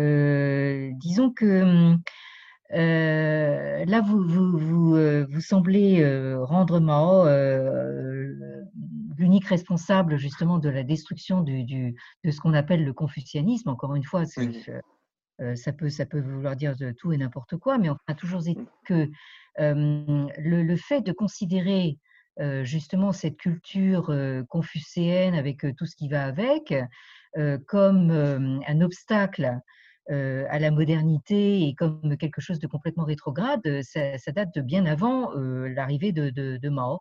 disons 1.00 1.32
que 1.32 1.96
là, 2.70 4.00
vous, 4.00 4.22
vous, 4.22 5.26
vous, 5.28 5.40
semblez 5.40 6.34
rendre 6.36 6.80
Mao 6.80 7.26
l'unique 9.18 9.46
responsable 9.46 10.16
justement 10.16 10.58
de 10.58 10.68
la 10.68 10.82
destruction 10.82 11.42
du, 11.42 11.94
de 12.24 12.30
ce 12.30 12.40
qu'on 12.40 12.54
appelle 12.54 12.84
le 12.84 12.92
confucianisme. 12.92 13.68
Encore 13.68 13.94
une 13.94 14.04
fois, 14.04 14.24
euh, 15.40 15.54
ça, 15.54 15.72
peut, 15.72 15.90
ça 15.90 16.06
peut 16.06 16.20
vouloir 16.20 16.56
dire 16.56 16.76
de 16.76 16.92
tout 16.92 17.12
et 17.12 17.18
n'importe 17.18 17.56
quoi, 17.56 17.78
mais 17.78 17.90
on 17.90 17.98
a 18.06 18.14
toujours 18.14 18.40
dit 18.40 18.56
que 18.86 19.08
le, 19.58 20.76
fait 20.76 21.00
de 21.02 21.12
considérer 21.12 21.98
euh, 22.40 22.64
justement 22.64 23.12
cette 23.12 23.36
culture 23.36 24.10
euh, 24.10 24.42
confucéenne 24.48 25.34
avec 25.34 25.66
tout 25.76 25.86
ce 25.86 25.96
qui 25.96 26.08
va 26.08 26.24
avec 26.24 26.74
comme 27.66 28.10
un 28.66 28.80
obstacle 28.80 29.58
à 30.08 30.58
la 30.58 30.70
modernité 30.70 31.68
et 31.68 31.74
comme 31.74 32.16
quelque 32.16 32.40
chose 32.40 32.58
de 32.60 32.66
complètement 32.66 33.04
rétrograde, 33.04 33.82
ça, 33.82 34.32
date 34.32 34.54
de 34.54 34.62
bien 34.62 34.86
avant 34.86 35.34
l'arrivée 35.34 36.12
de, 36.12 36.30
de, 36.30 36.68
Mao 36.70 37.00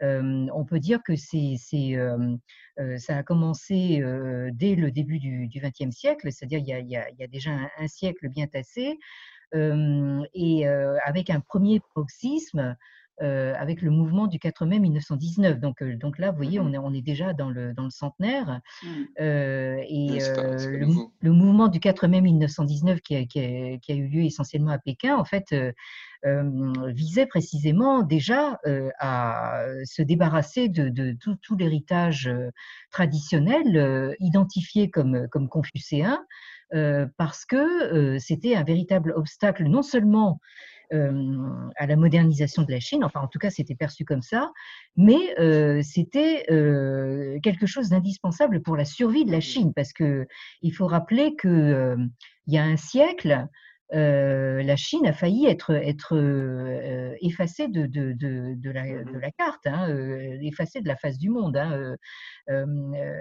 on 0.00 0.64
peut 0.64 0.80
dire 0.80 1.02
que 1.02 1.14
ça 1.16 3.16
a 3.16 3.22
commencé 3.22 4.02
dès 4.52 4.74
le 4.74 4.90
début 4.90 5.18
du 5.18 5.60
XXe 5.60 5.94
siècle, 5.94 6.32
c'est-à-dire 6.32 6.58
il, 6.58 6.88
y 6.88 6.96
a 6.96 7.26
déjà 7.26 7.50
un, 7.78 7.88
siècle 7.88 8.28
bien 8.28 8.46
tassé. 8.46 8.98
et 9.54 10.66
avec 11.04 11.30
un 11.30 11.40
premier 11.40 11.80
paroxysme 11.80 12.76
euh, 13.22 13.54
avec 13.58 13.80
le 13.80 13.90
mouvement 13.90 14.26
du 14.26 14.38
4 14.38 14.66
mai 14.66 14.78
1919. 14.78 15.58
Donc, 15.58 15.80
euh, 15.80 15.96
donc 15.96 16.18
là, 16.18 16.30
vous 16.32 16.36
voyez, 16.36 16.60
on 16.60 16.64
mmh 16.64 16.74
est, 16.74 16.78
on 16.78 16.92
est 16.92 17.00
déjà 17.00 17.32
dans 17.32 17.48
le, 17.48 17.72
dans 17.72 17.84
le 17.84 17.90
centenaire. 17.90 18.60
Mmh. 18.82 18.88
Euh, 19.20 19.78
et 19.88 20.18
le, 21.22 21.32
mouvement 21.32 21.68
du 21.68 21.80
4 21.80 22.08
mai 22.08 22.20
1919 22.20 23.00
qui 23.00 23.16
a, 23.16 23.24
qui, 23.24 23.40
a, 23.40 23.94
eu 23.94 24.08
lieu 24.08 24.22
essentiellement 24.22 24.70
à 24.72 24.78
Pékin, 24.78 25.16
en 25.16 25.24
fait, 25.24 25.54
visait 26.88 27.26
précisément 27.26 28.02
déjà 28.02 28.58
à 28.98 29.64
se 29.84 30.02
débarrasser 30.02 30.68
de, 30.68 30.88
de 30.88 31.16
tout, 31.18 31.36
tout 31.36 31.56
l'héritage 31.56 32.30
traditionnel 32.90 34.14
identifié 34.20 34.90
comme, 34.90 35.26
comme 35.28 35.48
confucéen, 35.48 36.18
parce 37.16 37.46
que 37.46 38.18
c'était 38.18 38.56
un 38.56 38.64
véritable 38.64 39.12
obstacle 39.16 39.64
non 39.64 39.82
seulement 39.82 40.40
à 40.90 41.86
la 41.86 41.96
modernisation 41.96 42.62
de 42.62 42.70
la 42.70 42.80
Chine. 42.80 43.04
Enfin, 43.04 43.20
en 43.20 43.28
tout 43.28 43.38
cas, 43.38 43.50
c'était 43.50 43.74
perçu 43.74 44.04
comme 44.04 44.22
ça. 44.22 44.52
Mais 44.96 45.34
c'était 45.82 46.44
quelque 47.42 47.66
chose 47.66 47.88
d'indispensable 47.88 48.62
pour 48.62 48.76
la 48.76 48.84
survie 48.84 49.24
de 49.24 49.32
la 49.32 49.40
Chine, 49.40 49.72
parce 49.74 49.92
que 49.92 50.26
il 50.62 50.72
faut 50.72 50.86
rappeler 50.86 51.36
que 51.36 51.96
il 52.46 52.54
y 52.54 52.58
a 52.58 52.64
un 52.64 52.76
siècle, 52.76 53.46
la 53.90 54.76
Chine 54.76 55.06
a 55.06 55.12
failli 55.12 55.46
être, 55.46 55.70
être 55.72 56.16
effacée 57.20 57.68
de, 57.68 57.86
de, 57.86 58.12
de, 58.12 58.54
de, 58.56 58.70
la, 58.70 58.84
de 59.04 59.10
mmh 59.10 59.18
la 59.20 59.30
carte, 59.30 59.66
hein, 59.66 59.88
effacée 60.42 60.80
de 60.80 60.88
la 60.88 60.96
face 60.96 61.18
du 61.18 61.30
monde, 61.30 61.56
hein, 61.56 61.96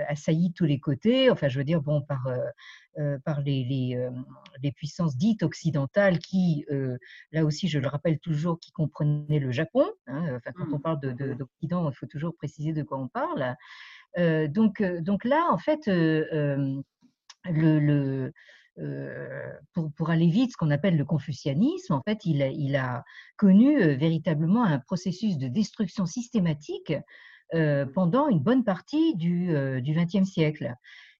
assaillie 0.07 0.49
de 0.49 0.53
tous 0.53 0.65
les 0.65 0.79
côtés. 0.79 1.29
Enfin, 1.29 1.47
je 1.47 1.57
veux 1.57 1.65
dire, 1.65 1.81
bon, 1.81 2.01
par 2.01 2.27
euh, 2.97 3.17
par 3.25 3.41
les, 3.41 3.65
les, 3.65 3.97
euh, 3.97 4.09
les, 4.63 4.71
puissances 4.71 5.17
dites 5.17 5.43
occidentales 5.43 6.17
qui, 6.17 6.65
euh, 6.71 6.97
là 7.33 7.43
aussi, 7.43 7.67
je 7.67 7.77
le 7.77 7.89
rappelle 7.89 8.19
toujours, 8.19 8.57
qui 8.57 8.71
comprenaient 8.71 9.39
le 9.39 9.51
Japon. 9.51 9.85
Hein, 10.07 10.37
enfin, 10.37 10.53
quand 10.53 10.71
on 10.71 10.77
mmh. 10.77 10.81
parle 10.81 10.99
d'Occident, 11.35 11.89
il 11.89 11.93
faut 11.93 12.05
toujours 12.05 12.33
préciser 12.37 12.71
de 12.71 12.83
quoi 12.83 12.97
on 12.97 13.09
parle. 13.09 13.55
donc, 14.49 14.81
donc 15.01 15.25
là, 15.25 15.45
en 15.51 15.57
fait, 15.57 15.87
le, 15.87 16.53
le 17.43 18.31
pour, 19.73 19.91
pour, 19.93 20.09
aller 20.09 20.27
vite, 20.27 20.51
ce 20.51 20.57
qu'on 20.57 20.71
appelle 20.71 20.97
le 20.97 21.05
confucianisme, 21.05 21.93
en 21.93 22.01
fait, 22.01 22.25
il, 22.25 22.41
il 22.41 22.75
a 22.75 23.03
connu 23.37 23.95
véritablement 23.95 24.63
un 24.63 24.79
processus 24.79 25.37
de 25.37 25.47
destruction 25.47 26.05
systématique 26.05 26.93
pendant 27.93 28.27
une 28.27 28.39
bonne 28.39 28.63
partie 28.63 29.15
du 29.15 29.49
XXe 29.81 30.29
siècle. 30.29 30.73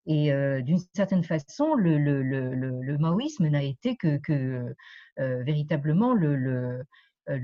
Et 0.07 0.31
d'une 0.63 0.79
certaine 0.93 1.23
façon, 1.23 1.75
le, 1.75 1.97
le, 1.97 2.21
le, 2.21 2.51
le 2.53 2.97
maoïsme 2.97 3.47
n'a 3.47 3.63
été 3.63 3.95
que, 3.95 4.17
que 4.17 4.75
véritablement 5.17 6.13
le, 6.13 6.83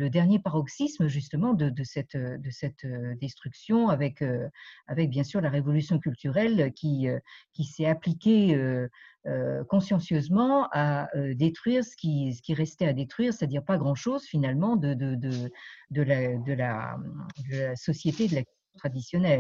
dernier 0.10 0.40
paroxysme 0.40 1.08
justement 1.08 1.54
de, 1.54 1.84
cette, 1.84 2.16
de 2.16 2.50
cette 2.50 2.86
destruction 3.20 3.90
avec, 3.90 4.24
bien 5.10 5.24
sûr 5.24 5.42
la 5.42 5.50
révolution 5.50 6.00
culturelle 6.00 6.72
qui, 6.74 7.08
s'est 7.64 7.86
appliquée 7.86 8.58
consciencieusement 9.70 10.68
à 10.72 11.10
détruire 11.34 11.84
ce 11.84 11.96
qui, 11.96 12.54
restait 12.54 12.86
à 12.88 12.94
détruire, 12.94 13.34
c'est-à-dire 13.34 13.64
pas 13.64 13.78
grand-chose 13.78 14.26
finalement 14.26 14.76
de, 14.76 14.96
la, 16.54 16.98
société 17.76 18.28
de. 18.28 18.44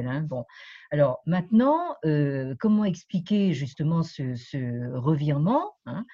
Hein. 0.08 0.22
Bon, 0.22 0.46
alors 0.92 1.22
maintenant, 1.26 1.96
euh, 2.06 2.56
comment 2.60 2.86
expliquer 2.86 3.54
justement 3.54 4.04
ce, 4.04 4.98
revirement 4.98 5.74
hein? 5.86 6.06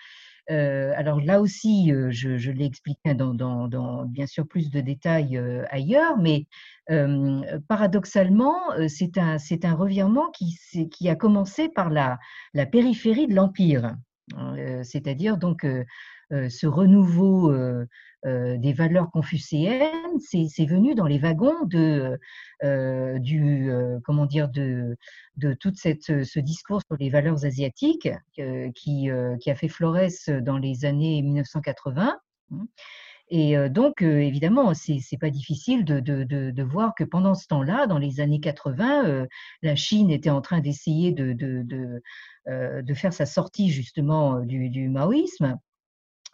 Euh, 0.50 0.93
alors 0.95 1.20
là 1.20 1.41
aussi, 1.41 1.91
euh, 1.91 2.10
je, 2.12 2.52
l'ai 2.52 2.66
expliqué 2.66 3.14
dans, 3.14 4.06
bien 4.06 4.26
sûr 4.26 4.48
plus 4.48 4.70
de 4.70 4.80
détails 4.80 5.38
ailleurs, 5.70 6.18
mais 6.18 6.45
paradoxalement, 7.68 8.56
c'est 8.88 9.18
un, 9.18 9.76
revirement 9.76 10.32
qui, 10.32 11.10
a 11.10 11.16
commencé 11.16 11.70
par 11.70 11.89
la, 11.89 12.18
périphérie 12.72 13.28
de 13.28 13.36
l'Empire, 13.36 13.95
c'est-à-dire 14.84 15.38
donc 15.38 15.65
ce 16.32 16.67
renouveau 16.67 17.53
des 18.25 18.73
valeurs 18.73 19.09
confucéennes, 19.11 20.19
c'est 20.19 20.65
venu 20.65 20.95
dans 20.95 21.05
les 21.05 21.19
wagons 21.19 21.65
de, 21.65 22.19
du, 23.19 23.71
comment 24.03 24.25
dire, 24.25 24.49
de, 24.49 24.97
de 25.38 25.53
tout 25.53 25.71
ce 25.75 26.39
discours 26.39 26.82
sur 26.86 26.97
les 26.97 27.09
valeurs 27.09 27.45
asiatiques 27.45 28.09
qui, 28.75 29.09
a 29.09 29.55
fait 29.55 29.69
florès 29.69 30.30
dans 30.30 30.57
les 30.57 30.86
années 30.86 31.21
1980. 31.21 32.19
Hein. 32.51 32.67
Et 33.30 33.57
donc, 33.69 34.01
évidemment, 34.01 34.73
c'est 34.73 34.99
n'est 35.11 35.17
pas 35.17 35.30
difficile 35.30 35.84
de, 35.84 36.63
voir 36.63 36.95
que 36.95 37.03
pendant 37.03 37.36
ce 37.36 37.45
temps-là, 37.47 37.86
dans 37.86 37.97
les 37.97 38.21
années 38.21 38.39
80, 38.39 39.28
la 39.61 39.75
Chine 39.75 40.09
était 40.11 40.30
en 40.30 40.41
train 40.41 40.59
d'essayer 40.59 41.11
de, 41.11 42.01
de, 42.48 42.93
faire 42.93 43.14
sa 43.14 43.26
sortie 43.26 43.70
justement 43.70 44.39
du, 44.39 44.70
du 44.70 44.89
maoïsme. 44.89 45.58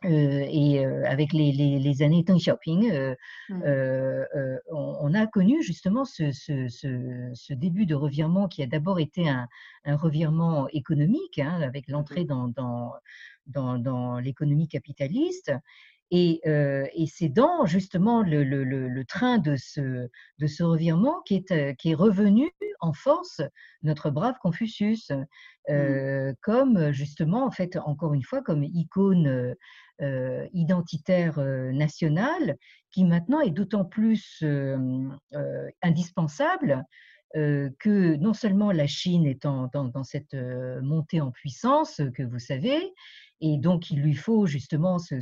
Euh, 0.05 0.45
et 0.49 0.86
euh, 0.86 1.05
avec 1.07 1.32
les, 1.32 1.51
les, 1.51 1.80
les, 1.80 2.01
années 2.01 2.24
Deng 2.24 2.38
Xiaoping, 2.38 2.91
euh, 2.91 3.16
mmh. 3.49 4.59
on, 4.72 5.14
a 5.14 5.28
connu 5.28 5.64
justement 5.64 6.03
ce, 6.03 6.32
ce, 6.32 6.68
ce, 6.68 7.53
début 7.53 7.86
de 7.86 7.95
revirement 7.95 8.47
qui 8.49 8.64
a 8.64 8.68
d'abord 8.68 8.99
été 8.99 9.30
un, 9.30 9.47
un, 9.86 9.95
revirement 9.95 10.68
économique, 10.70 11.39
hein, 11.39 11.61
avec 11.61 11.88
l'entrée 11.88 12.26
mmh. 12.26 12.28
dans, 12.28 12.47
dans, 12.49 12.93
dans, 13.47 13.78
dans 13.78 14.20
l'économie 14.20 14.68
capitaliste. 14.68 15.53
Et, 16.11 16.41
et 16.45 17.07
c'est 17.07 17.29
dans 17.29 17.65
justement 17.65 18.21
le, 18.21 18.43
le, 18.43 18.63
le, 18.63 19.05
train 19.05 19.39
de 19.39 19.55
ce, 19.55 20.07
de 20.37 20.47
ce 20.47 20.61
revirement 20.61 21.21
qui 21.25 21.43
est, 21.49 21.75
qui 21.77 21.91
est 21.91 21.95
revenu 21.95 22.51
en 22.81 22.93
force 22.93 23.41
notre 23.81 24.11
brave 24.11 24.35
Confucius, 24.39 25.11
mmh. 25.69 26.33
comme 26.41 26.91
justement, 26.91 27.45
en 27.45 27.51
fait, 27.51 27.77
encore 27.77 28.13
une 28.13 28.21
fois, 28.21 28.43
comme 28.43 28.63
icône 28.63 29.55
euh, 30.01 30.47
identitaire 30.53 31.37
euh, 31.37 31.71
national 31.71 32.57
qui 32.89 33.05
maintenant 33.05 33.41
est 33.41 33.51
d'autant 33.51 33.85
plus 33.85 34.39
euh, 34.41 35.09
indispensable 35.83 36.83
que 37.35 38.15
non 38.17 38.33
seulement 38.35 38.71
la 38.71 38.85
Chine 38.85 39.25
est 39.25 39.41
dans, 39.41 40.03
cette 40.03 40.35
montée 40.83 41.19
en 41.19 41.31
puissance 41.31 41.99
que 42.13 42.21
vous 42.21 42.37
savez, 42.37 42.93
et 43.43 43.57
donc 43.57 43.91
il 43.91 44.01
lui 44.01 44.15
faut 44.15 44.45
justement 44.45 44.99
ce, 44.99 45.19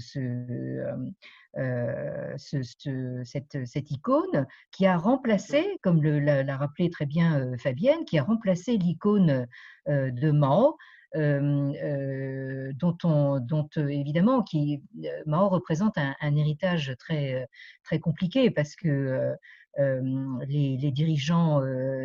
cette, 2.38 3.66
cette, 3.66 3.92
icône 3.92 4.48
qui 4.72 4.86
a 4.86 4.96
remplacé, 4.96 5.66
comme 5.82 6.04
l'a 6.04 6.58
rappelé 6.58 6.92
très 6.92 7.08
bien 7.08 7.58
Fabienne, 7.58 8.06
qui 8.06 8.20
a 8.20 8.24
remplacé 8.24 8.78
l'icône 8.78 9.48
de 9.88 10.32
Mao 10.32 10.78
euh, 11.18 12.72
dont, 12.76 12.98
on, 13.04 13.40
dont 13.40 13.68
évidemment 13.76 14.44
qui, 14.44 14.84
Mao 15.26 15.50
représente 15.50 15.98
un, 15.98 16.36
héritage 16.36 16.94
très, 17.00 17.48
très 17.84 18.00
compliqué 18.00 18.52
parce 18.52 18.76
que 18.76 19.36
les, 19.78 20.78
les, 20.78 20.92
dirigeants 20.92 21.60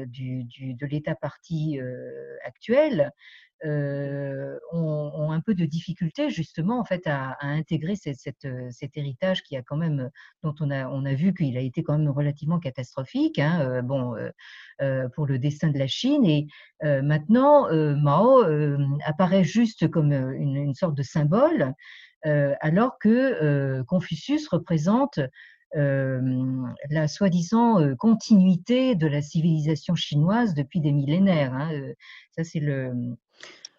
du, 0.07 0.45
du, 0.45 0.73
de 0.73 0.87
l'État 0.87 1.15
parti 1.15 1.79
actuel 2.43 3.13
euh, 3.65 4.59
ont, 4.71 5.31
un 5.33 5.41
peu 5.41 5.55
de 5.55 5.65
difficulté 5.65 6.29
justement 6.29 6.79
en 6.79 6.85
fait 6.85 7.07
à, 7.07 7.37
intégrer 7.41 7.95
euh, 8.07 8.69
cet 8.71 8.97
héritage 8.97 9.43
qui 9.43 9.57
a 9.57 9.63
quand 9.63 9.77
même 9.79 10.11
dont 10.43 10.55
on 10.61 10.71
a 10.71 11.15
vu 11.15 11.33
qu'il 11.35 11.57
a 11.57 11.61
été 11.61 11.83
quand 11.83 11.99
même 11.99 12.11
relativement 12.11 12.59
catastrophique 12.59 13.39
hein, 13.39 13.61
euh, 13.63 13.83
bon 13.83 14.15
pour 15.15 15.27
le 15.27 15.39
destin 15.39 15.71
de 15.71 15.79
la 15.79 15.87
Chine 15.87 16.25
et 16.27 16.47
maintenant 16.83 17.69
Mao 17.97 18.45
apparaît 19.05 19.45
juste 19.45 19.89
comme 19.89 20.13
une, 20.13 20.57
une, 20.57 20.75
sorte 20.75 20.95
de 20.95 21.03
symbole 21.03 21.73
alors 22.23 22.99
que 22.99 23.83
Confucius 23.83 24.49
représente 24.49 25.19
la 25.73 27.09
soi-disant 27.09 27.95
continuité 27.97 28.95
de 28.95 29.07
la 29.07 29.23
civilisation 29.23 29.95
chinoise 29.95 30.55
depuis 30.55 30.81
des 30.81 30.93
millénaires. 30.93 31.55
Hein, 31.55 31.71
ça, 32.31 32.45
c'est 32.45 32.61
le, 32.61 33.17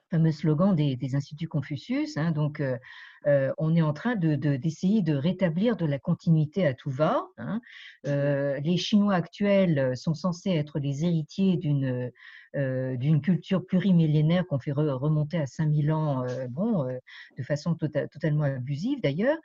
fameux 0.09 0.31
slogan 0.31 0.75
des, 0.75 1.15
instituts 1.15 1.47
Confucius. 1.47 2.17
Hein, 2.17 2.31
donc, 2.31 2.59
euh, 2.59 2.77
euh, 3.25 3.51
on 3.57 3.75
est 3.75 3.81
en 3.81 3.93
train 3.93 4.15
d'essayer 4.15 5.01
de, 5.01 5.15
rétablir 5.15 5.75
de 5.75 5.85
la 5.85 5.99
continuité 5.99 6.65
à 6.65 6.73
tout 6.73 6.89
va. 6.89 7.27
Hein. 7.37 7.61
Euh, 8.05 8.59
les 8.59 8.77
Chinois 8.77 9.15
actuels 9.15 9.95
sont 9.97 10.13
censés 10.13 10.51
être 10.51 10.79
les 10.79 11.05
héritiers 11.05 11.57
d'une 11.57 12.11
d'une 12.55 13.21
culture 13.21 13.63
plurimillénaire 13.63 14.47
qu'on 14.47 14.57
fait 14.57 14.71
remonter 14.71 15.37
à 15.37 15.45
5000 15.45 15.91
ans, 15.91 16.25
bon, 16.49 16.87
de 17.37 17.43
façon 17.43 17.75
tota-, 17.75 18.07
totalement 18.07 18.45
abusive 18.45 18.99
d'ailleurs. 18.99 19.37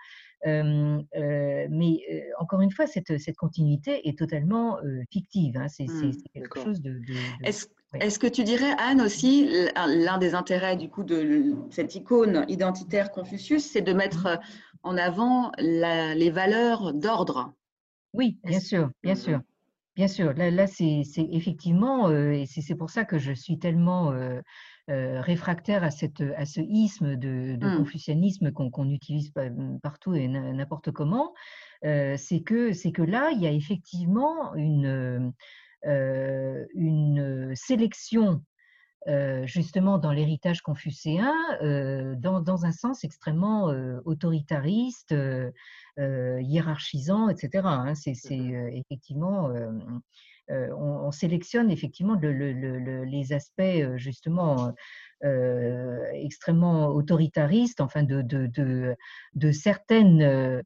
mais 0.47 2.33
encore 2.39 2.63
une 2.63 2.71
fois, 2.71 2.87
cette, 2.87 3.19
cette, 3.19 3.37
continuité 3.37 4.09
est 4.09 4.19
totalement 4.19 4.79
fictive. 5.11 5.59
Hein. 5.59 5.69
C'est 5.69 5.89
mmh, 5.89 6.13
quelque 6.33 6.59
chose 6.59 6.81
de. 6.81 7.01
de, 7.01 7.15
est-ce 7.45 7.67
que 7.93 8.27
tu 8.27 8.45
dirais, 8.45 8.75
Anne, 8.79 9.01
aussi, 9.01 9.51
l'un 9.75 10.19
des 10.19 10.35
intérêts 10.35 10.77
du 10.77 10.89
coup 10.89 11.05
de 11.05 11.55
cette 11.71 11.95
icône 11.95 12.45
identitaire 12.49 13.11
Confucius, 13.11 13.65
c'est 13.65 13.83
de 13.83 13.93
mettre 13.93 14.41
en 14.83 14.97
avant 14.97 15.53
les 15.59 16.31
valeurs 16.31 16.95
d'ordre? 16.95 17.53
Oui, 18.15 18.39
bien 18.45 18.61
sûr, 18.61 18.91
bien 19.03 19.15
sûr. 19.15 19.41
Bien 19.95 20.09
sûr, 20.09 20.33
là, 20.33 20.51
là 20.51 20.67
c'est 20.67 21.03
effectivement, 21.17 22.11
et 22.11 22.47
c'est 22.47 22.75
pour 22.75 22.89
ça 22.89 23.05
que 23.05 23.19
je 23.19 23.33
suis 23.33 23.59
tellement 23.59 24.13
réfractaire 24.89 25.85
à, 25.85 25.91
cette, 25.91 26.23
à 26.37 26.47
ce 26.47 26.61
isme 26.61 27.17
de, 27.17 27.57
mmh. 27.61 27.77
confucianisme 27.77 28.53
qu'on 28.53 28.89
utilise 28.91 29.33
partout 29.83 30.15
et 30.15 30.29
n'importe 30.29 30.93
comment, 30.93 31.35
c'est 31.83 32.43
que, 32.45 32.91
que 32.91 33.03
là, 33.03 33.31
il 33.33 33.43
y 33.43 33.47
a 33.47 33.53
effectivement 33.53 34.55
une, 34.55 35.35
une 35.85 37.53
sélection 37.55 38.43
justement 39.45 39.99
dans 39.99 40.13
l'héritage 40.13 40.63
confucéen, 40.63 41.35
dans, 41.61 42.41
dans, 42.41 42.65
un 42.65 42.73
sens 42.73 43.05
extrêmement 43.05 43.65
autoritariste, 44.05 45.15
hiérarchisant, 45.99 47.29
etc. 47.29 47.63
Hein. 47.65 47.95
C'est 47.95 48.15
effectivement, 48.73 49.53
on, 50.49 51.11
sélectionne 51.11 51.71
effectivement 51.71 52.15
le, 52.15 52.33
les 53.05 53.33
aspects 53.33 53.97
justement 53.97 54.73
extrêmement 56.13 56.89
autoritaristes, 56.89 57.81
enfin 57.81 58.05
de, 58.05 58.23
de, 58.23 58.47
de, 58.47 58.95
de 59.35 59.53
certaines 59.53 60.63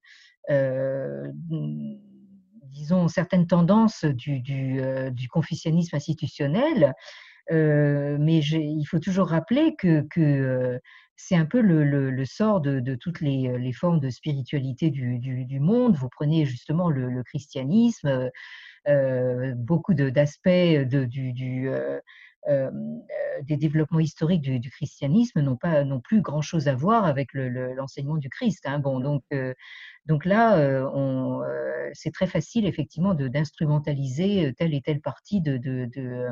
disons, 2.76 3.08
certaines 3.08 3.46
tendances 3.46 4.04
du, 4.04 4.40
du, 4.40 4.80
du 5.10 5.28
confucianisme 5.28 5.96
institutionnel, 5.96 6.94
euh, 7.52 8.16
mais 8.18 8.40
il 8.40 8.84
faut 8.84 8.98
toujours 8.98 9.28
rappeler 9.28 9.76
que, 9.76 10.04
euh, 10.18 10.78
c'est 11.16 11.36
un 11.36 11.46
peu 11.46 11.60
le, 11.60 12.24
sort 12.26 12.60
de, 12.60 12.94
toutes 12.94 13.20
les, 13.20 13.72
formes 13.72 14.00
de 14.00 14.10
spiritualité 14.10 14.90
du, 14.90 15.60
monde. 15.60 15.96
Vous 15.96 16.08
prenez 16.10 16.44
justement 16.44 16.90
le, 16.90 17.22
christianisme, 17.22 18.30
euh, 18.88 19.54
beaucoup 19.56 19.94
d'aspects 19.94 20.48
du, 20.48 21.68
euh, 21.68 22.00
des 22.46 23.56
développements 23.56 24.00
historiques 24.00 24.42
du, 24.42 24.60
du 24.60 24.70
christianisme 24.70 25.40
n'ont 25.40 25.56
pas 25.56 25.84
non 25.84 26.00
plus 26.00 26.20
grand 26.20 26.42
chose 26.42 26.68
à 26.68 26.74
voir 26.74 27.04
avec 27.04 27.34
l'enseignement 27.34 28.16
du 28.16 28.28
Christ. 28.28 28.64
Hein. 28.66 28.78
Bon, 28.78 29.00
donc, 29.00 29.24
donc 30.06 30.24
là, 30.24 30.88
on, 30.94 31.42
c'est 31.92 32.12
très 32.12 32.26
facile 32.26 32.66
effectivement 32.66 33.14
d'instrumentaliser 33.14 34.54
telle 34.56 34.74
et 34.74 34.80
telle 34.80 35.00
partie 35.00 35.40
de, 35.40 35.56
de, 35.56 35.88
de 35.94 36.28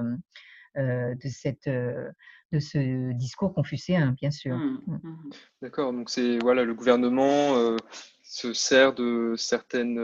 euh, 0.77 1.15
de, 1.15 1.29
cette, 1.29 1.69
euh, 1.69 2.11
de 2.51 2.59
ce 2.59 3.13
discours 3.13 3.55
confucéen, 3.55 4.11
bien 4.21 4.33
sûr. 4.33 4.57
Mmh, 4.57 4.81
mmh. 4.89 5.01
Mmh. 5.05 5.31
D'accord, 5.63 5.93
donc 5.93 6.11
c'est 6.11 6.39
voilà, 6.39 6.65
le 6.65 6.75
gouvernement 6.75 7.57
euh, 7.57 7.77
se 8.25 8.53
sert 8.53 8.93
de 8.93 9.35
certains 9.37 9.95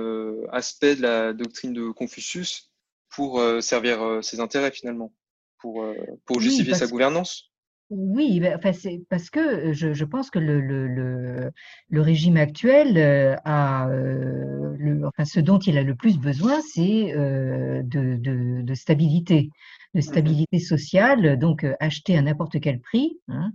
aspects 0.52 0.84
de 0.84 1.02
la 1.02 1.32
doctrine 1.32 1.72
de 1.72 1.90
Confucius 1.90 2.70
pour 3.08 3.42
servir 3.60 4.22
ses 4.22 4.38
intérêts 4.38 4.70
finalement, 4.70 5.12
pour, 5.60 5.84
pour 6.26 6.40
justifier 6.40 6.74
sa 6.74 6.86
gouvernance? 6.86 7.50
Oui, 7.90 8.38
ben, 8.38 8.56
enfin, 8.56 8.72
c'est 8.72 9.02
parce 9.10 9.30
que 9.30 9.72
je, 9.72 9.92
je, 9.92 10.04
pense 10.04 10.30
que 10.30 10.38
le, 10.38 10.60
le, 10.60 10.86
le, 10.86 11.50
le 11.88 12.00
régime 12.00 12.36
actuel 12.36 12.96
a, 13.44 13.88
le, 13.90 15.06
enfin, 15.06 15.24
ce 15.24 15.40
dont 15.40 15.58
il 15.58 15.76
a 15.76 15.82
le 15.82 15.96
plus 15.96 16.16
besoin, 16.16 16.60
c'est 16.60 17.12
de, 17.12 17.82
de, 17.82 18.62
de, 18.62 18.74
stabilité 18.74 19.50
de 19.94 19.98
mmh 19.98 20.02
stabilité 20.02 20.58
sociale, 20.60 21.36
donc 21.36 21.66
acheter 21.80 22.16
à 22.16 22.22
n'importe 22.22 22.60
quel 22.60 22.78
prix, 22.80 23.18
hein, 23.26 23.50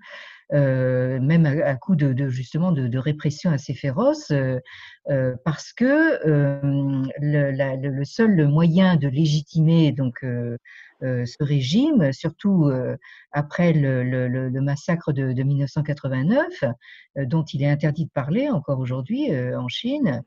même 0.52 1.46
à, 1.46 1.76
coup 1.76 1.96
de, 1.96 2.28
justement 2.30 2.72
de, 2.72 2.98
répression 2.98 3.52
assez 3.52 3.74
féroce, 3.74 4.32
parce 5.44 5.74
que 5.74 6.20
le, 7.20 8.04
seul 8.04 8.48
moyen 8.48 8.96
de 8.96 9.08
légitimer 9.08 9.92
donc 9.92 10.20
ce 10.22 11.44
régime, 11.44 12.12
surtout 12.14 12.72
après 13.32 13.74
le, 13.74 14.50
massacre 14.62 15.14
de, 15.14 15.32
1989, 15.44 16.64
dont 17.24 17.44
il 17.44 17.64
est 17.64 17.70
interdit 17.70 18.06
de 18.06 18.12
parler 18.12 18.50
encore 18.50 18.80
aujourd'hui 18.80 19.30
en 19.56 19.68
Chine, 19.68 20.24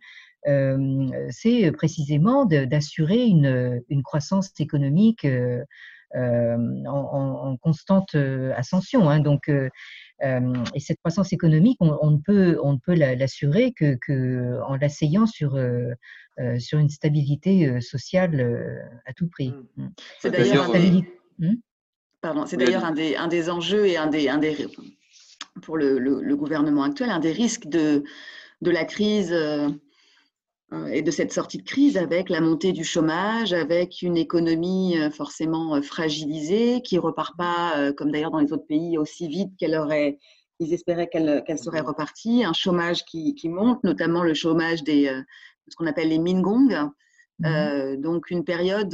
c'est 1.31 1.73
précisément 1.73 2.45
d'assurer 2.45 3.25
une, 3.25 3.83
une, 3.89 4.03
croissance 4.03 4.53
économique 4.59 5.27
euh, 6.15 6.57
en, 6.87 7.57
constante 7.59 8.15
euh, 8.15 8.53
ascension. 8.57 9.09
Hein. 9.09 9.21
donc, 9.21 9.49
euh, 9.49 9.69
et 10.75 10.81
cette 10.81 10.99
croissance 10.99 11.33
économique, 11.33 11.79
on, 11.81 12.11
ne 12.11 12.19
peut, 12.19 12.59
on 12.63 12.73
ne 12.73 12.79
peut 12.79 12.95
l'assurer 12.95 13.73
que, 13.73 13.95
que, 13.95 14.61
en 14.67 14.77
l'asseyant 14.77 15.27
sur, 15.27 15.57
sur 16.59 16.79
une 16.79 16.89
stabilité 16.89 17.81
sociale 17.81 18.91
à 19.07 19.13
tout 19.13 19.29
prix. 19.29 19.55
Mmh. 19.77 19.85
Mmh. 19.85 19.89
C'est 20.19 20.31
d'ailleurs 20.31 20.75
un, 20.75 20.81
des... 20.81 21.05
C'est 22.47 22.57
d'ailleurs 22.57 22.85
un 22.85 22.93
des, 22.93 23.15
un 23.15 23.29
des 23.29 23.49
enjeux 23.49 23.87
et 23.87 23.97
un 23.97 24.09
des, 24.09 24.29
un 24.29 24.39
des 24.39 24.57
pour 25.63 25.77
le, 25.77 25.99
le, 25.99 26.37
gouvernement 26.37 26.83
actuel, 26.83 27.11
un 27.11 27.21
des 27.21 27.33
risques 27.33 27.67
de, 27.67 28.05
de 28.61 28.71
la 28.71 28.85
crise 28.85 29.33
euh, 29.33 29.69
et 30.91 31.01
de 31.01 31.11
cette 31.11 31.33
sortie 31.33 31.59
de 31.59 31.63
crise 31.63 31.97
avec 31.97 32.29
la 32.29 32.41
montée 32.41 32.73
du 32.73 32.85
chômage, 32.85 33.55
avec 33.55 34.03
une 34.03 34.19
économie 34.19 34.99
euh, 34.99 35.11
forcément 35.11 35.77
euh, 35.77 35.81
fragilisée 35.81 36.83
qui 36.83 36.99
repart 36.99 37.37
pas, 37.37 37.93
comme 37.95 38.11
d'ailleurs 38.11 38.31
dans 38.31 38.41
les 38.41 38.53
autres 38.53 38.67
pays, 38.67 38.99
aussi 38.99 39.29
vite 39.29 39.51
qu'elle 39.59 39.75
aurait, 39.75 40.19
ils 40.61 40.75
espéraient 40.75 41.09
qu'elle 41.09 41.59
serait 41.59 41.81
repartie, 41.81 42.45
un 42.45 42.53
chômage 42.53 43.05
qui, 43.05 43.35
qui, 43.35 43.49
monte, 43.49 43.83
notamment 43.83 44.23
le 44.23 44.35
chômage 44.35 44.83
des 44.83 45.11
ce 45.69 45.77
qu'on 45.77 45.87
appelle 45.87 46.09
les 46.09 46.19
mingong, 46.19 46.91
mmh 47.41 47.97
donc 47.99 48.31
une 48.31 48.45
période 48.45 48.89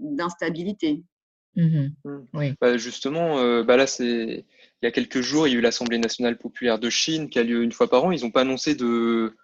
d'instabilité. 0.00 1.02
Mmh 1.54 1.86
oui. 2.34 2.54
Bah 2.60 2.76
justement, 2.76 3.62
bah 3.62 3.76
là 3.76 3.86
c'est 3.86 4.44
il 4.82 4.84
y 4.84 4.88
a 4.88 4.90
quelques 4.90 5.20
jours, 5.20 5.46
il 5.46 5.52
y 5.52 5.56
a 5.56 5.58
eu 5.58 5.62
l'Assemblée 5.62 5.98
nationale 5.98 6.36
populaire 6.36 6.78
de 6.78 6.90
Chine 6.90 7.30
qui 7.30 7.38
a 7.38 7.42
lieu 7.42 7.62
une 7.62 7.72
fois 7.72 7.88
par 7.88 8.04
an. 8.04 8.12
Ils 8.12 8.22
n'ont 8.22 8.30
pas 8.30 8.42
annoncé 8.42 8.74
de 8.74 9.34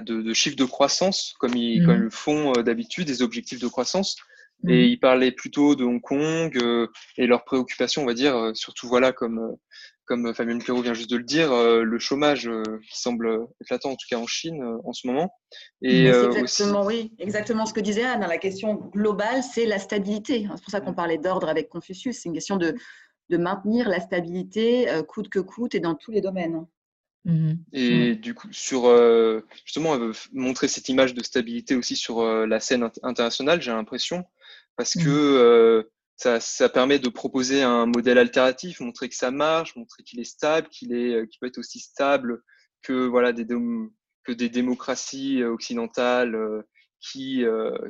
de, 0.00 0.32
chiffres 0.32 0.56
de 0.56 0.64
croissance, 0.64 1.34
comme 1.38 1.56
ils, 1.56 1.82
mmh. 1.82 1.92
le 1.92 2.10
font 2.10 2.52
euh, 2.56 2.62
d'habitude, 2.62 3.06
des 3.06 3.22
objectifs 3.22 3.60
de 3.60 3.68
croissance. 3.68 4.16
Mmh. 4.62 4.70
Et 4.70 4.86
ils 4.86 4.98
parlaient 4.98 5.32
plutôt 5.32 5.74
de 5.74 5.84
Hong 5.84 6.00
Kong 6.00 6.56
euh, 6.62 6.88
et 7.16 7.26
leurs 7.26 7.44
préoccupations, 7.44 8.02
on 8.02 8.06
va 8.06 8.14
dire, 8.14 8.36
euh, 8.36 8.54
surtout 8.54 8.88
voilà, 8.88 9.12
comme, 9.12 9.56
comme 10.04 10.34
Fabien 10.34 10.58
Clairaut 10.58 10.82
vient 10.82 10.94
juste 10.94 11.10
de 11.10 11.16
le 11.16 11.24
dire, 11.24 11.50
le 11.52 11.98
chômage 11.98 12.50
qui 12.90 13.00
semble 13.00 13.46
éclatant, 13.62 13.90
en 13.90 13.96
tout 13.96 14.06
cas 14.10 14.18
en 14.18 14.26
Chine 14.26 14.62
en 14.84 14.92
ce 14.92 15.06
moment. 15.06 15.32
Et, 15.80 16.08
exactement, 16.08 16.84
oui, 16.84 17.12
exactement 17.18 17.64
ce 17.64 17.72
que 17.72 17.80
disait 17.80 18.04
Anne. 18.04 18.20
La 18.20 18.36
question 18.36 18.74
globale, 18.92 19.42
c'est 19.42 19.64
la 19.64 19.78
stabilité. 19.78 20.46
C'est 20.56 20.62
pour 20.62 20.70
ça 20.70 20.82
qu'on 20.82 20.92
mmh. 20.92 20.96
parlait 20.96 21.18
d'ordre 21.18 21.48
avec 21.48 21.70
Confucius. 21.70 22.18
C'est 22.18 22.28
une 22.28 22.34
question 22.34 22.58
de, 22.58 22.74
de 23.30 23.36
maintenir 23.38 23.88
la 23.88 23.98
stabilité 23.98 24.88
coûte 25.08 25.30
que 25.30 25.38
coûte 25.38 25.74
et 25.74 25.80
dans 25.80 25.94
tous 25.94 26.10
les 26.10 26.20
domaines. 26.20 26.66
Mmh 27.24 27.54
et 27.72 28.14
du 28.16 28.34
coup, 28.34 28.48
sur 28.52 28.86
euh, 28.86 29.40
justement, 29.64 29.98
montrer 30.32 30.68
cette 30.68 30.88
image 30.88 31.14
de 31.14 31.22
stabilité 31.22 31.74
aussi 31.74 31.96
sur 31.96 32.20
euh, 32.20 32.46
la 32.46 32.60
scène 32.60 32.88
internationale, 33.02 33.62
j'ai 33.62 33.70
l'impression, 33.70 34.24
parce 34.76 34.94
mmh 34.94 35.04
que 35.04 35.08
euh, 35.08 35.82
ça, 36.16 36.38
ça, 36.40 36.68
permet 36.68 36.98
de 36.98 37.08
proposer 37.08 37.62
un 37.62 37.86
modèle 37.86 38.18
alternatif, 38.18 38.80
montrer 38.80 39.08
que 39.08 39.16
ça 39.16 39.30
marche, 39.30 39.74
montrer 39.74 40.02
qu'il 40.02 40.20
est 40.20 40.24
stable, 40.24 40.68
qu'il 40.68 40.92
est, 40.92 41.26
qu'il 41.28 41.40
peut 41.40 41.46
être 41.46 41.58
aussi 41.58 41.80
stable 41.80 42.42
que 42.82 43.06
voilà 43.06 43.32
des 43.32 43.46
que 44.24 44.32
des 44.32 44.48
démocraties 44.48 45.42
occidentales 45.42 46.36
qui, 47.00 47.44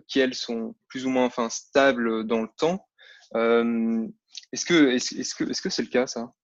qui 0.09 0.21
elles 0.21 0.35
sont 0.35 0.75
plus 0.89 1.07
ou 1.07 1.11
moins 1.11 1.27
enfin 1.27 1.51
stables 1.51 2.25
dans 2.25 2.43
le 2.43 2.49
temps. 2.57 2.87
est-ce 3.35 4.65
que 4.65 4.91
est-ce 4.93 5.35
que 5.35 5.45
est-ce 5.45 5.61
que 5.61 5.71
c'est 5.71 5.83
le 5.83 5.89
cas 5.89 6.07
ça? 6.07 6.33
euh, 6.33 6.44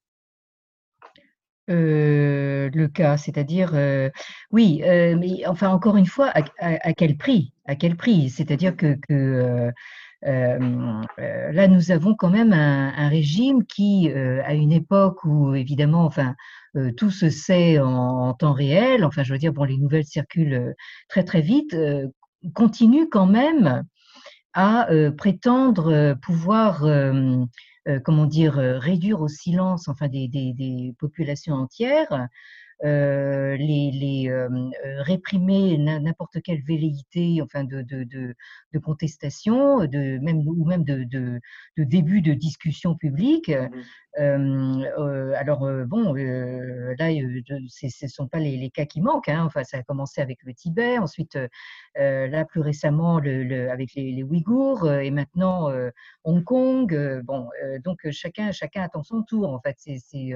le 1.75 2.87
cas, 2.87 3.17
c'est-à-dire, 3.17 3.73
euh, 3.75 4.11
oui, 4.51 4.83
euh, 4.85 5.17
mais 5.19 5.47
enfin, 5.47 5.71
encore 5.71 5.97
une 5.97 6.07
fois, 6.07 6.33
à, 6.59 6.93
quel 6.95 7.17
prix 7.17 7.53
À 7.67 7.77
quel 7.77 7.97
prix? 7.97 8.31
C'est-à-dire 8.31 8.77
que, 8.77 9.73
là, 10.23 11.69
nous 11.69 11.91
avons 11.91 12.15
quand 12.15 12.31
même 12.31 12.53
un, 12.53 13.09
régime 13.09 13.65
qui, 13.65 14.11
à 14.11 14.55
une 14.55 14.73
époque 14.73 15.25
où, 15.25 15.55
évidemment, 15.55 16.05
enfin, 16.05 16.35
tout 16.97 17.11
se 17.11 17.31
sait 17.31 17.79
en, 17.79 18.35
temps 18.35 18.53
réel, 18.53 19.05
enfin, 19.05 19.23
je 19.23 19.33
veux 19.33 19.39
dire, 19.39 19.53
bon, 19.53 19.65
les 19.65 19.79
nouvelles 19.79 20.05
circulent 20.05 20.75
très, 21.09 21.25
très 21.25 21.41
vite, 21.41 21.77
continue 22.55 23.09
quand 23.09 23.27
même 23.27 23.85
à 24.55 24.89
prétendre 25.17 26.15
pouvoir 26.23 26.85
euh, 26.85 27.45
comment 28.05 28.27
dire, 28.27 28.59
euh, 28.59 28.79
réduire 28.79 29.21
au 29.21 29.29
silence 29.29 29.89
enfin 29.89 30.09
des, 30.09 30.29
des, 30.29 30.95
populations 30.99 31.55
entières 31.55 32.13
euh, 32.13 32.25
les, 32.83 33.91
les 33.91 34.29
euh, 34.29 34.49
réprimer 35.03 35.77
n'importe 35.79 36.41
quelle 36.43 36.63
velléité, 36.63 37.41
enfin 37.43 37.65
de, 37.65 37.83
de, 37.83 38.05
de, 38.05 38.35
de, 38.73 38.79
contestation, 38.79 39.85
de 39.87 40.19
même 40.19 40.39
ou 40.47 40.65
même 40.65 40.85
de, 40.85 41.41
début 41.77 42.23
de 42.23 42.33
discussion 42.33 42.95
publique. 42.95 43.51
Mmh 43.51 43.83
euh, 44.19 45.33
alors 45.37 45.61
bon, 45.87 46.13
là, 46.15 47.11
ce 47.69 48.05
ne 48.05 48.09
sont 48.09 48.27
pas 48.27 48.41
les, 48.41 48.57
les, 48.57 48.71
cas 48.71 48.85
qui 48.85 49.01
manquent. 49.01 49.29
Hein. 49.29 49.45
Enfin, 49.47 49.63
ça 49.63 49.79
a 49.79 49.83
commencé 49.85 50.21
avec 50.21 50.43
le 50.43 50.53
Tibet, 50.53 50.99
ensuite 50.99 51.39
là 51.95 52.45
plus 52.45 52.61
récemment 52.61 53.21
le, 53.21 53.45
le, 53.45 53.71
avec 53.71 53.95
les, 53.95 54.11
les 54.11 54.25
Ouïghours 54.25 54.91
et 54.91 55.13
maintenant 55.13 55.69
Hong 56.25 56.43
Kong. 56.43 57.23
bon, 57.23 57.49
donc 57.85 57.99
chacun 58.11 58.51
chacun 58.51 58.83
attend 58.83 59.05
son 59.05 59.23
tour. 59.23 59.49
En 59.55 59.61
fait, 59.61 59.77
c'est 59.79 60.35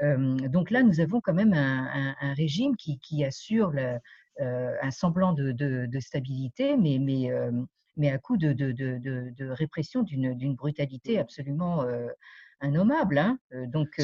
donc 0.00 0.70
là, 0.70 0.82
nous 0.82 1.00
avons 1.00 1.20
quand 1.20 1.34
même 1.34 1.54
un, 1.54 2.14
un, 2.20 2.34
régime 2.34 2.76
qui, 2.76 2.98
qui 2.98 3.24
assure 3.24 3.72
un 4.38 4.90
semblant 4.90 5.32
de, 5.32 5.52
de, 5.52 5.86
de, 5.86 6.00
stabilité, 6.00 6.76
mais, 6.76 6.98
mais, 6.98 7.30
mais 7.96 8.10
à 8.10 8.18
coup 8.18 8.36
de, 8.36 8.52
de 8.52 9.48
répression 9.48 10.02
d'une 10.02 10.54
brutalité 10.54 11.18
absolument 11.18 11.84
innommable. 12.62 13.18
Hein 13.18 13.38
donc, 13.68 13.98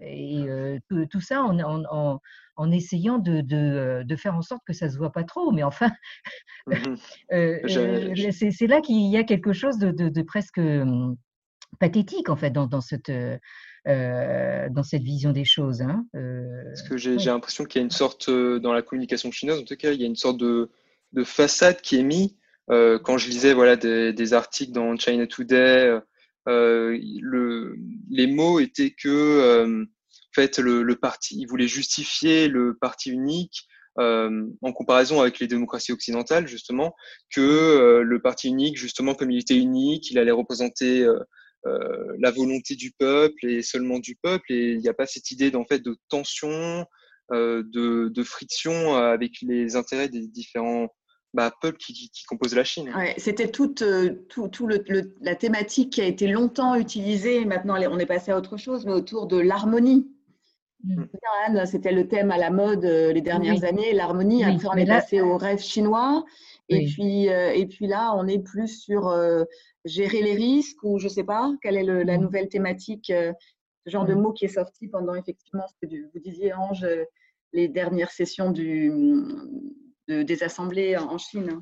et 0.00 0.46
tout, 0.88 1.06
tout, 1.06 1.20
ça 1.20 1.42
en, 1.42 1.58
en, 1.60 2.20
en 2.56 2.72
essayant 2.72 3.18
de, 3.18 3.40
de, 4.02 4.16
faire 4.16 4.34
en 4.34 4.42
sorte 4.42 4.62
que 4.66 4.72
ça 4.72 4.88
se 4.88 4.98
voit 4.98 5.12
pas 5.12 5.24
trop. 5.24 5.52
Mais 5.52 5.62
enfin, 5.62 5.90
mmh 6.66 6.96
c'est 7.30 8.66
là 8.66 8.80
qu'il 8.80 9.10
y 9.10 9.16
a 9.16 9.24
quelque 9.24 9.52
chose 9.52 9.78
de, 9.78 10.22
presque 10.22 10.60
pathétique 11.78 12.28
en 12.28 12.36
fait 12.36 12.50
dans, 12.50 12.66
dans 12.66 12.80
cette 12.80 13.12
dans 13.86 14.82
cette 14.82 15.02
vision 15.02 15.32
des 15.32 15.44
choses. 15.44 15.82
Hein. 15.82 16.06
Euh, 16.14 16.64
Parce 16.66 16.88
que 16.88 16.96
j'ai 16.96 17.16
l'impression 17.16 17.64
qu'il 17.64 17.80
y 17.80 17.82
a 17.82 17.84
une 17.84 17.90
sorte, 17.90 18.28
euh, 18.28 18.58
dans 18.58 18.72
la 18.72 18.82
communication 18.82 19.30
chinoise 19.30 19.58
en 19.58 19.64
tout 19.64 19.76
cas, 19.76 19.92
il 19.92 20.00
y 20.00 20.04
a 20.04 20.06
une 20.06 20.16
sorte 20.16 20.38
de, 20.38 20.70
de 21.12 21.24
façade 21.24 21.80
qui 21.80 21.96
est 21.96 22.02
mise. 22.02 22.34
quand 22.68 23.18
je 23.18 23.28
lisais 23.28 23.54
voilà, 23.54 23.76
des, 23.76 24.12
des 24.12 24.32
articles 24.34 24.72
dans 24.72 24.96
China 24.96 25.26
Today, 25.26 25.98
le, 26.46 27.76
les 28.10 28.26
mots 28.26 28.60
étaient 28.60 28.90
que 28.90 29.86
en 30.28 30.34
fait, 30.34 30.58
le, 30.58 30.82
le, 30.82 30.96
parti, 30.96 31.36
il 31.38 31.46
voulait 31.46 31.66
justifier 31.66 32.48
le 32.48 32.76
parti 32.76 33.10
unique 33.10 33.66
euh, 33.98 34.46
en 34.62 34.72
comparaison 34.72 35.20
avec 35.20 35.40
les 35.40 35.48
démocraties 35.48 35.92
occidentales, 35.92 36.46
justement, 36.46 36.94
que 37.34 37.40
euh, 37.40 38.02
le 38.02 38.20
parti 38.20 38.48
unique, 38.48 38.76
justement, 38.76 39.14
comme 39.14 39.30
il 39.30 39.40
était 39.40 39.56
unique, 39.56 40.10
il 40.10 40.18
allait 40.18 40.30
représenter 40.30 41.06
euh, 41.68 41.98
euh, 42.08 42.16
la 42.18 42.30
volonté 42.30 42.74
du 42.74 42.92
peuple 42.92 43.46
et 43.46 43.62
seulement 43.62 43.98
du 43.98 44.16
peuple. 44.16 44.52
Et 44.52 44.72
il 44.72 44.78
n'y 44.78 44.88
a 44.88 44.94
pas 44.94 45.06
cette 45.06 45.30
idée 45.30 45.50
d'en 45.50 45.64
fait 45.64 45.78
de 45.78 45.96
tension, 46.08 46.86
euh, 47.32 47.62
de, 47.72 48.08
de, 48.08 48.22
friction 48.22 48.96
avec 48.96 49.40
les 49.42 49.76
intérêts 49.76 50.08
des 50.08 50.26
différents 50.26 50.88
bah, 51.34 51.52
peuples 51.60 51.78
qui, 51.78 51.92
qui, 51.92 52.24
composent 52.24 52.54
la 52.54 52.64
Chine. 52.64 52.92
Ouais, 52.96 53.14
C'était 53.18 53.50
toute 53.50 53.82
euh, 53.82 54.24
tout, 54.28 54.48
tout 54.48 54.66
le, 54.66 54.82
la 55.20 55.34
thématique 55.34 55.92
qui 55.92 56.00
a 56.00 56.06
été 56.06 56.26
longtemps 56.26 56.74
utilisée. 56.74 57.44
Maintenant, 57.44 57.76
on 57.90 57.98
est 57.98 58.06
passé 58.06 58.32
à 58.32 58.36
autre 58.36 58.56
chose, 58.56 58.86
mais 58.86 58.92
autour 58.92 59.26
de 59.26 59.38
l'harmonie. 59.38 60.10
Mm. 60.84 61.04
C'était 61.66 61.92
le 61.92 62.06
thème 62.08 62.30
à 62.30 62.38
la 62.38 62.50
mode 62.50 62.84
les 62.84 63.20
dernières 63.20 63.64
années, 63.64 63.92
l'harmonie. 63.92 64.44
Après, 64.44 64.68
on 64.68 64.76
est 64.76 64.86
passé 64.86 65.20
au 65.20 65.36
rêve 65.36 65.60
chinois. 65.60 66.24
Et, 66.68 66.84
puis, 66.84 67.26
et 67.26 67.66
puis 67.66 67.86
là, 67.86 68.14
on 68.14 68.26
est 68.26 68.40
plus 68.40 68.68
sur 68.68 69.10
gérer 69.88 70.22
les 70.22 70.34
risques 70.34 70.82
ou 70.82 70.98
je 70.98 71.08
sais 71.08 71.24
pas, 71.24 71.52
quelle 71.62 71.76
est 71.76 71.84
le, 71.84 72.02
la 72.02 72.18
mmh. 72.18 72.20
nouvelle 72.20 72.48
thématique, 72.48 73.10
euh, 73.10 73.32
ce 73.86 73.90
genre 73.90 74.04
de 74.04 74.14
mot 74.14 74.32
qui 74.32 74.44
est 74.44 74.48
sorti 74.48 74.88
pendant 74.88 75.14
effectivement 75.14 75.64
ce 75.66 75.74
que 75.86 75.92
vous 76.12 76.20
disiez, 76.20 76.52
Ange, 76.54 76.84
euh, 76.84 77.04
les 77.52 77.68
dernières 77.68 78.10
sessions 78.10 78.50
du, 78.50 78.92
de, 80.08 80.22
des 80.22 80.42
assemblées 80.42 80.96
en 80.96 81.16
Chine. 81.18 81.60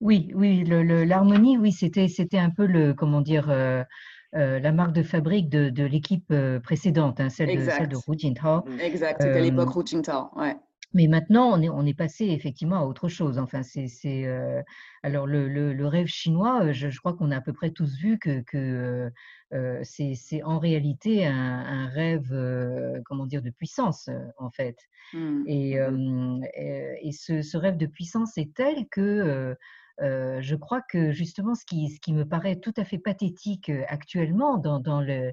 Oui, 0.00 0.32
oui, 0.34 0.64
l'harmonie, 0.64 1.58
oui, 1.58 1.70
c'était 1.70 2.08
c'était 2.08 2.38
un 2.38 2.50
peu 2.50 2.66
le 2.66 2.92
comment 2.94 3.20
dire 3.20 3.50
euh, 3.50 3.84
la 4.32 4.72
marque 4.72 4.94
de 4.94 5.02
fabrique 5.02 5.48
de, 5.48 5.68
de 5.68 5.84
l'équipe 5.84 6.32
précédente, 6.64 7.20
hein, 7.20 7.28
celle, 7.28 7.56
de, 7.56 7.70
celle 7.70 7.88
de 7.88 7.96
Hu 7.96 8.18
Jintao. 8.18 8.64
Exact, 8.80 9.22
c'était 9.22 9.42
l'époque 9.42 9.76
Hu 9.76 9.86
Jintao, 9.86 10.30
ouais. 10.36 10.56
Mais 10.94 11.06
maintenant, 11.06 11.50
on 11.52 11.62
est, 11.62 11.68
on 11.68 11.86
est 11.86 11.94
passé 11.94 12.26
effectivement 12.26 12.76
à 12.76 12.84
autre 12.84 13.08
chose. 13.08 13.38
Enfin, 13.38 13.62
c'est, 13.62 13.88
euh, 14.26 14.62
alors 15.02 15.26
le, 15.26 15.48
le, 15.48 15.72
le, 15.72 15.86
rêve 15.86 16.06
chinois, 16.06 16.64
euh, 16.64 16.72
je, 16.72 16.90
je 16.90 16.98
crois 16.98 17.14
qu'on 17.14 17.30
a 17.30 17.36
à 17.38 17.40
peu 17.40 17.52
près 17.52 17.70
tous 17.70 17.96
vu 17.96 18.18
que, 18.18 18.40
que 18.40 19.10
euh, 19.54 19.80
c'est, 19.82 20.42
en 20.42 20.58
réalité 20.58 21.26
un, 21.26 21.32
un 21.32 21.88
rêve, 21.88 22.32
euh, 22.32 23.00
comment 23.06 23.26
dire, 23.26 23.42
de 23.42 23.50
puissance 23.50 24.10
en 24.38 24.50
fait. 24.50 24.76
Mmh. 25.14 25.42
Et, 25.46 25.80
mmh. 25.80 26.44
et 26.54 27.12
ce, 27.12 27.42
ce, 27.42 27.56
rêve 27.56 27.76
de 27.76 27.86
puissance 27.86 28.36
est 28.38 28.54
tel 28.54 28.86
que 28.90 29.56
je 30.00 30.54
crois 30.56 30.82
que 30.82 31.12
justement, 31.12 31.54
ce 31.54 31.64
qui, 31.64 31.88
ce 31.90 32.00
qui 32.00 32.12
me 32.12 32.24
paraît 32.24 32.56
tout 32.56 32.74
à 32.76 32.84
fait 32.84 32.98
pathétique 32.98 33.70
actuellement 33.88 34.58
dans, 34.58 34.80
dans 34.80 35.00
le 35.00 35.32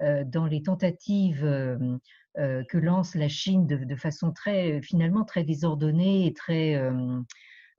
dans 0.00 0.46
les 0.46 0.62
tentatives 0.62 1.44
euh, 2.38 2.62
que 2.68 2.78
lance 2.78 3.14
la 3.16 3.28
Chine 3.28 3.66
de, 3.66 3.96
façon 3.96 4.32
très, 4.32 4.80
finalement, 4.80 5.24
très 5.24 5.42
désordonnée 5.42 6.26
et 6.26 6.34
très, 6.34 6.76
euh, 6.76 7.20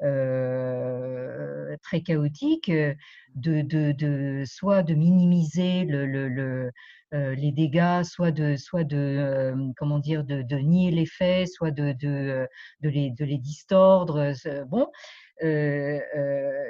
euh, 0.04 1.78
très 1.82 2.02
chaotique, 2.02 2.70
de, 2.70 3.62
de, 3.62 3.94
de, 3.94 4.44
soit 4.46 4.84
de 4.84 4.96
minimiser 4.96 5.86
le, 5.86 6.06
le, 6.06 6.28
le 6.28 6.72
euh, 7.16 7.34
les 7.34 7.52
dégâts, 7.52 8.04
soit 8.04 8.32
de, 8.32 8.56
soit 8.56 8.84
de 8.84 8.98
euh, 8.98 9.56
comment 9.78 9.98
dire, 9.98 10.24
de, 10.24 10.56
nier 10.58 10.92
les 10.92 11.08
faits, 11.08 11.48
soit 11.48 11.72
de, 11.72 11.96
les, 12.84 13.10
de 13.12 13.26
les 13.26 13.38
distordre. 13.40 14.34
Bon, 14.68 14.88
euh, 15.44 16.00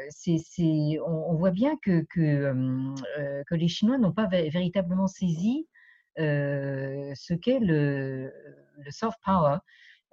c'est, 0.09 0.99
on, 1.05 1.31
on, 1.31 1.35
voit 1.35 1.51
bien 1.51 1.75
que, 1.83 2.05
que, 2.13 2.53
que 3.43 3.55
les 3.55 3.67
Chinois 3.67 3.97
n'ont 3.97 4.13
pas 4.13 4.27
véritablement 4.27 5.07
saisi 5.07 5.67
euh, 6.19 7.13
ce 7.15 7.33
qu'est 7.33 7.59
le, 7.59 8.33
le, 8.77 8.91
soft 8.91 9.17
power. 9.23 9.57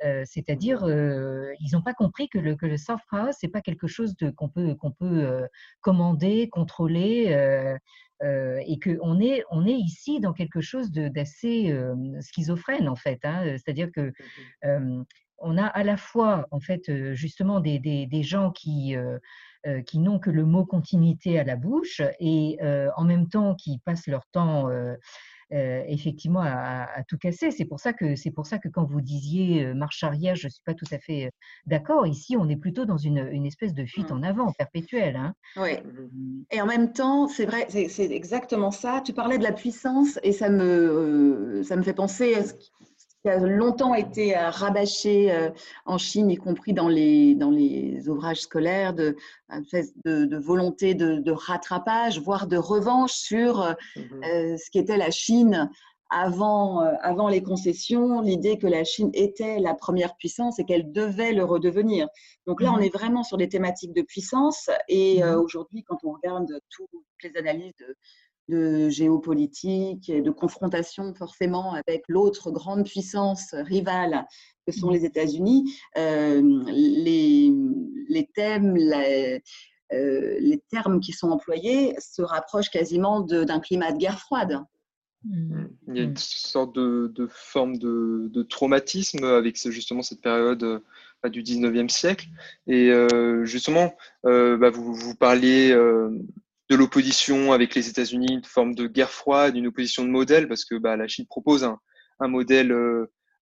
Euh, 0.05 0.23
c'est-à-dire, 0.27 0.85
euh, 0.85 1.53
ils 1.61 1.73
n'ont 1.73 1.83
pas 1.83 1.95
compris 1.95 2.29
que 2.29 2.39
le, 2.39 2.55
que 2.55 2.67
le 2.67 2.77
soft 2.77 3.05
power, 3.11 3.31
c'est 3.33 3.49
pas 3.49 3.61
quelque 3.63 3.87
chose 3.87 4.15
qu'on 4.37 4.49
peut, 4.49 4.75
qu'on 4.75 4.93
peut 4.93 5.47
commander, 5.81 6.49
contrôler, 6.51 7.27
et 8.23 8.79
qu'on 8.79 9.21
est, 9.21 9.45
on 9.51 9.67
est 9.67 9.75
ici 9.75 10.21
dans 10.21 10.33
quelque 10.33 10.61
chose 10.61 10.93
d'assez 10.93 11.75
schizophrène 12.21 12.89
en 12.89 12.97
fait. 12.97 13.21
Hein. 13.25 13.57
C'est-à-dire 13.57 13.91
que 13.91 14.13
on 15.39 15.59
a 15.59 15.67
à 15.67 15.85
la 15.85 15.97
fois 15.97 16.47
en 16.51 16.61
fait 16.61 17.15
justement 17.15 17.61
des, 17.61 17.79
des, 17.79 18.07
des 18.07 18.23
gens 18.23 18.51
qui 18.51 18.95
qui 19.87 19.99
n'ont 19.99 20.21
que 20.21 20.31
le 20.31 20.45
mot 20.45 20.65
continuité 20.65 21.41
à 21.41 21.45
la 21.45 21.57
bouche 21.57 22.01
et 22.21 22.59
en 22.97 23.05
même 23.05 23.29
temps 23.29 23.55
qui 23.55 23.79
passent 23.85 24.07
leur 24.07 24.27
temps 24.27 24.69
euh, 25.53 25.85
effectivement 25.87 26.41
à, 26.41 26.89
à, 26.93 27.05
tout 27.05 27.19
casser. 27.19 27.53
C'est 27.53 27.67
pour 27.67 27.79
ça 27.79 27.93
que 27.93 28.17
c'est 28.17 28.33
pour 28.33 28.47
ça 28.47 28.59
que 28.59 28.69
quand 28.69 28.85
vous 28.85 29.01
disiez 29.01 29.65
euh, 29.65 29.75
marche 29.75 30.03
arrière, 30.03 30.35
je 30.35 30.49
suis 30.49 30.63
pas 30.65 30.75
tout 30.75 30.87
à 30.91 30.99
fait 30.99 31.27
euh, 31.27 31.31
d'accord. 31.67 32.05
Ici, 32.05 32.37
on 32.37 32.49
est 32.49 32.57
plutôt 32.57 32.85
dans 32.85 32.97
une, 32.97 33.29
une 33.31 33.47
espèce 33.47 33.73
de 33.73 33.87
fuite 33.87 34.11
mmh. 34.11 34.15
en 34.15 34.23
avant 34.25 34.53
perpétuelle. 34.55 35.15
Hein. 35.15 35.35
Oui. 35.57 35.77
Mmh. 35.77 36.43
Et 36.51 36.61
en 36.61 36.67
même 36.67 36.93
temps, 36.93 37.29
c'est 37.29 37.47
vrai, 37.47 37.69
c'est 37.71 38.11
exactement 38.11 38.73
ça. 38.73 39.01
Tu 39.05 39.13
parlais 39.13 39.39
de 39.39 39.45
la 39.45 39.53
puissance 39.53 40.19
et 40.25 40.33
ça 40.33 40.49
me 40.49 41.63
ça 41.63 41.77
me 41.77 41.83
fait 41.83 41.95
penser 41.95 42.35
à 42.35 42.43
ce 42.43 42.55
qui 42.55 42.73
a 43.29 43.39
longtemps 43.39 43.95
été 43.95 44.37
euh, 44.37 44.51
rabâché 44.51 45.33
euh, 45.33 45.51
en 45.85 45.99
Chine, 45.99 46.31
y 46.31 46.37
compris 46.37 46.73
dans 46.73 46.89
les, 46.89 47.35
dans 47.35 47.51
les 47.51 48.09
ouvrages 48.09 48.41
scolaires, 48.41 48.95
de, 48.95 49.17
de, 50.05 50.37
volonté 50.37 50.95
de, 50.95 51.31
rattrapage, 51.31 52.21
voire 52.21 52.47
de 52.47 52.57
revanche 52.57 53.13
sur 53.13 53.63
euh, 53.63 53.73
mmh 53.97 54.57
ce 54.57 54.71
qu'était 54.71 54.97
la 54.97 55.11
Chine 55.11 55.71
avant, 56.09 56.81
avant 57.03 57.29
les 57.29 57.43
concessions, 57.43 58.21
l'idée 58.21 58.59
que 58.59 58.67
la 58.67 58.85
Chine 58.85 59.11
était 59.13 59.59
la 59.59 59.75
première 59.75 60.17
puissance 60.17 60.59
et 60.59 60.65
qu'elle 60.65 60.93
devait 60.93 61.33
le 61.33 61.45
redevenir. 61.45 62.07
Donc 62.47 62.63
là, 62.63 62.73
on 62.73 62.79
mmh 62.79 62.85
est 62.85 62.95
vraiment 62.95 63.25
sur 63.25 63.37
des 63.37 63.49
thématiques 63.49 63.93
de 63.93 64.03
puissance. 64.03 64.71
Et 64.89 65.23
mmh 65.23 65.35
aujourd'hui, 65.35 65.83
quand 65.83 65.99
on 66.05 66.13
regarde 66.13 66.61
toutes 66.71 66.91
les 67.25 67.37
analyses 67.37 67.75
de, 67.81 67.97
de 68.49 68.89
géopolitique 68.89 70.09
et 70.09 70.21
de 70.21 70.31
confrontation 70.31 71.15
forcément 71.15 71.75
avec 71.75 72.05
l'autre 72.09 72.51
grande 72.51 72.85
puissance 72.85 73.55
rivale 73.55 74.27
que 74.67 74.73
sont 74.73 74.91
les 74.91 75.05
États-Unis, 75.05 75.73
euh, 75.97 76.43
les, 76.67 77.53
les, 78.09 78.27
thèmes, 78.35 78.77
les, 78.77 79.43
euh, 79.93 80.37
les, 80.41 80.61
termes 80.71 81.01
qui 81.01 81.13
sont 81.13 81.31
employés 81.31 81.95
se 82.01 82.23
rapprochent 82.23 82.71
quasiment 82.71 83.21
d'un 83.21 83.61
climat 83.61 83.93
de 83.93 83.99
guerre 83.99 84.19
froide. 84.19 84.61
Mmh. 85.25 85.65
Il 85.89 85.97
y 85.97 86.01
a 86.01 86.05
une 86.05 86.17
sorte 86.17 86.75
de, 86.75 87.13
de 87.15 87.27
forme 87.31 87.79
de, 87.79 88.29
de, 88.33 88.43
traumatisme 88.43 89.25
avec 89.25 89.57
justement 89.71 90.03
cette 90.03 90.21
période 90.21 90.63
euh, 90.63 90.81
du 91.29 91.43
19e 91.43 91.89
siècle. 91.89 92.27
Et 92.67 92.91
euh, 92.91 93.45
justement, 93.45 93.95
euh, 94.25 94.57
bah, 94.57 94.71
vous, 94.71 94.95
vous 94.95 95.15
parliez 95.15 95.75
de 96.69 96.77
l'opposition 96.77 97.53
avec 97.53 97.75
les 97.75 97.89
États-Unis, 97.89 98.33
une 98.33 98.45
forme 98.45 98.75
de 98.75 98.87
guerre 98.87 99.11
froide, 99.11 99.57
une 99.57 99.69
opposition 99.69 100.05
de 100.05 100.11
modèle, 100.11 100.49
parce 100.49 100.65
que 100.65 100.75
bah, 100.77 100.97
la 100.97 101.07
Chine 101.09 101.27
propose 101.27 101.65
un, 101.65 101.79
un 102.21 102.29
modèle 102.29 102.75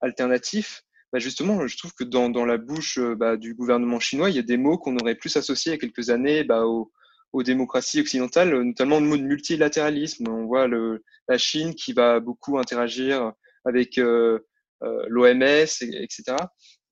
alternatif. 0.00 0.82
Bah, 1.12 1.18
justement, 1.18 1.66
je 1.66 1.76
trouve 1.78 1.94
que 1.94 2.04
dans, 2.04 2.28
dans 2.28 2.44
la 2.44 2.58
bouche 2.58 2.98
bah, 2.98 3.36
du 3.36 3.54
gouvernement 3.54 4.00
chinois, 4.00 4.30
il 4.30 4.36
y 4.36 4.40
a 4.40 4.42
des 4.42 4.56
mots 4.56 4.78
qu'on 4.78 4.96
aurait 4.98 5.14
plus 5.14 5.36
associés 5.36 5.72
il 5.72 5.74
y 5.74 5.78
a 5.78 5.80
quelques 5.80 6.10
années 6.10 6.44
bah, 6.44 6.66
aux, 6.66 6.92
aux, 7.32 7.42
démocraties 7.42 8.00
occidentales, 8.00 8.52
notamment 8.62 9.00
le 9.00 9.06
mot 9.06 9.16
de 9.16 9.22
multilatéralisme. 9.22 10.28
On 10.28 10.44
voit 10.44 10.66
le, 10.66 11.02
la 11.28 11.38
Chine 11.38 11.74
qui 11.74 11.92
va 11.92 12.20
beaucoup 12.20 12.58
interagir 12.58 13.32
avec 13.64 13.98
euh, 13.98 14.38
euh, 14.82 15.04
l'OMS, 15.08 15.42
etc. 15.42 16.36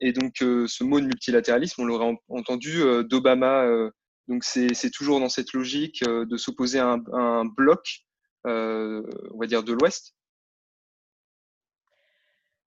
Et 0.00 0.12
donc, 0.12 0.42
euh, 0.42 0.66
ce 0.66 0.84
mot 0.84 1.00
de 1.00 1.06
multilatéralisme, 1.06 1.82
on 1.82 1.84
l'aurait 1.84 2.16
entendu 2.28 2.80
d'Obama. 3.04 3.66
Donc, 4.28 4.44
c'est 4.44 4.90
toujours 4.90 5.20
dans 5.20 5.28
cette 5.28 5.52
logique 5.52 6.04
de 6.04 6.36
s'opposer 6.36 6.78
à, 6.78 6.96
un 7.12 7.44
bloc, 7.44 8.04
on 8.44 9.38
va 9.38 9.46
dire, 9.46 9.62
de 9.62 9.72
l'Ouest 9.72 10.14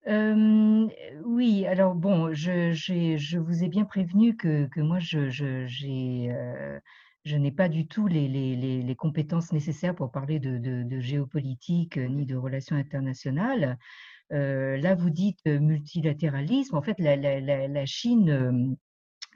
oui, 0.08 1.66
alors 1.66 1.96
bon, 1.96 2.34
je, 2.34 2.74
je 2.74 3.38
vous 3.40 3.64
ai 3.64 3.70
bien 3.70 3.86
prévenu 3.86 4.36
que, 4.36 4.68
que 4.68 4.80
moi, 4.80 5.00
je, 5.00 5.30
je, 5.30 5.66
je 7.26 7.36
n'ai 7.36 7.52
pas 7.52 7.70
du 7.70 7.88
tout 7.88 8.08
les, 8.08 8.28
les, 8.28 8.84
les, 8.84 8.96
compétences 8.96 9.52
nécessaires 9.52 9.96
pour 9.96 10.12
parler 10.12 10.40
de, 10.40 11.00
géopolitique 11.00 11.98
ni 11.98 12.26
de 12.26 12.36
relations 12.36 12.76
internationales. 12.76 13.80
là, 14.30 14.96
vous 14.96 15.10
dites 15.10 15.46
multilatéralisme. 15.46 16.76
En 16.76 16.84
fait, 16.84 17.00
la, 17.00 17.16
la, 17.16 17.68
la, 17.68 17.86
Chine 17.86 18.78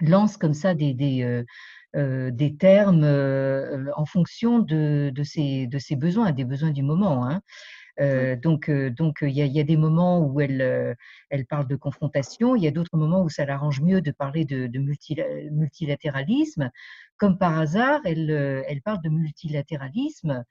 lance 0.01 0.38
comme 0.38 0.53
ça 0.53 0.76
des, 0.76 1.43
des 1.95 2.55
termes 2.57 3.03
en 3.95 4.05
fonction 4.05 4.59
de, 4.59 5.11
de, 5.13 5.23
ses, 5.23 5.67
de 5.67 5.79
ses 5.79 5.95
besoins, 5.95 6.31
des 6.31 6.45
besoins 6.45 6.71
du 6.71 6.83
moment. 6.83 7.25
Hein. 7.25 7.41
Euh, 7.99 8.35
donc, 8.35 8.69
euh, 8.69 8.89
donc 8.89 9.17
il 9.21 9.29
y, 9.29 9.41
y, 9.41 9.59
a 9.59 9.63
des 9.63 9.77
moments 9.77 10.19
où 10.21 10.39
elle, 10.39 10.61
euh, 10.61 10.93
elle 11.29 11.45
parle 11.45 11.67
de 11.67 11.75
confrontation, 11.75 12.55
il 12.55 12.63
y 12.63 12.67
a 12.67 12.71
d'autres 12.71 12.97
moments 12.97 13.21
où 13.23 13.29
ça 13.29 13.45
l'arrange 13.45 13.81
mieux 13.81 14.01
de 14.01 14.11
parler 14.11 14.45
de, 14.45 14.67
de 14.67 14.79
multilatéralisme. 15.49 16.71
Comme 17.17 17.37
par 17.37 17.59
hasard, 17.59 17.99
elle, 18.05 18.29
elle 18.67 18.81
parle 18.81 19.01
de 19.01 19.09
multilatéralisme 19.09 20.45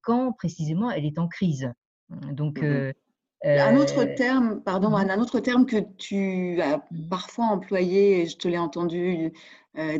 quand 0.00 0.32
précisément 0.32 0.90
elle 0.90 1.04
est 1.04 1.18
en 1.18 1.28
crise. 1.28 1.70
Donc, 2.32 2.62
mmh 2.62 2.92
un 3.44 3.76
autre 3.76 4.04
terme, 4.04 4.60
pardon, 4.62 4.90
mmh 4.90 5.10
un 5.10 5.20
autre 5.20 5.40
terme 5.40 5.66
que 5.66 5.78
tu 5.96 6.60
as 6.60 6.78
mmh 6.78 7.08
parfois 7.08 7.46
employé, 7.46 8.22
et 8.22 8.26
je 8.26 8.36
te 8.36 8.48
l'ai 8.48 8.58
entendu 8.58 9.32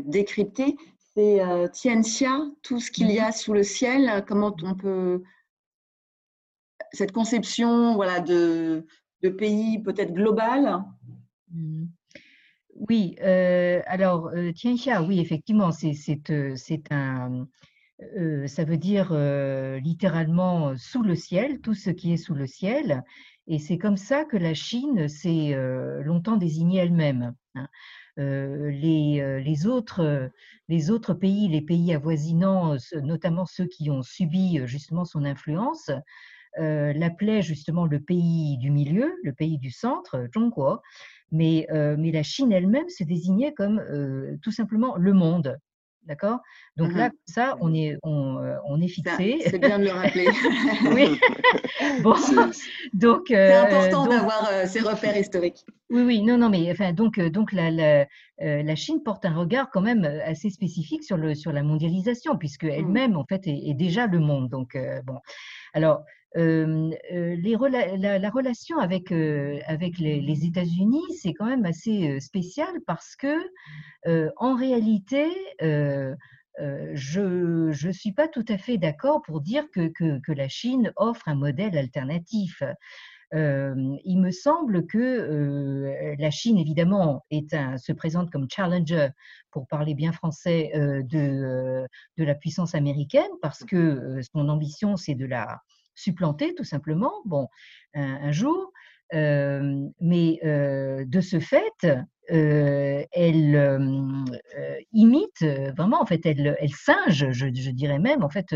décrypter, 0.04 0.76
c'est 1.14 1.40
Tianxia, 1.72 2.40
tout 2.62 2.80
ce 2.80 2.90
qu'il 2.90 3.10
y 3.10 3.18
a 3.18 3.32
sous 3.32 3.52
le 3.52 3.62
ciel. 3.62 4.24
Comment 4.26 4.54
on 4.62 4.74
peut 4.74 5.22
cette 6.92 7.12
conception 7.12 7.94
voilà, 7.94 8.20
de, 8.20 8.86
de 9.22 9.28
pays 9.28 9.78
peut-être 9.78 10.12
global? 10.12 10.84
Oui, 12.88 13.16
euh, 13.22 13.82
alors 13.86 14.28
euh, 14.28 14.52
Tianxia, 14.52 15.02
oui, 15.02 15.20
effectivement, 15.20 15.70
c'est 15.70 16.30
euh, 16.30 16.56
un. 16.90 17.46
ça 18.46 18.64
veut 18.64 18.78
dire 18.78 19.12
littéralement 19.82 20.76
sous 20.76 21.02
le 21.02 21.14
ciel, 21.14 21.60
tout 21.60 21.74
ce 21.74 21.90
qui 21.90 22.12
est 22.12 22.16
sous 22.16 22.34
le 22.34 22.46
ciel. 22.46 23.02
Et 23.46 23.58
c'est 23.58 23.78
comme 23.78 23.96
ça 23.96 24.24
que 24.24 24.36
la 24.36 24.54
Chine 24.54 25.08
s'est 25.08 25.54
longtemps 26.02 26.36
désignée 26.36 26.78
elle-même. 26.78 27.34
Hein. 27.54 27.68
Les, 28.16 29.42
les, 29.42 29.66
autres, 29.66 30.30
les 30.68 30.90
autres 30.90 31.14
pays, 31.14 31.48
les 31.48 31.62
pays 31.62 31.92
avoisinants, 31.92 32.76
notamment 33.02 33.46
ceux 33.46 33.66
qui 33.66 33.90
ont 33.90 34.02
subi 34.02 34.60
justement 34.66 35.04
son 35.04 35.24
influence, 35.24 35.90
euh, 36.58 36.92
l'appelait 36.94 37.42
justement 37.42 37.86
le 37.86 38.00
pays 38.00 38.58
du 38.58 38.70
milieu, 38.70 39.14
le 39.22 39.32
pays 39.32 39.56
du 39.58 39.70
centre, 39.70 40.26
Zhongguo, 40.34 40.80
mais, 41.30 41.68
euh, 41.70 41.94
mais 41.96 42.10
la 42.10 42.24
Chine 42.24 42.50
elle-même 42.50 42.88
se 42.88 43.04
désignait 43.04 43.54
comme 43.54 43.78
euh, 43.78 44.36
tout 44.42 44.50
simplement 44.50 44.96
le 44.96 45.12
monde. 45.12 45.58
D'accord? 46.06 46.40
Donc 46.76 46.92
là, 46.94 47.08
mmh 47.08 47.12
ça, 47.26 47.56
on 47.60 47.72
est, 47.74 47.96
on, 48.02 48.40
on 48.66 48.80
est 48.80 48.88
fixé. 48.88 49.38
C'est 49.46 49.58
bien 49.58 49.78
de 49.78 49.84
le 49.84 49.90
rappeler. 49.90 50.28
oui. 50.94 51.20
bon, 52.02 52.14
donc. 52.92 53.26
C'est 53.28 53.54
important 53.54 54.06
d'avoir 54.06 54.50
ces 54.66 54.80
repères 54.80 55.16
historiques. 55.16 55.64
Oui, 55.90 56.02
oui, 56.02 56.22
non, 56.22 56.38
non, 56.38 56.48
mais 56.48 56.70
enfin, 56.70 56.92
donc, 56.92 57.20
donc 57.20 57.52
la, 57.52 57.70
la, 57.70 58.06
la, 58.38 58.74
Chine 58.76 59.02
porte 59.04 59.24
un 59.24 59.34
regard 59.34 59.70
quand 59.70 59.82
même 59.82 60.04
assez 60.24 60.50
spécifique 60.50 61.04
sur, 61.04 61.16
le, 61.16 61.34
sur 61.34 61.52
la 61.52 61.62
mondialisation, 61.62 62.36
puisque 62.36 62.64
mmh. 62.64 62.70
elle-même, 62.70 63.16
en 63.16 63.24
fait, 63.24 63.46
est, 63.46 63.68
est, 63.68 63.74
déjà 63.74 64.06
le 64.06 64.18
monde. 64.18 64.48
Donc, 64.48 64.76
bon. 65.04 65.18
Alors, 65.74 66.04
la, 66.34 68.18
la, 68.18 68.30
relation 68.30 68.78
avec, 68.78 69.12
avec 69.12 69.98
les, 69.98 70.44
États-Unis, 70.44 71.02
c'est 71.20 71.34
quand 71.34 71.46
même 71.46 71.64
assez 71.64 72.20
spécial 72.20 72.68
parce 72.86 73.16
que, 73.16 73.36
en 74.36 74.54
réalité, 74.54 75.26
je 75.60 76.16
ne 77.86 77.92
suis 77.92 78.12
pas 78.12 78.28
tout 78.28 78.44
à 78.48 78.58
fait 78.58 78.78
d'accord 78.78 79.22
pour 79.22 79.40
dire 79.40 79.64
que, 79.72 79.88
que, 79.88 80.32
la 80.32 80.48
Chine 80.48 80.92
offre 80.96 81.28
un 81.28 81.34
modèle 81.34 81.76
alternatif. 81.76 82.62
Il 83.32 84.18
me 84.18 84.30
semble 84.30 84.86
que 84.86 86.16
la 86.18 86.30
Chine, 86.30 86.58
évidemment, 86.58 87.24
se 87.30 87.92
présente 87.92 88.30
comme 88.30 88.48
challenger, 88.50 89.08
pour 89.50 89.66
parler 89.66 89.94
bien 89.94 90.12
français, 90.12 90.70
de, 90.74 91.86
de 92.16 92.24
la 92.24 92.34
puissance 92.34 92.74
américaine, 92.74 93.30
parce 93.42 93.64
que 93.64 94.20
son 94.34 94.48
ambition, 94.48 94.96
c'est 94.96 95.14
de 95.14 95.26
la, 95.26 95.60
supplanter 96.00 96.54
tout 96.54 96.64
simplement, 96.64 97.12
bon, 97.24 97.48
un, 97.94 98.32
jour. 98.32 98.72
Mais 99.12 100.40
de 100.42 101.20
ce 101.20 101.40
fait, 101.40 101.86
elle 102.28 103.08
imite 104.92 105.44
vraiment, 105.76 106.00
en 106.00 106.06
fait, 106.06 106.24
elle, 106.26 106.56
singe, 106.70 107.30
je, 107.32 107.46
dirais 107.46 107.98
même, 107.98 108.22
en 108.22 108.30
fait, 108.30 108.54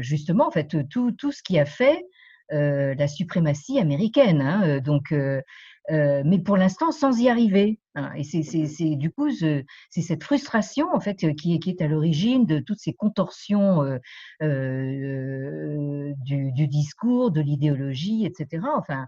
justement, 0.00 0.46
en 0.48 0.50
fait, 0.50 0.88
tout, 0.88 1.12
tout 1.12 1.32
ce 1.32 1.42
qui 1.42 1.58
a 1.58 1.66
fait 1.66 2.04
la 2.50 3.08
suprématie 3.08 3.78
américaine. 3.78 4.40
Hein, 4.40 4.80
donc, 4.80 5.12
euh, 5.90 6.22
mais 6.24 6.40
pour 6.40 6.56
l'instant 6.56 6.90
sans 6.90 7.20
y 7.20 7.28
arriver. 7.28 7.78
Hein. 7.94 8.12
Et 8.16 8.24
c'est 8.24 8.96
du 8.96 9.10
coup 9.10 9.30
c'est 9.30 9.64
cette 9.90 10.24
frustration 10.24 10.88
en 10.92 11.00
fait 11.00 11.16
qui 11.36 11.54
est, 11.54 11.58
qui 11.58 11.70
est 11.70 11.80
à 11.80 11.86
l'origine 11.86 12.44
de 12.44 12.58
toutes 12.58 12.80
ces 12.80 12.92
contorsions 12.92 13.82
euh, 13.82 13.98
euh, 14.42 16.12
du, 16.24 16.52
du, 16.52 16.66
discours, 16.66 17.30
de 17.30 17.40
l'idéologie, 17.40 18.26
etc. 18.26 18.66
Enfin, 18.76 19.02
euh, 19.02 19.06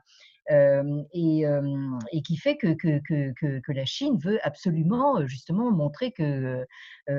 et, 0.50 1.44
et, 2.12 2.22
qui 2.22 2.36
fait 2.36 2.56
que, 2.56 2.74
que, 2.74 3.00
que, 3.00 3.60
que, 3.60 3.72
la 3.72 3.84
Chine 3.84 4.18
veut 4.18 4.38
absolument 4.42 5.26
justement 5.26 5.70
montrer 5.70 6.12
que 6.12 6.66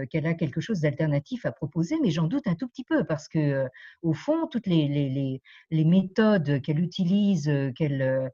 qu'elle 0.09 0.25
a 0.25 0.33
quelque 0.33 0.61
chose 0.61 0.81
d'alternatif 0.81 1.45
à 1.45 1.51
proposer, 1.51 1.97
mais 2.01 2.11
j'en 2.11 2.27
doute 2.27 2.47
un 2.47 2.55
tout 2.55 2.67
petit 2.67 2.83
peu 2.83 3.03
parce 3.03 3.27
que 3.27 3.67
au 4.01 4.13
fond 4.13 4.47
toutes 4.47 4.67
les, 4.67 4.87
les, 4.87 5.41
les, 5.71 5.85
méthodes 5.85 6.61
qu'elle 6.61 6.79
utilise, 6.79 7.51
qu'elle 7.75 8.31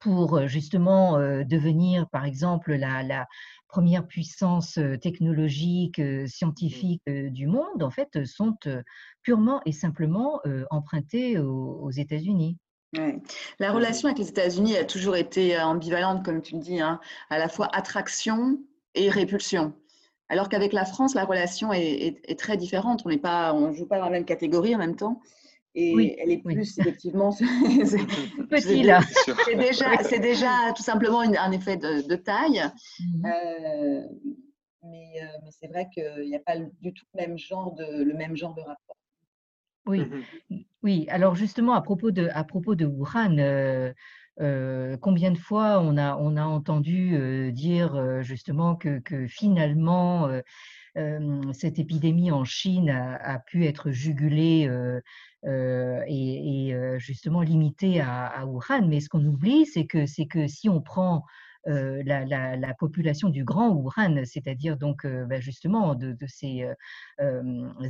pour 0.00 0.46
justement 0.48 1.18
devenir, 1.44 2.08
par 2.10 2.24
exemple, 2.24 2.74
la, 2.74 3.26
première 3.72 4.06
puissance 4.06 4.78
technologique, 5.00 5.98
mmh. 5.98 6.26
scientifique 6.26 7.02
du 7.06 7.46
monde, 7.46 7.82
en 7.82 7.90
fait, 7.90 8.26
sont 8.26 8.58
purement 9.22 9.62
et 9.64 9.72
simplement 9.72 10.42
empruntées 10.70 11.38
aux, 11.38 11.90
États-Unis. 11.90 12.58
La 12.94 13.70
mmh. 13.70 13.74
relation 13.74 14.08
avec 14.08 14.18
les 14.18 14.28
États-Unis 14.28 14.76
a 14.76 14.84
toujours 14.84 15.16
été 15.16 15.58
ambivalente, 15.58 16.24
comme 16.24 16.42
tu 16.42 16.54
le 16.54 16.60
dis, 16.60 16.80
hein, 16.80 17.00
à 17.30 17.38
la 17.38 17.48
fois 17.48 17.68
attraction 17.72 18.58
et 18.94 19.08
répulsion. 19.08 19.72
Alors 20.28 20.48
qu'avec 20.48 20.72
la 20.72 20.84
France, 20.84 21.14
la 21.14 21.24
relation 21.24 21.72
est, 21.72 22.20
est 22.24 22.38
très 22.38 22.56
différente. 22.56 23.02
On 23.04 23.10
ne 23.10 23.52
on 23.52 23.72
joue 23.72 23.86
pas 23.86 23.98
dans 23.98 24.06
la 24.06 24.10
même 24.10 24.24
catégorie 24.24 24.74
en 24.74 24.78
même 24.78 24.96
temps. 24.96 25.20
Et 25.74 26.20
elle 26.20 26.30
est 26.30 26.38
plus 26.38 26.78
effectivement. 26.78 27.30
Petit 28.50 28.82
là. 28.82 29.00
C'est 29.44 29.56
déjà, 29.56 30.02
c'est 30.02 30.18
déjà 30.18 30.72
tout 30.76 30.82
simplement 30.82 31.20
un 31.20 31.52
effet 31.52 31.76
de, 31.76 32.16
taille. 32.16 32.62
Mmh 33.00 33.26
euh, 33.26 34.02
mais, 34.84 35.22
euh, 35.22 35.26
mais 35.44 35.50
c'est 35.50 35.68
vrai 35.68 35.88
qu'il 35.94 36.28
n'y 36.28 36.34
a 36.34 36.40
pas 36.40 36.56
du 36.58 36.92
tout 36.92 37.04
le 37.14 37.20
même 37.20 37.38
genre 37.38 37.72
de, 37.74 38.02
le 38.02 38.14
même 38.14 38.36
genre 38.36 38.54
de 38.54 38.62
rapport. 38.62 38.96
Oui, 39.86 40.00
mmh 40.00 40.64
oui. 40.82 41.06
Alors 41.08 41.34
justement, 41.34 41.74
à 41.74 41.82
propos 41.82 42.10
de, 42.10 42.28
à 42.32 42.44
propos 42.44 42.74
de 42.74 42.86
Wuhan, 42.86 43.36
euh, 43.38 44.96
combien 45.00 45.30
de 45.30 45.38
fois 45.38 45.80
on 45.80 45.96
a, 45.96 46.16
on 46.16 46.36
a 46.36 46.44
entendu 46.44 47.52
dire 47.52 48.22
justement 48.22 48.74
que, 48.74 48.98
que 48.98 49.26
finalement 49.28 50.28
cette 51.52 51.78
épidémie 51.78 52.32
en 52.32 52.44
Chine 52.44 52.90
a, 52.90 53.38
pu 53.38 53.64
être 53.64 53.92
jugulée 53.92 54.68
et, 55.46 56.74
justement 56.98 57.42
limitée 57.42 58.00
à, 58.00 58.44
Wuhan. 58.46 58.88
Mais 58.88 59.00
ce 59.00 59.08
qu'on 59.08 59.24
oublie, 59.24 59.66
c'est 59.66 59.86
que, 59.86 60.04
que 60.26 60.48
si 60.48 60.68
on 60.68 60.80
prend 60.80 61.24
la, 61.66 62.74
population 62.78 63.28
du 63.28 63.44
Grand 63.44 63.70
Wuhan, 63.70 64.24
c'est-à-dire 64.24 64.76
donc 64.76 65.06
bah, 65.06 65.40
justement 65.40 65.94
de, 65.94 66.16
ces 66.26 66.66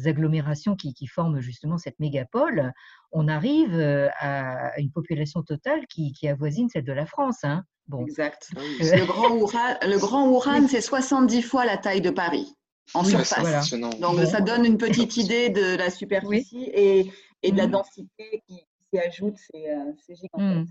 agglomérations 0.04 0.76
qui, 0.76 1.06
forment 1.06 1.40
justement 1.40 1.78
cette 1.78 1.98
mégapole, 2.00 2.72
on 3.12 3.28
arrive 3.28 3.78
à 4.18 4.78
une 4.78 4.90
population 4.90 5.42
totale 5.42 5.86
qui, 5.86 6.28
avoisine 6.28 6.68
celle 6.68 6.84
de 6.84 6.92
la 6.92 7.06
France. 7.06 7.44
Hein. 7.44 7.64
Bon. 7.88 8.04
Exact. 8.04 8.50
Le 8.56 9.06
Grand 9.06 9.34
Wuhan, 9.34 9.76
le 9.82 9.98
Grand 9.98 10.28
Wuhan 10.28 10.68
c'est 10.68 10.80
70 10.80 11.42
fois 11.42 11.64
la 11.64 11.76
taille 11.76 12.00
de 12.00 12.10
Paris 12.10 12.54
en 12.94 13.04
surface. 13.04 13.70
Donc 14.00 14.20
ça 14.26 14.40
donne 14.40 14.64
une 14.64 14.78
petite 14.86 15.16
idée 15.16 15.50
de 15.50 15.76
la 15.76 15.90
superficie 15.90 16.70
et, 16.72 17.04
de 17.42 17.56
la 17.56 17.66
mmh. 17.66 17.70
densité 17.70 18.42
qui 18.46 18.64
s'y 18.90 18.98
ajoute, 18.98 19.36
c'est 19.36 19.70
euh, 19.70 19.92
gigantesque. 20.08 20.38
Mmh. 20.38 20.66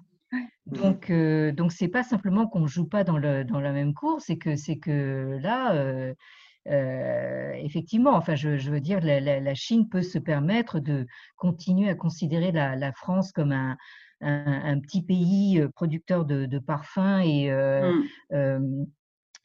Donc, 0.65 1.09
euh, 1.09 1.51
donc 1.51 1.71
c'est 1.71 1.87
pas 1.87 2.03
simplement 2.03 2.47
qu'on 2.47 2.67
joue 2.67 2.85
pas 2.85 3.03
dans, 3.03 3.17
le, 3.17 3.43
dans 3.43 3.59
la 3.59 3.71
même 3.71 3.93
cour, 3.93 4.21
c'est 4.21 4.37
que 4.37 4.55
c'est 4.55 4.77
que 4.77 5.37
là, 5.41 5.73
euh, 5.75 6.13
effectivement, 7.55 8.11
enfin, 8.11 8.35
je, 8.35 8.69
veux 8.69 8.79
dire, 8.79 8.99
la, 9.01 9.53
Chine 9.55 9.89
peut 9.89 10.01
se 10.01 10.19
permettre 10.19 10.79
de 10.79 11.05
continuer 11.35 11.89
à 11.89 11.95
considérer 11.95 12.51
la, 12.51 12.93
France 12.93 13.31
comme 13.31 13.51
un, 13.51 13.77
un, 14.21 14.79
petit 14.79 15.01
pays 15.01 15.61
producteur 15.75 16.25
de, 16.25 16.59
parfums 16.59 17.21
et 17.23 17.51
mmh 17.51 18.85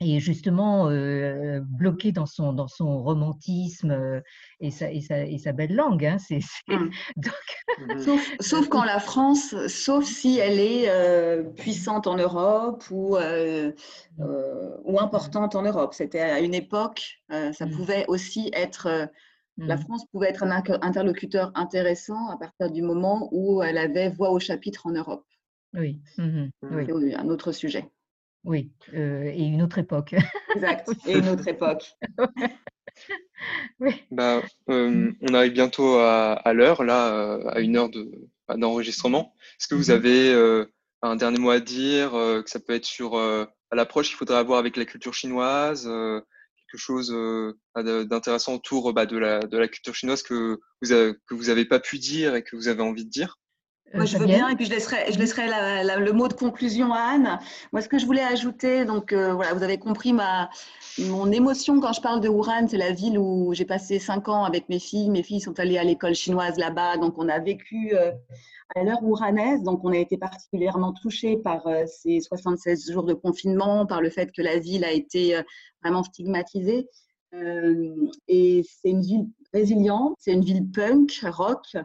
et 0.01 0.21
justement 0.21 0.91
euh, 0.91 1.61
bloqué 1.63 2.13
dans 2.13 2.27
son, 2.27 2.53
dans 2.53 2.69
son 2.69 3.03
romantisme 3.03 3.91
euh, 3.91 4.21
et, 4.61 4.71
sa, 4.71 4.91
et, 4.91 5.01
sa, 5.01 5.25
et, 5.25 5.39
sa, 5.39 5.53
belle 5.53 5.75
langue. 5.75 6.05
Hein, 6.05 6.19
c'est, 6.19 6.41
mmh. 6.69 6.91
Donc... 7.17 7.99
sauf, 8.01 8.37
sauf, 8.41 8.69
quand 8.69 8.85
la 8.85 8.99
France, 8.99 9.55
sauf 9.69 10.05
si 10.05 10.39
elle 10.39 10.61
est 10.61 10.89
euh, 10.89 11.45
puissante 11.45 12.07
en 12.07 12.17
Europe 12.17 12.85
ou, 12.91 13.17
euh, 13.17 13.73
ou 14.19 15.01
importante 15.01 15.55
en 15.55 15.63
Europe. 15.63 15.95
C'était 15.95 16.21
à 16.21 16.41
une 16.41 16.55
époque, 16.55 17.23
ça 17.31 17.67
mmh. 17.67 17.71
pouvait 17.71 18.05
aussi 18.09 18.51
être. 18.53 19.09
La 19.59 19.77
mmh. 19.77 19.81
France 19.81 20.05
pouvait 20.13 20.29
être 20.29 20.43
un 20.43 20.51
interlocuteur 20.51 21.51
intéressant 21.55 22.29
à 22.29 22.37
partir 22.37 22.71
du 22.71 22.83
moment 22.83 23.31
où 23.33 23.63
elle 23.63 23.79
avait 23.79 24.11
voix 24.11 24.31
au 24.31 24.39
chapitre 24.39 24.87
en 24.87 24.91
Europe. 24.91 25.25
Oui. 25.73 25.99
oui. 26.19 27.15
un 27.15 27.29
autre 27.29 27.53
sujet. 27.53 27.91
Oui, 28.47 28.71
euh, 28.95 29.25
et 29.25 29.43
une 29.43 29.61
autre 29.61 29.79
époque. 29.79 30.15
Exact, 30.55 30.89
et 31.07 31.19
une 31.19 31.29
autre 31.29 31.49
époque. 31.49 31.97
oui. 33.81 33.91
Bah, 34.13 34.41
euh, 34.71 35.11
on 35.21 35.35
arrive 35.35 35.53
bientôt 35.53 35.99
à, 35.99 36.53
l'heure, 36.55 36.85
là, 36.85 37.13
euh, 37.13 37.49
à 37.49 37.59
une 37.59 37.77
heure 37.77 37.91
d'enregistrement. 38.49 39.35
Est-ce 39.59 39.67
que 39.67 39.75
vous 39.75 39.91
mhm. 39.91 39.97
avez 39.97 40.65
un 41.03 41.17
dernier 41.17 41.41
mot 41.41 41.51
à 41.51 41.59
dire, 41.59 42.13
que 42.13 42.49
ça 42.49 42.61
peut 42.61 42.75
être 42.75 42.85
sur 42.85 43.21
l'approche 43.73 44.09
qu'il 44.09 44.17
faudrait 44.17 44.39
avoir 44.39 44.61
avec 44.61 44.77
la 44.77 44.85
culture 44.85 45.13
chinoise, 45.13 45.85
quelque 45.85 46.81
chose 46.81 47.13
d'intéressant 47.75 48.55
autour 48.55 48.93
bah, 48.93 49.07
de, 49.07 49.19
la, 49.19 49.41
de 49.41 49.59
la 49.59 49.67
culture 49.67 49.97
chinoise 49.97 50.23
que 50.23 50.61
vous 50.83 50.89
que 51.27 51.35
vous 51.35 51.47
n'avez 51.47 51.65
pas 51.65 51.81
pu 51.81 51.99
dire 51.99 52.37
et 52.37 52.45
que 52.45 52.55
vous 52.55 52.69
avez 52.69 52.83
envie 52.83 53.05
de 53.05 53.11
dire? 53.11 53.41
Moi, 53.95 54.05
je 54.05 54.19
veux 54.19 54.27
bien, 54.27 54.49
et 54.49 54.57
puis 54.57 54.67
je 54.67 54.71
laisserai, 54.71 55.13
je 55.13 55.19
laisserai 55.19 55.47
le 55.47 56.13
mot 56.13 56.29
de 56.29 56.33
conclusion 56.33 56.93
à 56.93 56.99
Anne. 56.99 57.39
Moi, 57.73 57.81
ce 57.81 57.89
que 57.89 57.99
je 57.99 58.07
voulais 58.07 58.23
ajouter, 58.23 58.85
donc 58.85 59.13
euh, 59.13 59.33
voilà, 59.33 59.55
vous 59.55 59.63
avez 59.63 59.79
compris 59.79 60.13
ma, 60.13 60.51
mon 60.99 61.31
émotion 61.31 61.81
quand 61.81 61.93
je 61.93 62.01
parle 62.01 62.21
de 62.21 62.29
Wuhan, 62.29 62.67
c'est 62.69 62.79
la 62.79 62.91
ville 62.91 63.19
où 63.19 63.55
j'ai 63.55 63.65
passé 63.65 63.99
cinq 63.99 64.29
ans 64.29 64.45
avec 64.45 64.69
mes 64.69 64.81
filles. 64.81 65.09
Mes 65.11 65.23
filles 65.23 65.41
sont 65.41 65.59
allées 65.61 65.79
à 65.79 65.85
l'école 65.85 66.15
chinoise 66.15 66.59
là-bas, 66.59 66.97
donc 66.97 67.15
on 67.17 67.29
a 67.29 67.39
vécu 67.39 67.95
euh, 67.95 68.11
à 68.75 68.83
l'heure 68.83 69.03
wuhanaise, 69.03 69.63
donc 69.63 69.81
on 69.85 69.93
a 69.93 69.99
été 69.99 70.19
particulièrement 70.19 70.93
touchés 70.93 71.37
par 71.37 71.67
euh, 71.69 71.85
ces 71.87 72.21
76 72.21 72.91
jours 72.91 73.05
de 73.05 73.15
confinement, 73.15 73.87
par 73.87 74.01
le 74.01 74.11
fait 74.11 74.33
que 74.33 74.43
la 74.43 74.59
ville 74.59 74.85
a 74.85 74.93
été 74.93 75.41
vraiment 75.83 76.03
stigmatisée. 76.03 76.89
et 78.29 78.63
c'est 78.65 78.91
une 78.91 79.03
ville 79.03 79.27
résiliente, 79.53 80.17
c'est 80.19 80.33
une 80.33 80.45
ville 80.45 80.69
punk, 80.71 81.21
rock 81.23 81.77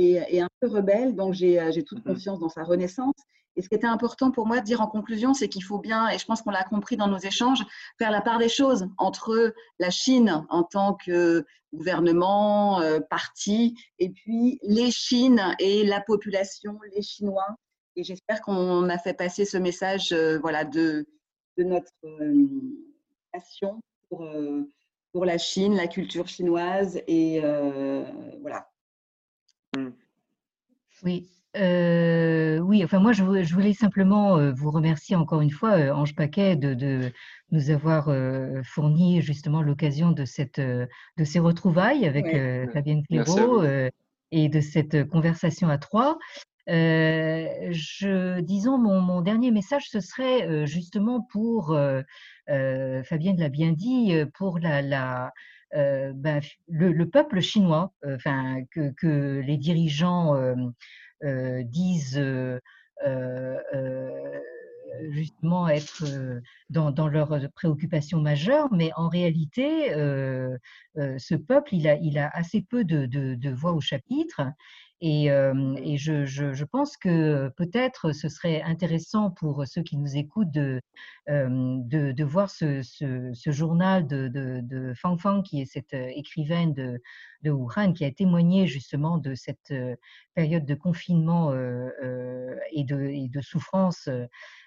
et, 0.00 0.40
un 0.40 0.48
peu 0.60 0.68
rebelle, 0.68 1.14
donc 1.14 1.34
euh, 1.42 1.70
j'ai 1.72 1.84
toute 1.84 2.04
mhm. 2.04 2.14
confiance 2.14 2.40
dans 2.40 2.48
sa 2.48 2.64
renaissance. 2.64 3.14
Et 3.56 3.62
ce 3.62 3.68
qui 3.68 3.74
était 3.74 3.86
important 3.86 4.30
pour 4.30 4.46
moi 4.46 4.60
de 4.60 4.64
dire 4.64 4.80
en 4.80 4.86
conclusion, 4.86 5.34
c'est 5.34 5.48
qu'il 5.48 5.64
faut 5.64 5.78
bien, 5.78 6.08
et 6.08 6.18
je 6.18 6.24
pense 6.24 6.40
qu'on 6.40 6.50
l'a 6.50 6.64
compris 6.64 6.96
dans 6.96 7.08
nos 7.08 7.18
échanges, 7.18 7.64
faire 7.98 8.10
la 8.10 8.20
part 8.20 8.38
des 8.38 8.48
choses 8.48 8.88
entre 8.96 9.52
la 9.78 9.90
Chine 9.90 10.46
en 10.48 10.62
tant 10.62 10.94
que 10.94 11.44
gouvernement, 11.72 12.80
euh, 12.80 13.00
parti, 13.00 13.76
et 13.98 14.10
puis 14.10 14.58
les 14.62 14.90
Chines 14.90 15.54
et 15.58 15.84
la 15.84 16.00
population, 16.00 16.78
les 16.94 17.02
Chinois. 17.02 17.56
Et 17.96 18.04
j'espère 18.04 18.40
qu'on 18.40 18.88
a 18.88 18.98
fait 18.98 19.14
passer 19.14 19.44
ce 19.44 19.56
message 19.56 20.12
euh, 20.12 20.38
voilà, 20.38 20.64
de, 20.64 21.04
de 21.58 21.64
notre 21.64 21.92
passion 23.32 23.80
pour, 24.08 24.24
pour 25.12 25.24
la 25.24 25.38
Chine, 25.38 25.74
la 25.74 25.88
culture 25.88 26.28
chinoise, 26.28 27.00
et 27.08 27.40
voilà, 28.40 28.70
Mmh. 29.76 29.90
Oui, 31.02 31.28
euh, 31.56 32.58
oui, 32.58 32.84
enfin 32.84 33.00
moi 33.00 33.12
je, 33.12 33.24
voulais 33.24 33.72
simplement 33.72 34.38
euh, 34.38 34.52
vous 34.52 34.70
remercier 34.70 35.16
encore 35.16 35.40
une 35.40 35.50
fois, 35.50 35.72
euh, 35.72 35.92
Ange 35.92 36.14
Paquet, 36.14 36.54
de, 36.54 37.10
nous 37.50 37.70
avoir 37.70 38.08
fourni 38.64 39.22
justement 39.22 39.60
l'occasion 39.60 40.12
de, 40.12 40.24
cette, 40.24 40.60
de 40.60 41.24
ces 41.24 41.40
retrouvailles 41.40 42.06
avec 42.06 42.26
Fabienne 42.72 43.02
Clairaut 43.04 43.64
et 44.30 44.48
de 44.48 44.60
cette 44.60 45.08
conversation 45.08 45.68
à 45.68 45.76
trois. 45.76 46.16
je, 46.68 48.40
disons, 48.40 48.78
mon, 48.78 49.20
dernier 49.20 49.50
message, 49.50 49.88
ce 49.90 49.98
serait 49.98 50.64
justement 50.68 51.26
pour, 51.32 51.76
Fabienne 52.46 53.40
l'a 53.40 53.48
bien 53.48 53.72
dit, 53.72 54.14
pour 54.34 54.60
la, 54.60 54.80
la 54.80 55.32
euh, 55.74 56.12
ben, 56.14 56.40
le, 56.68 57.04
peuple 57.04 57.40
chinois, 57.40 57.92
euh, 58.04 58.16
enfin 58.16 58.62
que, 58.70 59.40
les 59.40 59.56
dirigeants 59.56 60.34
euh, 61.22 61.62
disent 61.64 62.20
justement 65.10 65.68
être 65.68 66.04
dans, 66.70 66.90
dans, 66.90 67.08
leurs 67.08 67.50
préoccupations 67.54 68.20
majeures, 68.20 68.72
mais 68.72 68.90
en 68.96 69.08
réalité, 69.08 69.90
ce 69.94 71.34
peuple, 71.34 71.74
il 71.74 72.18
a, 72.18 72.30
assez 72.32 72.62
peu 72.62 72.84
de 72.84 73.50
voix 73.50 73.72
au 73.72 73.80
chapitre 73.80 74.42
et, 75.02 75.26
je, 75.96 76.64
pense 76.64 76.96
que 76.96 77.48
peut-être 77.56 78.12
ce 78.12 78.28
serait 78.28 78.62
intéressant 78.62 79.30
pour 79.30 79.66
ceux 79.66 79.82
qui 79.82 79.96
nous 79.96 80.16
écoutent 80.16 80.50
de, 80.50 80.80
de, 81.28 82.12
de, 82.12 82.24
voir 82.24 82.50
ce, 82.50 82.82
ce, 82.82 83.50
journal 83.50 84.06
de, 84.06 84.28
de, 84.28 84.92
Fang 84.94 85.16
Fang, 85.16 85.42
qui 85.42 85.62
est 85.62 85.66
cette 85.66 85.94
écrivaine 85.94 86.74
de, 86.74 87.00
de 87.42 87.50
Wuhan, 87.50 87.92
qui 87.92 88.04
a 88.04 88.10
témoigné 88.10 88.66
justement 88.66 89.18
de 89.18 89.34
cette 89.34 89.72
période 90.34 90.66
de 90.66 90.74
confinement 90.74 91.52
et, 91.54 92.84
de, 92.84 93.02
et 93.02 93.28
de 93.28 93.40
souffrance 93.40 94.08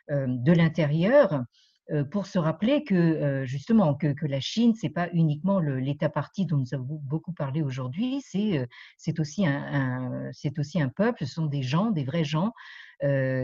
de 0.10 0.52
l'intérieur. 0.52 1.44
Euh, 1.92 2.06
pour 2.06 2.28
se 2.28 2.40
rappeler 2.40 2.86
que 2.86 2.96
euh, 2.96 3.46
justement 3.46 3.94
que, 3.94 4.16
la 4.26 4.40
Chine, 4.40 4.74
c'est 4.74 4.90
pas 4.90 5.10
uniquement 5.12 5.60
l'État 5.60 6.08
parti 6.08 6.46
dont 6.46 6.56
nous 6.58 6.74
avons 6.74 7.02
beaucoup 7.04 7.34
parlé 7.34 7.62
aujourd'hui, 7.62 8.22
c'est 8.26 8.58
euh, 8.58 8.66
c'est 8.98 9.20
aussi 9.20 9.46
un, 9.46 10.30
c'est 10.32 10.58
aussi 10.60 10.82
un 10.82 10.88
peuple, 10.88 11.26
ce 11.26 11.34
sont 11.34 11.46
des 11.46 11.62
gens, 11.62 11.92
des 11.92 12.06
vrais 12.06 12.24
gens 12.24 12.54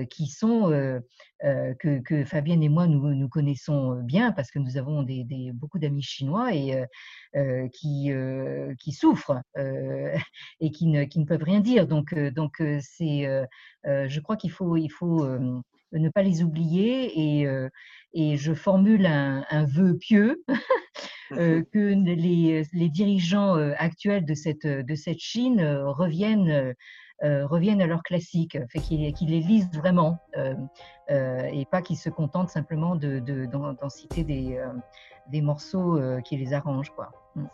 qui 0.09 0.27
sont 0.27 0.69
que, 1.41 1.99
que, 1.99 2.23
Fabienne 2.23 2.63
et 2.63 2.69
moi 2.69 2.87
nous, 2.87 3.13
nous 3.13 3.27
connaissons 3.27 4.01
bien 4.03 4.31
parce 4.31 4.51
que 4.51 4.59
nous 4.59 4.77
avons 4.77 5.03
des 5.03 5.51
beaucoup 5.53 5.79
d'amis 5.79 6.01
chinois 6.01 6.55
et 6.55 6.85
qui 7.73 8.09
qui 8.79 8.91
souffrent 8.93 9.41
et 10.61 10.71
qui 10.71 10.87
ne, 10.87 11.03
qui 11.03 11.19
ne 11.19 11.25
peuvent 11.25 11.43
rien 11.43 11.59
dire. 11.59 11.87
Donc 11.87 12.15
donc 12.15 12.63
c'est 12.79 13.27
je 13.83 14.19
crois 14.21 14.37
qu'il 14.37 14.51
faut 14.51 14.77
il 14.77 14.89
faut 14.89 15.27
ne 15.93 16.09
pas 16.09 16.21
les 16.21 16.43
oublier 16.43 17.39
et, 17.41 17.47
et 18.13 18.37
je 18.37 18.53
formule 18.53 19.05
un, 19.05 19.45
un 19.49 19.65
vœu 19.65 19.97
pieux 19.97 20.43
euh, 21.31 21.63
que 21.71 21.79
les, 21.79 22.63
les, 22.73 22.89
dirigeants 22.89 23.55
actuels 23.77 24.25
de 24.25 24.33
cette, 24.33 24.65
de 24.65 24.95
cette 24.95 25.19
Chine 25.19 25.61
reviennent, 25.85 26.73
reviennent 27.21 27.81
à 27.81 27.87
leurs 27.87 28.03
classiques, 28.03 28.57
fait 28.71 28.79
qu'ils 28.79 29.29
les 29.29 29.39
lisent 29.39 29.71
vraiment 29.73 30.19
et 31.09 31.65
pas 31.71 31.81
qu'ils 31.81 31.97
se 31.97 32.09
contentent 32.09 32.49
simplement 32.49 32.95
d'en 32.95 33.19
de, 33.19 33.45
d'en 33.45 33.89
citer 33.89 34.23
des, 34.23 34.59
des 35.31 35.41
morceaux 35.41 35.99
qui 36.23 36.37
les 36.37 36.53
arrangent. 36.53 36.91
Quoi. 36.91 37.11
Mm. 37.35 37.45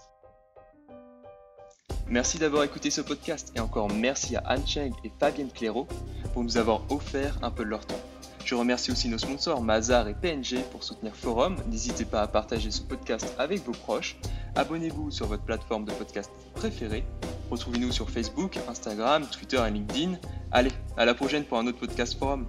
Merci 2.08 2.38
d'avoir 2.38 2.64
écouté 2.64 2.92
ce 2.92 3.02
podcast 3.02 3.52
et 3.56 3.60
encore 3.60 3.92
merci 3.92 4.36
à 4.36 4.40
Anne 4.46 4.66
Cheng 4.68 4.94
et 5.04 5.12
Fabienne 5.20 5.52
Clairaut 5.52 5.88
pour 6.34 6.44
nous 6.44 6.58
avoir 6.58 6.82
offert 6.92 7.40
un 7.42 7.50
peu 7.50 7.64
de 7.64 7.70
leur 7.70 7.86
temps. 7.86 8.00
Je 8.46 8.54
remercie 8.54 8.92
aussi 8.92 9.10
nos 9.10 9.18
sponsors 9.18 9.60
Mazar 9.60 10.08
et 10.08 10.14
PNG 10.14 10.62
pour 10.72 10.84
soutenir 10.84 11.16
Forum. 11.16 11.56
N'hésitez 11.68 12.06
pas 12.06 12.22
à 12.22 12.28
partager 12.28 12.70
ce 12.70 12.82
podcast 12.84 13.34
avec 13.40 13.66
vos 13.66 13.72
proches. 13.72 14.18
Abonnez-vous 14.54 15.10
sur 15.10 15.26
votre 15.26 15.42
plateforme 15.42 15.84
de 15.86 15.92
podcast 15.92 16.30
préférée. 16.54 17.04
Retrouvez-nous 17.50 17.92
sur 17.92 18.08
Facebook, 18.08 18.60
Instagram, 18.70 19.26
Twitter 19.26 19.60
et 19.68 19.72
LinkedIn. 19.72 20.20
Allez, 20.52 20.72
à 20.96 21.06
la 21.06 21.16
prochaine 21.16 21.44
pour 21.44 21.58
un 21.58 21.66
autre 21.66 21.80
podcast 21.80 22.20
Forum. 22.20 22.46